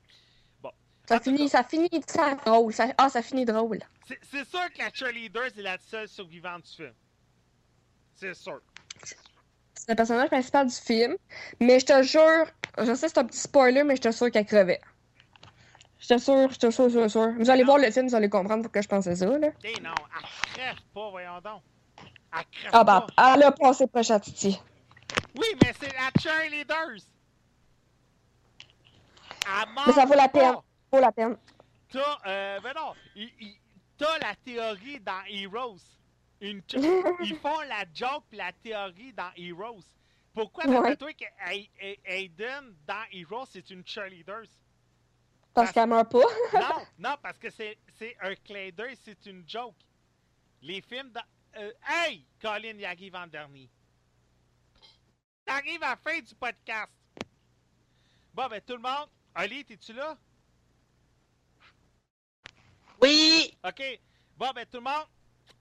[1.09, 2.73] Ça En tout finit, ça finit ça drôle.
[2.73, 3.79] Ça- ah, ça finit drôle.
[4.07, 6.93] C'est, sûr que la cheerleader, c'est la seule survivante du film.
[8.15, 8.61] C'est sûr.
[9.05, 11.17] C'est le personnage principal du film.
[11.61, 12.45] Mais je te jure,
[12.79, 14.81] je sais que c'est un petit spoiler, mais je te jure qu'elle crevait.
[15.99, 17.33] Je te jure, je te jure, je te jure.
[17.39, 17.67] Vous allez Non.
[17.75, 19.49] voir le film, vous allez comprendre pourquoi je pensais ça, là.
[19.65, 21.63] Eh non, elle crève pas, voyons donc.
[22.33, 23.35] Elle Ah, bah, pas.
[23.35, 24.61] elle a passé proche à Titi.
[25.37, 27.03] Oui, mais c'est la cheerleaders.
[29.47, 30.55] Elle Mais ça vaut la peine.
[30.93, 31.37] Vaut la peine.
[31.91, 33.57] T'as, euh, ben non, il- il-
[33.97, 35.79] t'as la théorie dans Heroes.
[36.41, 36.63] Une
[37.21, 39.81] ils font la joke pis la théorie dans Heroes.
[40.35, 40.67] Pourquoi?
[40.67, 40.97] Ouais.
[40.97, 41.25] toi que
[42.05, 44.43] Hayden dans Heroes c'est une cheerleader?
[45.55, 46.19] Parce qu'elle meurt pas.
[46.53, 49.75] Non, non, parce que c'est, c'est un clin d'œil, c'est une joke.
[50.63, 51.23] Les films dans.
[51.57, 52.25] Euh, hey!
[52.41, 53.69] Colin, il arrive en dernier.
[55.45, 56.91] T'arrives à la fin du podcast.
[58.35, 59.09] Bon, ben tout le monde.
[59.35, 60.17] Ali, t'es-tu là?
[63.01, 63.57] Oui!
[63.65, 63.83] OK.
[64.37, 65.07] Bon, ben tout le monde,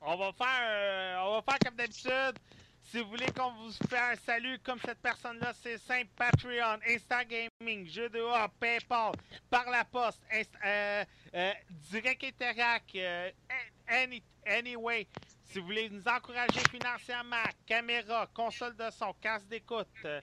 [0.01, 2.39] on va faire, euh, on va faire comme d'habitude.
[2.83, 6.07] Si vous voulez qu'on vous fasse un salut comme cette personne-là, c'est simple.
[6.15, 8.21] Patreon, Insta Gaming, Jeux de
[8.59, 9.11] Paypal,
[9.49, 11.03] par la poste, Inst- euh,
[11.33, 11.53] euh,
[11.91, 12.95] Direct Interact,
[13.87, 15.05] any- Anyway.
[15.47, 20.19] Si vous voulez nous encourager financièrement, caméra, console de son, casse d'écoute, euh,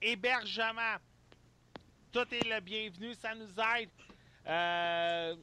[0.00, 0.96] hébergement,
[2.10, 3.90] tout est le bienvenu, ça nous aide.
[4.46, 5.36] Euh,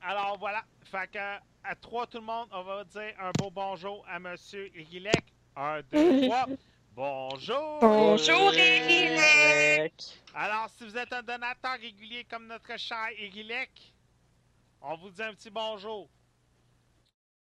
[0.00, 1.18] alors voilà, fait que
[1.64, 5.24] à trois tout le monde, on va dire un beau bonjour à Monsieur Igilek.
[5.56, 6.46] Un, deux, trois.
[6.92, 7.80] Bonjour.
[7.80, 10.22] Bonjour, Eric!
[10.32, 13.92] Alors, si vous êtes un donateur régulier comme notre cher Igilek,
[14.80, 16.08] on vous dit un petit bonjour.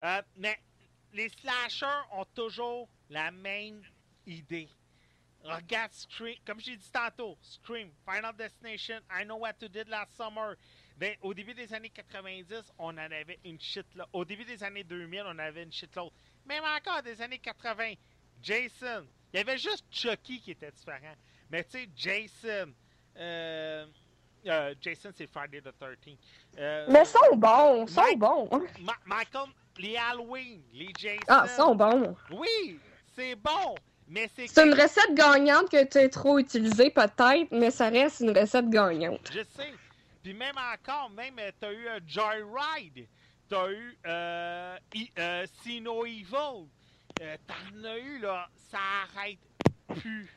[0.05, 0.59] Euh, mais
[1.13, 3.83] les slashers ont toujours la même
[4.27, 4.69] idée.
[5.45, 10.13] Regarde Scream, comme j'ai dit tantôt, Scream, Final Destination, I Know What You Did Last
[10.17, 10.57] Summer.
[10.97, 14.09] Ben, au début des années 90, on en avait une shitload.
[14.13, 16.11] Au début des années 2000, on avait une shitload.
[16.45, 17.95] Même encore des années 80,
[18.43, 19.07] Jason.
[19.33, 21.15] Il y avait juste Chucky qui était différent.
[21.51, 22.73] Mais tu sais, Jason.
[23.17, 23.87] Euh,
[24.47, 26.19] euh, Jason, c'est Friday the 13th.
[26.59, 28.49] Euh, Mais sont bons, sont bons.
[28.81, 31.21] Ma- Michael, les Halloween, les Jason.
[31.29, 32.17] Ah, sont bons.
[32.31, 32.79] Oui,
[33.15, 33.75] c'est bon.
[34.11, 37.89] Mais c'est C'est que- une recette gagnante que tu as trop utilisée, peut-être, mais ça
[37.91, 39.31] reste une recette gagnante.
[39.33, 39.73] Je sais.
[40.23, 43.07] Puis même encore, même, euh, t'as eu un Joyride.
[43.51, 46.67] T'as eu euh, I- euh, See No Evil.
[47.21, 48.49] Euh, T'en as eu, là.
[48.71, 48.79] Ça
[49.17, 49.39] arrête
[50.01, 50.29] plus.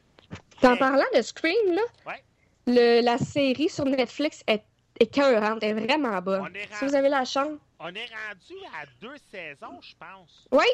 [0.64, 2.24] En Mais- parlant de Scream, là, Ouais.
[2.68, 4.64] le- la série sur Netflix est
[5.00, 6.42] écœurante, est vraiment bonne.
[6.42, 7.58] On est Si vous avez la chance.
[7.84, 10.48] On est rendu à deux saisons, je pense.
[10.52, 10.66] Oui,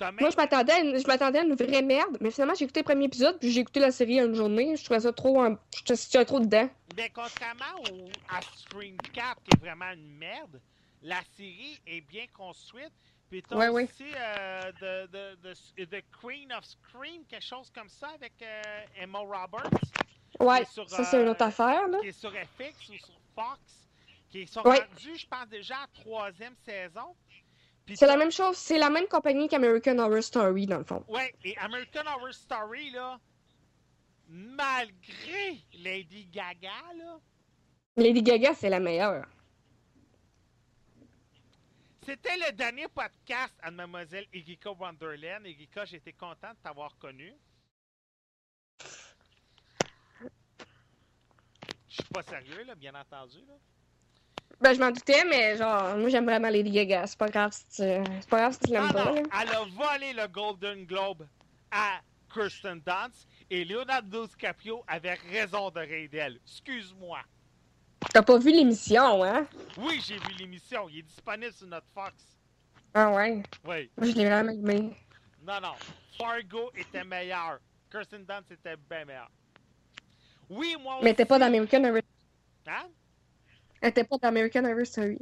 [0.00, 0.16] même...
[0.20, 2.80] moi je m'attendais à, une- je m'attendais à une vraie merde, mais finalement j'ai écouté
[2.80, 4.76] le premier épisode, puis j'ai écouté la série en une journée.
[4.76, 5.42] Je trouvais ça trop.
[5.88, 6.68] Je suis trop dedans.
[6.96, 10.60] Mais contrairement au, à Scream 4, qui est vraiment une merde,
[11.02, 12.92] la série est bien construite.
[13.28, 17.88] Puis t'as Ouais, aussi euh, de, de, de- The Queen of Scream, quelque chose comme
[17.88, 19.68] ça, avec euh, Emma Roberts,
[20.38, 21.98] Ouais, sur, ça c'est une euh, autre affaire, là.
[22.02, 23.85] qui est sur FX ou sur Fox,
[24.44, 24.80] qui sont Ouais.
[24.80, 27.16] rendus, je pense, déjà à troisième saison.
[27.94, 31.04] C'est la même chose, c'est la même compagnie qu'American Horror Story, dans le fond.
[31.08, 33.20] Ouais, et American Horror Story, là,
[34.28, 37.20] malgré Lady Gaga, là,
[37.96, 39.24] Lady Gaga, c'est la meilleure.
[42.04, 45.46] C'était le dernier podcast à Mademoiselle Erika Wonderland.
[45.46, 47.32] Erika, j'étais content de t'avoir connu.
[51.88, 53.38] Je suis pas sérieux, là, bien entendu.
[53.46, 53.54] Là.
[54.60, 57.06] Ben, je m'en doutais, mais genre, moi, j'aime vraiment Lady Gaga.
[57.06, 59.22] C'est pas grave si tu, c'est pas grave si tu l'aimes pas, non, là.
[59.42, 61.26] elle a volé le Golden Globe
[61.70, 62.00] à
[62.32, 66.40] Kirsten Dunst et Leonardo DiCaprio avait raison de rire d'elle.
[66.46, 67.18] Excuse-moi.
[68.12, 69.46] T'as pas vu l'émission, hein?
[69.76, 70.88] Oui, j'ai vu l'émission.
[70.88, 72.14] Il est disponible sur notre Fox.
[72.94, 73.42] Ah ouais?
[73.64, 73.90] Oui.
[73.96, 74.96] Moi, je l'ai vraiment aimé.
[75.46, 75.74] Non, non.
[76.16, 77.58] Fargo était meilleur.
[77.90, 79.30] Kirsten Dunst était bien meilleur.
[80.48, 81.04] Oui, moi aussi.
[81.04, 81.82] Mais était pas dans American.
[82.66, 82.88] Hein?
[83.80, 85.18] Elle était pas dans American Horror Story.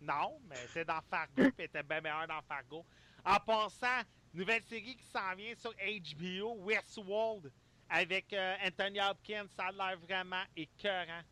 [0.00, 2.84] Non, mais c'était dans Fargo, puis elle était bien meilleur dans Fargo.
[3.24, 4.02] En passant,
[4.32, 7.52] nouvelle série qui s'en vient sur HBO, Westworld,
[7.90, 11.22] avec euh, Anthony Hopkins, ça a l'air vraiment écœurant.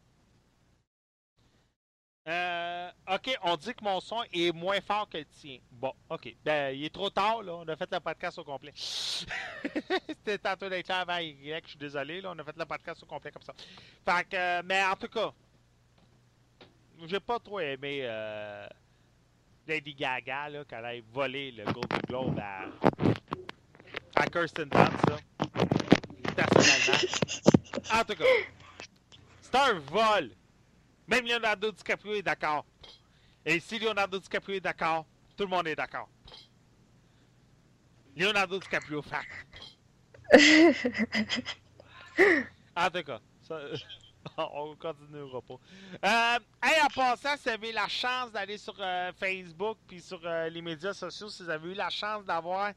[2.29, 5.59] Euh, ok, on dit que mon son est moins fort que le tien.
[5.71, 6.35] Bon, ok.
[6.45, 7.55] Ben, il est trop tard, là.
[7.55, 8.73] On a fait le podcast au complet.
[8.77, 12.33] C'était tantôt d'être là avant Y, je suis désolé, là.
[12.35, 13.55] On a fait le podcast au complet comme ça.
[13.57, 15.33] Fait que, euh, mais en tout cas,
[17.05, 18.67] j'ai pas trop aimé euh,
[19.67, 22.67] Lady Gaga, là, quand elle a volé le Golden Globe à,
[24.15, 25.17] à Kirsten Dunst, là.
[26.35, 27.41] Personnellement.
[27.93, 28.25] En tout cas,
[29.41, 30.31] c'est un vol.
[31.07, 32.65] Même Leonardo DiCaprio est d'accord.
[33.45, 35.07] Et si Leonardo DiCaprio est d'accord,
[35.37, 36.09] tout le monde est d'accord.
[38.17, 39.29] Leonardo DiCaprio, fact.
[42.79, 43.59] En tout cas, ça,
[44.39, 45.59] on continuera pas.
[46.05, 46.39] Euh,
[46.83, 50.63] en passant, si vous avez la chance d'aller sur euh, Facebook puis sur euh, les
[50.63, 52.73] médias sociaux, si vous avez eu la chance d'avoir,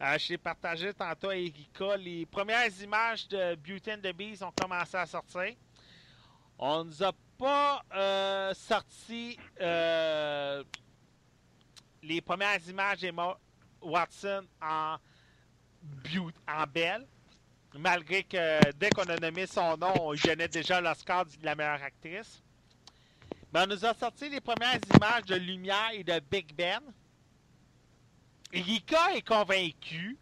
[0.00, 4.42] euh, je l'ai partagé tantôt à Erika, les premières images de Beauty and the Beast
[4.42, 5.54] ont commencé à sortir.
[6.58, 7.82] On nous a pas
[8.54, 9.38] sorti
[12.02, 13.38] les premières images d'Emma
[13.82, 14.96] Watson en
[16.72, 17.06] belle.
[17.78, 21.82] Malgré que dès qu'on a nommé son nom, on donnait déjà l'Oscar de la meilleure
[21.82, 22.42] actrice.
[23.52, 26.80] Mais on nous a sorti les premières images de Lumière et de Big Ben.
[28.52, 30.20] Erika est convaincue.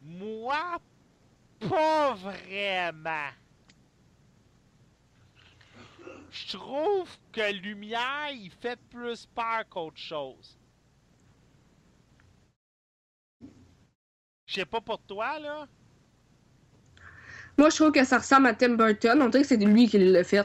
[0.00, 0.78] Moi,
[1.58, 3.30] pas vraiment.
[6.30, 10.59] Je trouve que Lumière, il fait plus peur qu'autre chose.
[14.50, 15.68] Je sais pas pour toi, là.
[17.56, 19.22] Moi, je trouve que ça ressemble à Tim Burton.
[19.22, 20.44] On dirait que c'est lui qui l'a fait.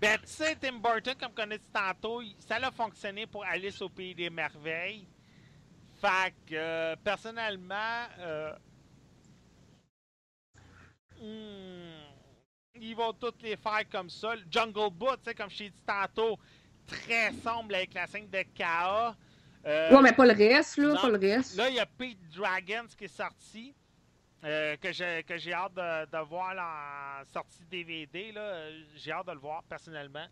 [0.00, 3.80] Ben, tu sais, Tim Burton, comme on a dit tantôt, ça a fonctionné pour Alice
[3.80, 5.06] au Pays des Merveilles.
[6.00, 8.52] Fait que, euh, personnellement, euh,
[11.20, 14.34] hmm, ils vont toutes les faire comme ça.
[14.34, 16.40] Le Jungle Book, tu sais, comme je t'ai dit tantôt,
[16.88, 19.14] très sombre avec la scène de K.A.
[19.66, 20.88] Euh, Ouais, mais pas le reste, là.
[20.88, 21.00] non.
[21.00, 21.56] Pas le reste.
[21.56, 23.74] Là, il y a Pete Dragons qui est sorti.
[24.44, 28.30] euh, que j'ai que hâte de, de voir en sortie DVD.
[28.32, 28.68] là.
[28.94, 30.26] J'ai hâte de le voir personnellement.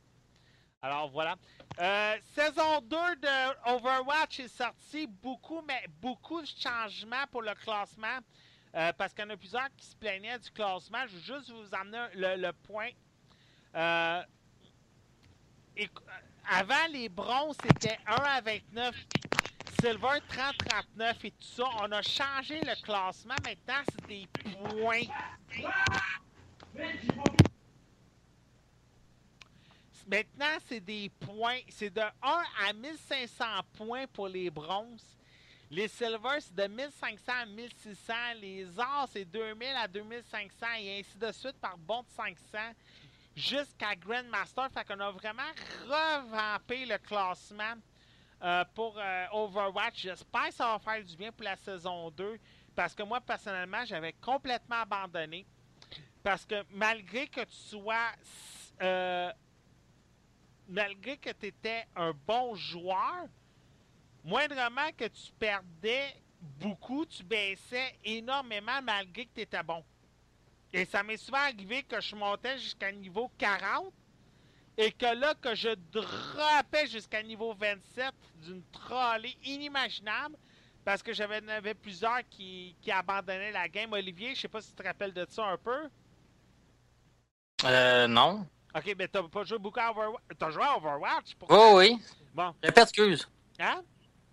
[0.82, 1.35] Alors voilà.
[1.81, 5.06] Euh, saison 2 de Overwatch est sortie.
[5.09, 8.19] Beaucoup, mais beaucoup de changements pour le classement.
[8.77, 10.98] euh, parce qu'il y en a plusieurs qui se plaignaient du classement.
[11.09, 12.90] Je veux juste vous amener le, le point.
[16.51, 18.95] Avant, les bronzes, c'était 1 à 29.
[19.81, 20.21] Silver
[20.99, 21.65] 30-39 et tout ça.
[21.83, 23.35] On a changé le classement.
[23.45, 24.27] Maintenant, c'est des
[24.71, 25.03] points.
[30.07, 31.61] Maintenant, c'est des points.
[31.69, 32.12] C'est de 1
[32.66, 33.45] à 1500
[33.77, 35.16] points pour les bronzes.
[35.71, 38.12] Les silver, c'est de 1500 à 1600.
[38.41, 42.59] Les ors, c'est 2000 à 2500 et ainsi de suite par bon de 500
[43.36, 44.69] jusqu'à Grandmaster.
[44.70, 45.43] Fait qu'on a vraiment
[45.86, 47.74] revampé le classement
[48.43, 50.02] euh, pour euh, Overwatch.
[50.02, 52.39] J'espère que ça va faire du bien pour la saison 2.
[52.74, 55.47] Parce que moi, personnellement, j'avais complètement abandonné.
[56.23, 58.12] Parce que malgré que tu sois.
[58.82, 59.32] euh,
[60.69, 63.27] malgré que tu étais un bon joueur,
[64.24, 69.85] moindrement que tu perdais beaucoup, tu baissais énormément malgré que tu étais bon.
[70.76, 73.92] Et ça m'est souvent arrivé que je montais jusqu'à niveau 40
[74.76, 80.34] et que là, que je droppais jusqu'à niveau 27 d'une trollée inimaginable
[80.84, 83.92] parce que j'avais plusieurs qui, qui abandonnaient la game.
[83.92, 85.88] Olivier, je sais pas si tu te rappelles de ça un peu.
[87.66, 88.44] Euh, non.
[88.74, 90.22] Ok, mais t'as pas joué beaucoup à Overwatch.
[90.36, 91.96] T'as joué à Overwatch pour Oh oui.
[92.34, 93.28] Bon, Répète, excuse.
[93.60, 93.80] hein?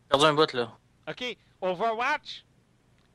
[0.10, 0.76] Perdu un bout, là.
[1.08, 2.44] Ok, Overwatch.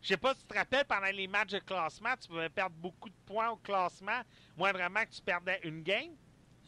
[0.07, 2.77] Je sais pas si tu te rappelles, pendant les matchs de classement, tu pouvais perdre
[2.77, 4.21] beaucoup de points au classement,
[4.57, 6.13] moindrement que tu perdais une game?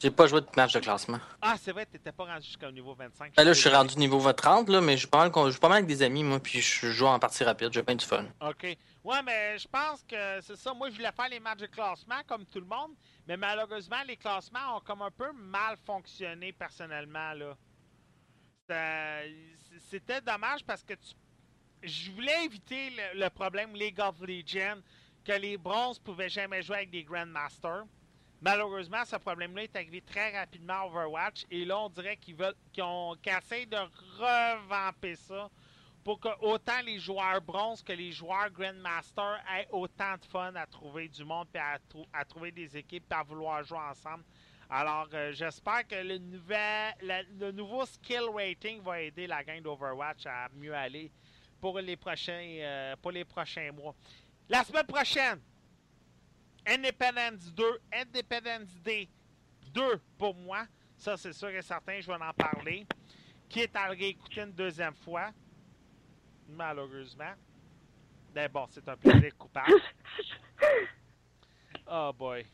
[0.01, 1.21] J'ai pas joué de match de classement.
[1.41, 3.37] Ah, c'est vrai, t'étais pas rendu jusqu'au niveau 25.
[3.37, 5.53] Ben là, je suis rendu niveau 30, là, mais je joue pas mal, con- je
[5.53, 7.73] joue pas mal avec des amis, moi, puis je joue en partie rapide.
[7.73, 8.25] J'ai bien du fun.
[8.41, 8.77] OK.
[9.05, 10.75] Ouais, mais je pense que c'est ça.
[10.75, 12.91] Moi, je voulais faire les matchs de classement comme tout le monde,
[13.29, 17.35] Mais malheureusement, les classements ont comme un peu mal fonctionné personnellement.
[17.35, 17.57] là.
[18.63, 19.35] C'était-
[19.91, 21.15] C'était dommage parce que tu-
[21.83, 24.81] je voulais éviter le, problème League of Legends
[25.25, 27.85] que les bronzes pouvaient jamais jouer avec des Grandmasters.
[28.41, 32.55] Malheureusement, ce problème-là est arrivé très rapidement à Overwatch et là, on dirait qu'ils veulent
[32.73, 33.77] qu'ils ont qu'ils essayent de
[34.19, 35.51] revamper ça
[36.05, 40.67] pour que autant les joueurs bronze que les joueurs Grandmaster aient autant de fun à
[40.67, 44.25] trouver du monde et à, trou- à trouver des équipes et à vouloir jouer ensemble.
[44.71, 50.27] Alors, euh, j'espère que le, nouvel, le nouveau skill rating va aider la gang d'Overwatch
[50.27, 51.11] à mieux aller
[51.61, 53.95] pour les prochains, euh, pour les prochains mois.
[54.49, 55.41] La semaine prochaine,
[56.67, 59.09] Independence 2, Independence Day
[59.73, 60.67] 2 pour moi.
[60.97, 62.87] Ça, c'est sûr et certain, je vais en parler.
[63.49, 65.31] Qui est à le réécouter une deuxième fois?
[66.49, 67.33] Malheureusement.
[68.35, 69.73] Mais bon, c'est un plaisir coupable.
[71.91, 72.45] Oh boy.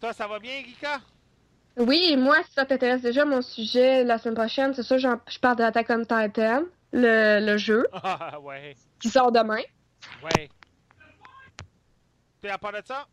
[0.00, 1.00] Toi, ça va bien, Rika?
[1.76, 5.56] Oui, moi, si ça t'intéresse déjà, mon sujet la semaine prochaine, c'est sûr, je parle
[5.56, 6.62] de Attack on Titan,
[6.92, 8.74] le, le jeu, Ah, ouais.
[9.00, 9.62] qui sort demain.
[10.22, 10.48] Ouais.
[12.40, 13.06] Puis à part de ça,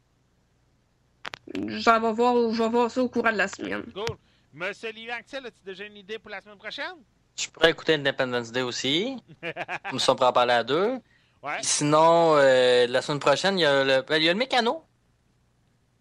[1.67, 3.83] J'en vais voir, je vais voir ça au courant de la semaine.
[3.91, 4.05] cool.
[4.53, 6.93] Monsieur Anctil, as-tu déjà une idée pour la semaine prochaine?
[7.39, 9.17] Je pourrais écouter Independence Day aussi.
[9.89, 10.99] Comme ça, on pourra en parler à deux.
[11.41, 11.57] Ouais.
[11.61, 14.83] Sinon, euh, la semaine prochaine, il y a le, il y a le mécano.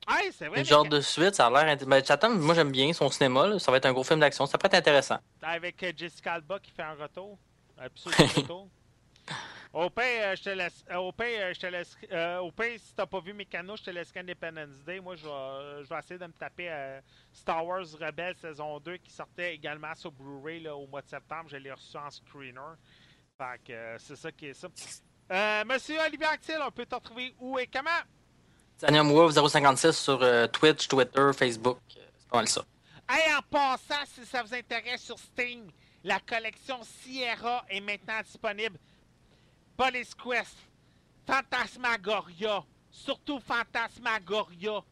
[0.07, 0.59] Ah, c'est vrai.
[0.61, 1.77] Une genre de suite, ça a l'air.
[1.77, 3.47] int- Ben, Chatham, moi j'aime bien son cinéma.
[3.47, 3.59] là.
[3.59, 4.47] Ça va être un gros film d'action.
[4.47, 5.19] Ça pourrait être intéressant.
[5.43, 7.39] Avec euh, Jessica Alba qui fait un retour.
[8.37, 8.69] Retour.
[9.73, 10.83] Au pire, euh, je te laisse.
[10.91, 11.95] euh, au pire, euh, je te laisse.
[12.11, 14.99] euh, au pire, si t'as pas vu Mécano, je te laisse Independence Day.
[15.01, 17.01] Moi, je vais, je vais essayer de me taper euh,
[17.33, 21.51] Star Wars Rebelle saison 2 qui sortait également sur Blu-ray au mois de septembre.
[21.51, 22.61] Je l'ai reçu en screener.
[23.37, 24.69] Fait que euh, c'est ça qui est ça.
[25.67, 27.91] Monsieur Olivier Axel, on peut te retrouver où et comment?
[28.79, 31.79] Tanium Wolf 056 sur Twitch, Twitter, Facebook.
[31.91, 32.65] C'est pas mal ça.
[33.11, 35.71] Hey, en passant, si ça vous intéresse sur Steam,
[36.05, 38.79] la collection Sierra est maintenant disponible.
[39.77, 40.57] Police Quest,
[41.27, 44.83] Fantasmagoria, surtout Fantasmagoria.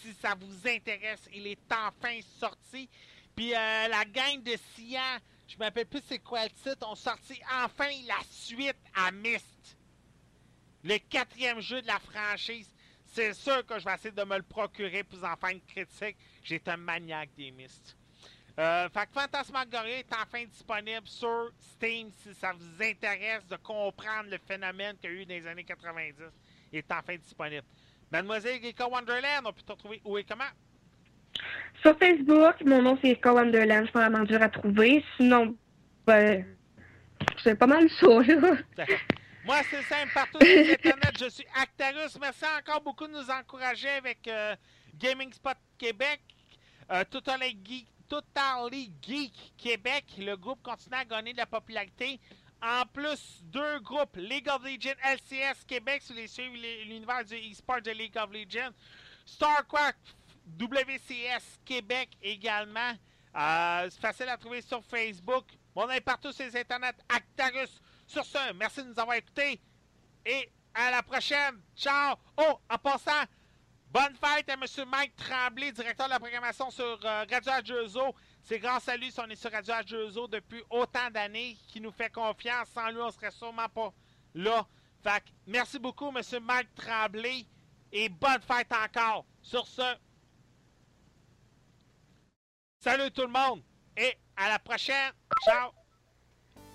[0.00, 2.88] Si ça vous intéresse, il est enfin sorti.
[3.34, 6.94] Puis euh, la gang de Sian, je me rappelle plus c'est quoi le titre, ont
[6.94, 9.76] sorti enfin la suite à Myst.
[10.84, 12.72] Le quatrième jeu de la franchise.
[13.06, 16.16] C'est sûr que je vais essayer de me le procurer pour en faire une critique.
[16.44, 17.96] J'étais un maniaque des Myst.
[18.58, 24.30] Euh, fait que Phantasmagoria est enfin disponible sur Steam si ça vous intéresse de comprendre
[24.30, 26.14] le phénomène qu'il y a eu dans les années 90.
[26.72, 27.64] Il est enfin disponible.
[28.10, 30.44] Mademoiselle Rika Wonderland, on peut te retrouver où et comment?
[31.82, 35.04] Sur Facebook, mon nom c'est Erika Wonderland, c'est pas vraiment dur à trouver.
[35.16, 35.56] Sinon,
[36.04, 36.44] ben,
[37.44, 38.56] c'est pas mal ça, là.
[39.44, 42.18] Moi, c'est simple, partout sur Internet, je suis Actarus.
[42.20, 44.54] Merci encore beaucoup de nous encourager avec euh,
[44.98, 46.20] Gaming Spot Québec,
[46.90, 50.04] euh, Totally, Geek, Totally Geek Québec.
[50.18, 52.20] Le groupe continue à gagner de la popularité.
[52.62, 57.36] En plus, deux groupes, League of Legends LCS Québec, si vous les suivez l'univers du
[57.36, 58.74] e-sport de League of Legends.
[59.24, 59.98] StarCraft
[60.58, 62.94] WCS Québec également.
[63.36, 65.44] Euh, c'est facile à trouver sur Facebook.
[65.74, 66.96] On est partout sur les internets.
[67.08, 67.80] Actarus.
[68.06, 69.60] Sur ce, merci de nous avoir écoutés.
[70.24, 71.60] Et à la prochaine.
[71.76, 72.16] Ciao.
[72.36, 73.22] Oh, en passant,
[73.92, 74.88] bonne fête à M.
[74.90, 78.14] Mike Tremblay, directeur de la programmation sur euh, Radio H2O.
[78.42, 81.92] C'est grâce à lui si on est sur Radio H2O depuis autant d'années qui nous
[81.92, 82.68] fait confiance.
[82.74, 83.92] Sans lui, on serait sûrement pas
[84.34, 84.66] là.
[85.02, 86.22] Fait merci beaucoup, M.
[86.42, 87.46] Mike Tremblay.
[87.92, 89.24] Et bonne fête encore.
[89.42, 89.96] Sur ce,
[92.80, 93.62] salut tout le monde.
[93.96, 95.12] Et à la prochaine.
[95.44, 95.70] Ciao.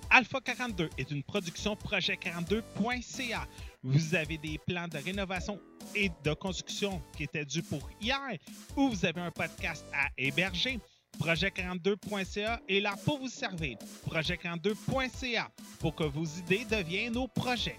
[0.09, 3.47] Alpha 42 est une production projet42.ca.
[3.83, 5.59] Vous avez des plans de rénovation
[5.95, 8.37] et de construction qui étaient dus pour hier
[8.75, 10.79] ou vous avez un podcast à héberger.
[11.19, 13.77] Projet42.ca est là pour vous servir.
[14.09, 17.77] Projet42.ca pour que vos idées deviennent nos projets.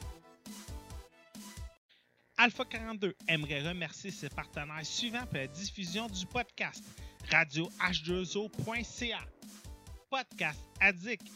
[2.37, 6.83] Alpha 42 aimerait remercier ses partenaires suivants pour la diffusion du podcast.
[7.31, 9.21] Radio H2O.ca,
[10.11, 11.27] Podcast Addict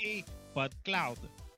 [0.00, 0.24] et
[0.54, 1.18] PodCloud.